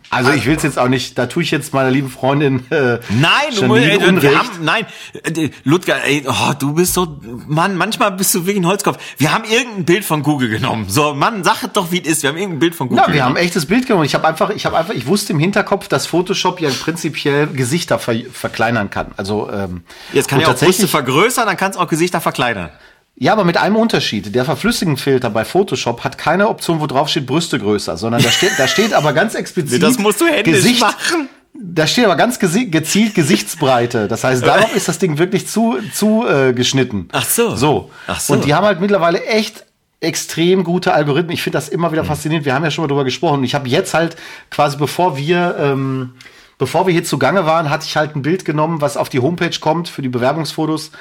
Also 0.09 0.31
ich 0.31 0.45
will 0.45 0.55
es 0.55 0.63
jetzt 0.63 0.79
auch 0.79 0.87
nicht, 0.87 1.17
da 1.17 1.25
tue 1.25 1.43
ich 1.43 1.51
jetzt 1.51 1.73
meiner 1.73 1.89
lieben 1.89 2.09
Freundin 2.09 2.65
äh, 2.71 2.99
Nein, 3.09 3.31
du 3.55 3.65
musst, 3.65 3.81
ey, 3.81 4.21
wir 4.21 4.37
haben, 4.37 4.49
nein, 4.63 4.85
äh, 5.23 5.49
Ludger, 5.63 6.03
ey, 6.03 6.23
oh, 6.27 6.53
du 6.57 6.73
bist 6.73 6.93
so, 6.93 7.19
Mann, 7.47 7.75
manchmal 7.75 8.11
bist 8.11 8.33
du 8.35 8.45
wirklich 8.45 8.63
ein 8.63 8.67
Holzkopf. 8.67 8.97
Wir 9.17 9.33
haben 9.33 9.43
irgendein 9.43 9.85
Bild 9.85 10.05
von 10.05 10.23
Google 10.23 10.49
genommen. 10.49 10.85
So, 10.87 11.13
Mann, 11.13 11.43
sag 11.43 11.63
es 11.63 11.71
doch, 11.73 11.91
wie 11.91 12.01
es 12.01 12.07
ist. 12.07 12.23
Wir 12.23 12.29
haben 12.29 12.37
irgendein 12.37 12.59
Bild 12.59 12.75
von 12.75 12.89
Google. 12.89 13.03
Ja, 13.03 13.07
wir 13.07 13.13
genommen. 13.15 13.37
haben 13.37 13.43
echtes 13.43 13.65
Bild 13.65 13.87
genommen. 13.87 14.05
Ich 14.05 14.13
habe 14.13 14.27
einfach, 14.27 14.51
ich 14.51 14.65
habe 14.65 14.77
einfach, 14.77 14.93
ich 14.93 15.07
wusste 15.07 15.33
im 15.33 15.39
Hinterkopf, 15.39 15.87
dass 15.87 16.05
Photoshop 16.07 16.61
ja 16.61 16.69
prinzipiell 16.69 17.47
Gesichter 17.47 17.99
ver 17.99 18.15
verkleinern 18.31 18.89
kann. 18.89 19.11
Also 19.17 19.49
ähm, 19.51 19.83
jetzt 20.13 20.29
kann 20.29 20.39
ja 20.39 20.47
auch 20.47 20.55
Brüste 20.55 20.87
vergrößern, 20.87 21.47
dann 21.47 21.57
kann 21.57 21.71
es 21.71 21.77
auch 21.77 21.87
Gesichter 21.87 22.21
verkleinern. 22.21 22.69
Ja, 23.17 23.31
aber 23.31 23.45
mit 23.45 23.57
einem 23.57 23.77
Unterschied. 23.77 24.35
Der 24.35 24.43
Verflüssigungsfilter 24.43 25.29
bei 25.29 25.45
Photoshop 25.45 26.03
hat 26.03 26.17
keine 26.17 26.49
Option, 26.49 26.81
wo 26.81 26.87
drauf 26.87 27.07
steht 27.07 27.25
Brüste 27.25 27.57
größer, 27.59 27.95
sondern 27.95 28.21
da 28.21 28.29
steht, 28.29 28.51
da 28.57 28.67
steht 28.67 28.93
aber 28.93 29.13
ganz 29.13 29.35
explizit. 29.35 29.81
Das 29.81 29.97
musst 29.97 30.19
du 30.19 30.25
händisch 30.25 30.55
Gesicht, 30.55 30.81
machen. 30.81 31.29
Da 31.53 31.87
steht 31.87 32.03
aber 32.03 32.17
ganz 32.17 32.39
gezielt 32.39 33.15
Gesichtsbreite. 33.15 34.09
Das 34.09 34.25
heißt, 34.25 34.45
darauf 34.45 34.75
ist 34.75 34.89
das 34.89 34.99
Ding 34.99 35.17
wirklich 35.17 35.47
zu, 35.47 35.77
zu 35.93 36.27
äh, 36.27 36.51
geschnitten. 36.53 37.07
Ach 37.13 37.23
so. 37.23 37.55
So. 37.55 37.91
Ach 38.07 38.19
so. 38.19 38.33
Und 38.33 38.43
die 38.43 38.53
haben 38.53 38.65
halt 38.65 38.81
mittlerweile 38.81 39.23
echt 39.23 39.65
extrem 40.01 40.65
gute 40.65 40.93
Algorithmen. 40.93 41.33
Ich 41.33 41.41
finde 41.41 41.57
das 41.57 41.69
immer 41.69 41.93
wieder 41.93 42.03
mhm. 42.03 42.07
faszinierend. 42.07 42.45
Wir 42.45 42.53
haben 42.53 42.65
ja 42.65 42.71
schon 42.71 42.83
mal 42.83 42.89
drüber 42.89 43.05
gesprochen. 43.05 43.39
Und 43.39 43.43
ich 43.45 43.55
habe 43.55 43.69
jetzt 43.69 43.93
halt 43.93 44.17
quasi, 44.51 44.75
bevor 44.75 45.15
wir, 45.15 45.55
ähm, 45.57 46.15
bevor 46.57 46.85
wir 46.85 46.91
hier 46.91 47.05
zugange 47.05 47.45
waren, 47.45 47.69
hatte 47.69 47.85
ich 47.87 47.95
halt 47.95 48.13
ein 48.17 48.23
Bild 48.23 48.43
genommen, 48.43 48.81
was 48.81 48.97
auf 48.97 49.07
die 49.07 49.19
Homepage 49.19 49.57
kommt 49.61 49.87
für 49.87 50.01
die 50.01 50.09
Bewerbungsfotos. 50.09 50.91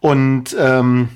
Und 0.00 0.56
ähm, 0.58 1.10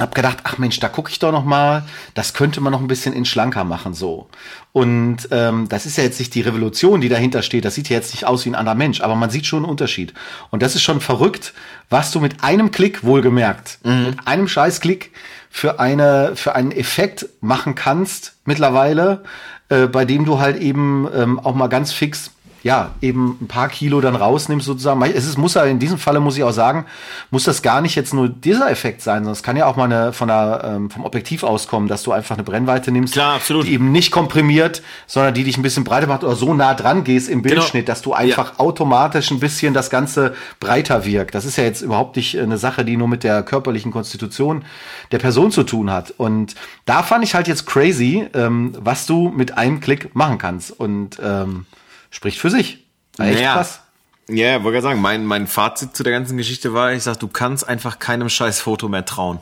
hab 0.00 0.14
gedacht, 0.14 0.38
ach 0.42 0.58
Mensch, 0.58 0.80
da 0.80 0.88
gucke 0.88 1.10
ich 1.10 1.20
doch 1.20 1.30
noch 1.30 1.44
mal, 1.44 1.84
das 2.14 2.34
könnte 2.34 2.60
man 2.60 2.72
noch 2.72 2.80
ein 2.80 2.88
bisschen 2.88 3.14
in 3.14 3.24
schlanker 3.24 3.62
machen 3.62 3.94
so. 3.94 4.28
Und 4.72 5.28
ähm, 5.30 5.68
das 5.68 5.86
ist 5.86 5.96
ja 5.96 6.02
jetzt 6.02 6.18
nicht 6.18 6.34
die 6.34 6.40
Revolution, 6.40 7.00
die 7.00 7.08
dahinter 7.08 7.42
steht. 7.42 7.64
Das 7.64 7.76
sieht 7.76 7.88
ja 7.88 7.96
jetzt 7.96 8.12
nicht 8.12 8.26
aus 8.26 8.44
wie 8.44 8.50
ein 8.50 8.56
anderer 8.56 8.74
Mensch, 8.74 9.00
aber 9.00 9.14
man 9.14 9.30
sieht 9.30 9.46
schon 9.46 9.60
einen 9.60 9.70
Unterschied. 9.70 10.12
Und 10.50 10.62
das 10.64 10.74
ist 10.74 10.82
schon 10.82 11.00
verrückt, 11.00 11.54
was 11.90 12.10
du 12.10 12.18
mit 12.18 12.42
einem 12.42 12.72
Klick 12.72 13.04
wohlgemerkt, 13.04 13.78
mhm. 13.84 14.06
mit 14.06 14.26
einem 14.26 14.48
Scheißklick 14.48 15.12
für 15.48 15.78
eine 15.78 16.32
für 16.34 16.56
einen 16.56 16.72
Effekt 16.72 17.28
machen 17.40 17.76
kannst 17.76 18.34
mittlerweile, 18.44 19.22
äh, 19.68 19.86
bei 19.86 20.04
dem 20.04 20.24
du 20.24 20.40
halt 20.40 20.56
eben 20.56 21.08
ähm, 21.14 21.38
auch 21.38 21.54
mal 21.54 21.68
ganz 21.68 21.92
fix 21.92 22.32
ja, 22.64 22.92
eben 23.02 23.36
ein 23.42 23.46
paar 23.46 23.68
Kilo 23.68 24.00
dann 24.00 24.16
rausnimmst 24.16 24.64
sozusagen. 24.64 25.02
Es 25.02 25.26
ist, 25.26 25.36
muss 25.36 25.52
ja 25.52 25.64
in 25.64 25.78
diesem 25.78 25.98
Falle, 25.98 26.18
muss 26.18 26.38
ich 26.38 26.44
auch 26.44 26.52
sagen, 26.52 26.86
muss 27.30 27.44
das 27.44 27.60
gar 27.60 27.82
nicht 27.82 27.94
jetzt 27.94 28.14
nur 28.14 28.26
dieser 28.26 28.70
Effekt 28.70 29.02
sein, 29.02 29.18
sondern 29.18 29.34
es 29.34 29.42
kann 29.42 29.58
ja 29.58 29.66
auch 29.66 29.76
mal 29.76 29.84
eine, 29.84 30.14
von 30.14 30.28
der, 30.28 30.62
ähm, 30.64 30.90
vom 30.90 31.04
Objektiv 31.04 31.42
auskommen, 31.42 31.88
dass 31.88 32.02
du 32.02 32.12
einfach 32.12 32.36
eine 32.36 32.42
Brennweite 32.42 32.90
nimmst, 32.90 33.12
Klar, 33.12 33.34
absolut. 33.36 33.66
die 33.66 33.74
eben 33.74 33.92
nicht 33.92 34.10
komprimiert, 34.10 34.82
sondern 35.06 35.34
die 35.34 35.44
dich 35.44 35.58
ein 35.58 35.62
bisschen 35.62 35.84
breiter 35.84 36.06
macht 36.06 36.24
oder 36.24 36.36
so 36.36 36.54
nah 36.54 36.72
dran 36.72 37.04
gehst 37.04 37.28
im 37.28 37.42
genau. 37.42 37.56
Bildschnitt, 37.56 37.84
genau. 37.84 37.92
dass 37.92 38.00
du 38.00 38.14
einfach 38.14 38.54
ja. 38.54 38.60
automatisch 38.60 39.30
ein 39.30 39.40
bisschen 39.40 39.74
das 39.74 39.90
Ganze 39.90 40.34
breiter 40.58 41.04
wirkt. 41.04 41.34
Das 41.34 41.44
ist 41.44 41.56
ja 41.56 41.64
jetzt 41.64 41.82
überhaupt 41.82 42.16
nicht 42.16 42.38
eine 42.38 42.56
Sache, 42.56 42.86
die 42.86 42.96
nur 42.96 43.08
mit 43.08 43.24
der 43.24 43.42
körperlichen 43.42 43.92
Konstitution 43.92 44.64
der 45.12 45.18
Person 45.18 45.50
zu 45.50 45.64
tun 45.64 45.90
hat. 45.90 46.14
Und 46.16 46.54
da 46.86 47.02
fand 47.02 47.24
ich 47.24 47.34
halt 47.34 47.46
jetzt 47.46 47.66
crazy, 47.66 48.26
ähm, 48.32 48.72
was 48.80 49.04
du 49.04 49.28
mit 49.28 49.58
einem 49.58 49.80
Klick 49.80 50.14
machen 50.14 50.38
kannst. 50.38 50.70
Und 50.70 51.18
ähm, 51.22 51.66
spricht 52.14 52.38
für 52.38 52.50
sich. 52.50 52.84
echt 53.18 53.34
naja. 53.34 53.54
krass. 53.54 53.80
Ja, 54.28 54.62
wollte 54.62 54.76
gerade 54.76 54.82
sagen, 54.82 55.02
mein, 55.02 55.26
mein 55.26 55.46
Fazit 55.46 55.94
zu 55.94 56.02
der 56.02 56.12
ganzen 56.12 56.36
Geschichte 56.38 56.72
war, 56.72 56.92
ich 56.92 57.02
sag, 57.02 57.18
du 57.18 57.28
kannst 57.28 57.68
einfach 57.68 57.98
keinem 57.98 58.30
scheiß 58.30 58.60
Foto 58.60 58.88
mehr 58.88 59.04
trauen. 59.04 59.40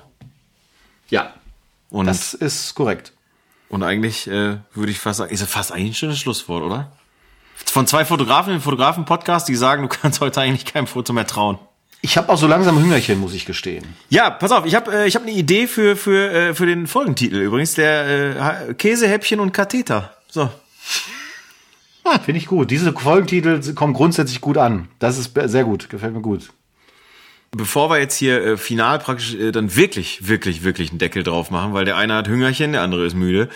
Ja. 1.08 1.34
Und 1.90 2.06
das 2.06 2.34
ist 2.34 2.74
korrekt. 2.74 3.12
Und 3.68 3.82
eigentlich 3.82 4.26
äh, 4.26 4.56
würde 4.74 4.90
ich 4.90 4.98
fast 4.98 5.18
sagen, 5.18 5.32
ist 5.32 5.40
ja 5.40 5.46
fast 5.46 5.70
eigentlich 5.70 5.90
ein 5.90 5.94
schönes 5.94 6.18
Schlusswort, 6.18 6.64
oder? 6.64 6.92
Von 7.66 7.86
zwei 7.86 8.04
Fotografen 8.04 8.52
im 8.54 8.60
Fotografen-Podcast, 8.60 9.48
die 9.48 9.54
sagen, 9.54 9.82
du 9.82 9.88
kannst 9.88 10.20
heute 10.20 10.40
eigentlich 10.40 10.64
keinem 10.64 10.86
Foto 10.86 11.12
mehr 11.12 11.26
trauen. 11.26 11.58
Ich 12.00 12.16
habe 12.16 12.30
auch 12.30 12.38
so 12.38 12.48
langsam 12.48 12.78
Hüngerchen, 12.80 13.20
muss 13.20 13.32
ich 13.32 13.46
gestehen. 13.46 13.94
Ja, 14.08 14.30
pass 14.30 14.50
auf, 14.50 14.66
ich 14.66 14.74
habe 14.74 14.92
äh, 14.92 15.06
ich 15.06 15.14
hab 15.14 15.22
eine 15.22 15.30
Idee 15.30 15.68
für 15.68 15.94
für 15.94 16.32
äh, 16.32 16.54
für 16.54 16.66
den 16.66 16.88
Folgentitel 16.88 17.36
übrigens, 17.36 17.74
der 17.74 18.68
äh, 18.68 18.74
Käsehäppchen 18.74 19.38
und 19.38 19.52
Katheter. 19.52 20.16
So. 20.28 20.50
Finde 22.24 22.38
ich 22.38 22.46
gut. 22.46 22.70
Diese 22.70 22.92
Folgentitel 22.92 23.74
kommen 23.74 23.94
grundsätzlich 23.94 24.40
gut 24.40 24.58
an. 24.58 24.88
Das 24.98 25.18
ist 25.18 25.32
sehr 25.44 25.64
gut, 25.64 25.88
gefällt 25.88 26.14
mir 26.14 26.20
gut. 26.20 26.50
Bevor 27.54 27.90
wir 27.90 27.98
jetzt 27.98 28.16
hier 28.16 28.42
äh, 28.42 28.56
final 28.56 28.98
praktisch 28.98 29.34
äh, 29.34 29.52
dann 29.52 29.76
wirklich, 29.76 30.26
wirklich, 30.26 30.64
wirklich 30.64 30.88
einen 30.88 30.98
Deckel 30.98 31.22
drauf 31.22 31.50
machen, 31.50 31.74
weil 31.74 31.84
der 31.84 31.98
eine 31.98 32.14
hat 32.14 32.26
Hüngerchen, 32.26 32.72
der 32.72 32.80
andere 32.80 33.04
ist 33.04 33.14
müde. 33.14 33.50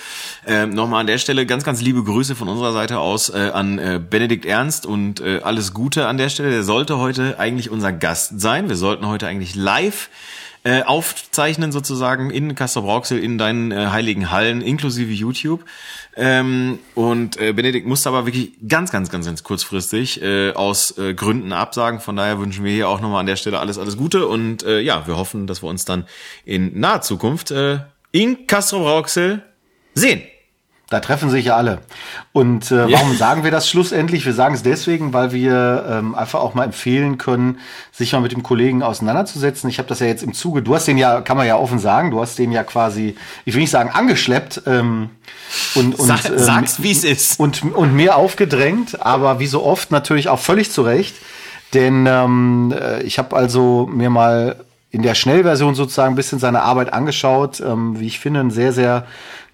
Ähm, 0.46 0.68
Nochmal 0.74 1.00
an 1.00 1.06
der 1.06 1.16
Stelle 1.16 1.46
ganz, 1.46 1.64
ganz 1.64 1.80
liebe 1.80 2.04
Grüße 2.04 2.34
von 2.34 2.46
unserer 2.48 2.74
Seite 2.74 2.98
aus 2.98 3.30
äh, 3.30 3.50
an 3.54 3.78
äh, 3.78 3.98
Benedikt 3.98 4.44
Ernst 4.44 4.84
und 4.84 5.20
äh, 5.20 5.40
alles 5.42 5.72
Gute 5.72 6.08
an 6.08 6.18
der 6.18 6.28
Stelle. 6.28 6.50
Der 6.50 6.62
sollte 6.62 6.98
heute 6.98 7.38
eigentlich 7.38 7.70
unser 7.70 7.90
Gast 7.90 8.38
sein. 8.38 8.68
Wir 8.68 8.76
sollten 8.76 9.06
heute 9.06 9.28
eigentlich 9.28 9.54
live 9.54 10.10
äh, 10.66 10.82
aufzeichnen 10.82 11.70
sozusagen 11.70 12.30
in 12.30 12.56
Castor 12.56 12.82
Brauxel 12.82 13.18
in 13.18 13.38
deinen 13.38 13.70
äh, 13.70 13.86
heiligen 13.86 14.30
Hallen 14.30 14.60
inklusive 14.60 15.12
YouTube. 15.12 15.64
Ähm, 16.18 16.78
und 16.94 17.38
äh, 17.38 17.52
Benedikt 17.52 17.86
musste 17.86 18.08
aber 18.08 18.24
wirklich 18.24 18.52
ganz, 18.66 18.90
ganz, 18.90 19.10
ganz, 19.10 19.26
ganz 19.26 19.42
kurzfristig 19.42 20.22
äh, 20.22 20.52
aus 20.52 20.96
äh, 20.96 21.12
Gründen 21.12 21.52
absagen. 21.52 22.00
Von 22.00 22.16
daher 22.16 22.38
wünschen 22.38 22.64
wir 22.64 22.72
hier 22.72 22.88
auch 22.88 23.02
nochmal 23.02 23.20
an 23.20 23.26
der 23.26 23.36
Stelle 23.36 23.58
alles, 23.58 23.78
alles 23.78 23.98
Gute 23.98 24.26
und 24.26 24.62
äh, 24.62 24.80
ja, 24.80 25.06
wir 25.06 25.18
hoffen, 25.18 25.46
dass 25.46 25.62
wir 25.62 25.68
uns 25.68 25.84
dann 25.84 26.06
in 26.46 26.80
naher 26.80 27.02
Zukunft 27.02 27.50
äh, 27.50 27.80
in 28.12 28.46
Castro 28.46 28.80
Brauxel 28.80 29.42
sehen. 29.94 30.22
Da 30.88 31.00
treffen 31.00 31.30
sich 31.30 31.46
ja 31.46 31.56
alle. 31.56 31.80
Und 32.32 32.70
äh, 32.70 32.92
warum 32.92 33.10
ja. 33.10 33.18
sagen 33.18 33.42
wir 33.42 33.50
das 33.50 33.68
schlussendlich? 33.68 34.24
Wir 34.24 34.34
sagen 34.34 34.54
es 34.54 34.62
deswegen, 34.62 35.12
weil 35.12 35.32
wir 35.32 35.84
ähm, 35.90 36.14
einfach 36.14 36.38
auch 36.38 36.54
mal 36.54 36.62
empfehlen 36.62 37.18
können, 37.18 37.58
sich 37.90 38.12
mal 38.12 38.20
mit 38.20 38.30
dem 38.30 38.44
Kollegen 38.44 38.84
auseinanderzusetzen. 38.84 39.68
Ich 39.68 39.78
habe 39.78 39.88
das 39.88 39.98
ja 39.98 40.06
jetzt 40.06 40.22
im 40.22 40.32
Zuge, 40.32 40.62
du 40.62 40.76
hast 40.76 40.86
den 40.86 40.96
ja, 40.96 41.22
kann 41.22 41.36
man 41.36 41.44
ja 41.44 41.56
offen 41.56 41.80
sagen, 41.80 42.12
du 42.12 42.20
hast 42.20 42.38
den 42.38 42.52
ja 42.52 42.62
quasi, 42.62 43.16
ich 43.44 43.54
will 43.54 43.62
nicht 43.62 43.72
sagen 43.72 43.90
angeschleppt 43.92 44.62
ähm, 44.66 45.10
und, 45.74 45.98
und 45.98 46.06
Sag, 46.06 46.24
ähm, 46.26 46.38
sag's, 46.38 46.80
wie 46.80 46.92
es 46.92 47.02
ist. 47.02 47.40
Und, 47.40 47.64
und 47.64 47.92
mir 47.92 48.14
aufgedrängt, 48.14 49.04
aber 49.04 49.40
wie 49.40 49.48
so 49.48 49.64
oft 49.64 49.90
natürlich 49.90 50.28
auch 50.28 50.38
völlig 50.38 50.70
zu 50.70 50.82
Recht. 50.82 51.16
Denn 51.74 52.06
ähm, 52.06 52.72
äh, 52.78 53.02
ich 53.02 53.18
habe 53.18 53.34
also 53.34 53.88
mir 53.90 54.10
mal 54.10 54.64
in 54.92 55.02
der 55.02 55.14
Schnellversion 55.14 55.74
sozusagen 55.74 56.14
ein 56.14 56.16
bisschen 56.16 56.38
seine 56.38 56.62
Arbeit 56.62 56.92
angeschaut, 56.92 57.60
ähm, 57.60 57.98
wie 57.98 58.06
ich 58.06 58.20
finde, 58.20 58.40
ein 58.40 58.50
sehr, 58.50 58.72
sehr 58.72 59.04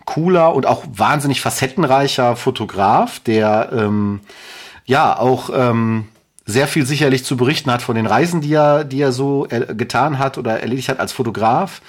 cooler 0.05 0.55
und 0.55 0.67
auch 0.67 0.85
wahnsinnig 0.93 1.41
facettenreicher 1.41 2.37
Fotograf, 2.37 3.21
der 3.21 3.71
ähm, 3.73 4.21
ja 4.85 5.19
auch 5.19 5.51
ähm, 5.55 6.07
sehr 6.45 6.67
viel 6.67 6.87
sicherlich 6.87 7.25
zu 7.25 7.37
berichten 7.37 7.71
hat 7.71 7.83
von 7.83 7.95
den 7.95 8.07
Reisen, 8.07 8.41
die 8.41 8.55
er, 8.55 8.85
die 8.85 9.01
er 9.01 9.13
so 9.13 9.47
er, 9.47 9.75
getan 9.75 10.19
hat 10.19 10.39
oder 10.39 10.61
erledigt 10.61 10.89
hat 10.89 10.99
als 10.99 11.13
Fotograf. 11.13 11.81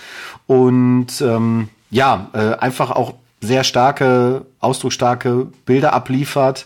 Und 0.47 1.21
ähm, 1.21 1.69
ja, 1.89 2.27
äh, 2.33 2.55
einfach 2.55 2.91
auch 2.91 3.13
sehr 3.41 3.63
starke, 3.63 4.45
ausdrucksstarke 4.59 5.47
Bilder 5.65 5.93
abliefert. 5.93 6.65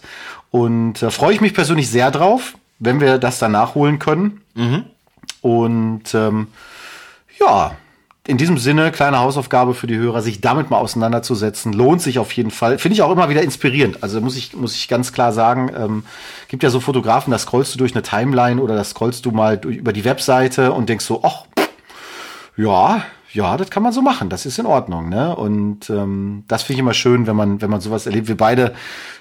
Und 0.52 1.02
da 1.02 1.08
äh, 1.08 1.12
freue 1.12 1.34
ich 1.34 1.42
mich 1.42 1.54
persönlich 1.54 1.90
sehr 1.90 2.12
drauf, 2.12 2.56
wenn 2.80 3.00
wir 3.00 3.18
das 3.18 3.40
dann 3.40 3.54
nachholen 3.54 4.00
können. 4.00 4.42
Mhm. 4.56 4.84
Und 5.42 6.14
ähm, 6.14 6.48
ja, 7.40 7.72
in 8.28 8.38
diesem 8.38 8.58
Sinne, 8.58 8.92
kleine 8.92 9.20
Hausaufgabe 9.20 9.74
für 9.74 9.88
die 9.88 9.98
Hörer, 9.98 10.22
sich 10.22 10.42
damit 10.42 10.70
mal 10.70 10.78
auseinanderzusetzen, 10.78 11.72
lohnt 11.72 12.02
sich 12.02 12.20
auf 12.20 12.32
jeden 12.34 12.52
Fall. 12.52 12.78
Finde 12.78 12.94
ich 12.94 13.02
auch 13.02 13.12
immer 13.12 13.30
wieder 13.30 13.42
inspirierend. 13.42 14.04
Also 14.04 14.20
muss 14.20 14.36
ich, 14.36 14.54
muss 14.54 14.76
ich 14.76 14.90
ganz 14.90 15.14
klar 15.14 15.32
sagen, 15.32 15.72
ähm, 15.76 16.04
gibt 16.50 16.62
ja 16.62 16.70
so 16.70 16.82
Fotografen, 16.82 17.32
da 17.32 17.38
scrollst 17.38 17.74
du 17.74 17.78
durch 17.78 17.96
eine 17.96 18.04
Timeline 18.04 18.62
oder 18.62 18.76
da 18.76 18.84
scrollst 18.84 19.26
du 19.26 19.32
mal 19.32 19.58
durch, 19.58 19.78
über 19.78 19.94
die 19.94 20.04
Webseite 20.04 20.74
und 20.74 20.90
denkst 20.90 21.06
so, 21.06 21.22
ach, 21.24 21.46
ja, 22.58 23.04
ja, 23.32 23.56
das 23.56 23.70
kann 23.70 23.84
man 23.84 23.94
so 23.94 24.02
machen, 24.02 24.30
das 24.30 24.46
ist 24.46 24.60
in 24.60 24.66
Ordnung, 24.66 25.10
ne? 25.10 25.36
Und 25.36 25.90
ähm, 25.90 26.44
das 26.48 26.64
finde 26.64 26.74
ich 26.74 26.80
immer 26.80 26.94
schön, 26.94 27.28
wenn 27.28 27.36
man, 27.36 27.62
wenn 27.62 27.70
man 27.70 27.82
sowas 27.82 28.08
erlebt. 28.08 28.28
Wir 28.28 28.38
beide 28.38 28.74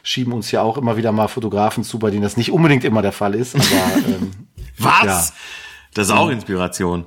schieben 0.02 0.32
uns 0.32 0.50
ja 0.50 0.62
auch 0.62 0.78
immer 0.78 0.96
wieder 0.96 1.12
mal 1.12 1.28
Fotografen 1.28 1.84
zu, 1.84 1.98
bei 1.98 2.10
denen 2.10 2.22
das 2.22 2.36
nicht 2.36 2.50
unbedingt 2.50 2.84
immer 2.84 3.02
der 3.02 3.12
Fall 3.12 3.34
ist. 3.34 3.54
Aber, 3.54 3.64
ähm, 4.08 4.30
Was? 4.78 5.04
Ja. 5.04 5.34
Das 5.94 6.08
ist 6.08 6.12
auch 6.12 6.28
Inspiration. 6.28 7.06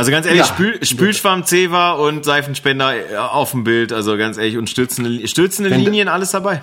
Also 0.00 0.10
ganz 0.10 0.26
ehrlich, 0.26 0.40
ja. 0.40 0.46
Spül, 0.46 0.84
Spülschwamm, 0.84 1.44
Zewa 1.44 1.92
und 1.92 2.24
Seifenspender 2.24 3.12
äh, 3.12 3.16
auf 3.16 3.52
dem 3.52 3.64
Bild, 3.64 3.92
also 3.92 4.16
ganz 4.16 4.38
ehrlich, 4.38 4.56
und 4.56 4.68
stützende, 4.68 5.28
stützende 5.28 5.70
wenn, 5.70 5.80
Linien, 5.80 6.08
alles 6.08 6.30
dabei. 6.30 6.62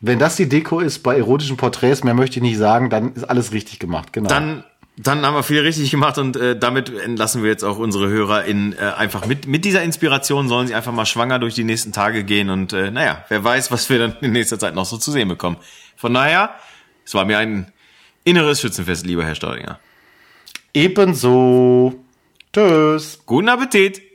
Wenn 0.00 0.18
das 0.18 0.36
die 0.36 0.48
Deko 0.48 0.80
ist 0.80 1.00
bei 1.00 1.16
erotischen 1.16 1.56
Porträts, 1.56 2.04
mehr 2.04 2.14
möchte 2.14 2.38
ich 2.38 2.42
nicht 2.42 2.58
sagen, 2.58 2.88
dann 2.88 3.12
ist 3.12 3.24
alles 3.24 3.52
richtig 3.52 3.78
gemacht, 3.78 4.12
genau. 4.12 4.28
Dann, 4.28 4.64
dann 4.96 5.24
haben 5.26 5.34
wir 5.34 5.42
viel 5.42 5.60
richtig 5.60 5.90
gemacht 5.90 6.16
und 6.16 6.36
äh, 6.36 6.58
damit 6.58 6.88
entlassen 6.88 7.42
wir 7.42 7.50
jetzt 7.50 7.64
auch 7.64 7.78
unsere 7.78 8.08
Hörer 8.08 8.44
in 8.44 8.72
äh, 8.72 8.78
einfach 8.96 9.26
mit, 9.26 9.46
mit 9.46 9.64
dieser 9.64 9.82
Inspiration 9.82 10.48
sollen 10.48 10.66
sie 10.66 10.74
einfach 10.74 10.92
mal 10.92 11.06
schwanger 11.06 11.38
durch 11.38 11.54
die 11.54 11.64
nächsten 11.64 11.92
Tage 11.92 12.24
gehen 12.24 12.48
und 12.48 12.72
äh, 12.72 12.90
naja, 12.90 13.24
wer 13.28 13.44
weiß, 13.44 13.70
was 13.70 13.90
wir 13.90 13.98
dann 13.98 14.16
in 14.22 14.32
nächster 14.32 14.58
Zeit 14.58 14.74
noch 14.74 14.86
so 14.86 14.96
zu 14.96 15.12
sehen 15.12 15.28
bekommen. 15.28 15.58
Von 15.96 16.14
daher, 16.14 16.54
es 17.04 17.14
war 17.14 17.26
mir 17.26 17.38
ein 17.38 17.70
inneres 18.24 18.60
Schützenfest, 18.60 19.04
lieber 19.04 19.24
Herr 19.24 19.34
Staudinger. 19.34 19.78
Ebenso. 20.72 21.94
Tschüss. 22.52 23.22
Guten 23.26 23.48
Appetit. 23.48 24.09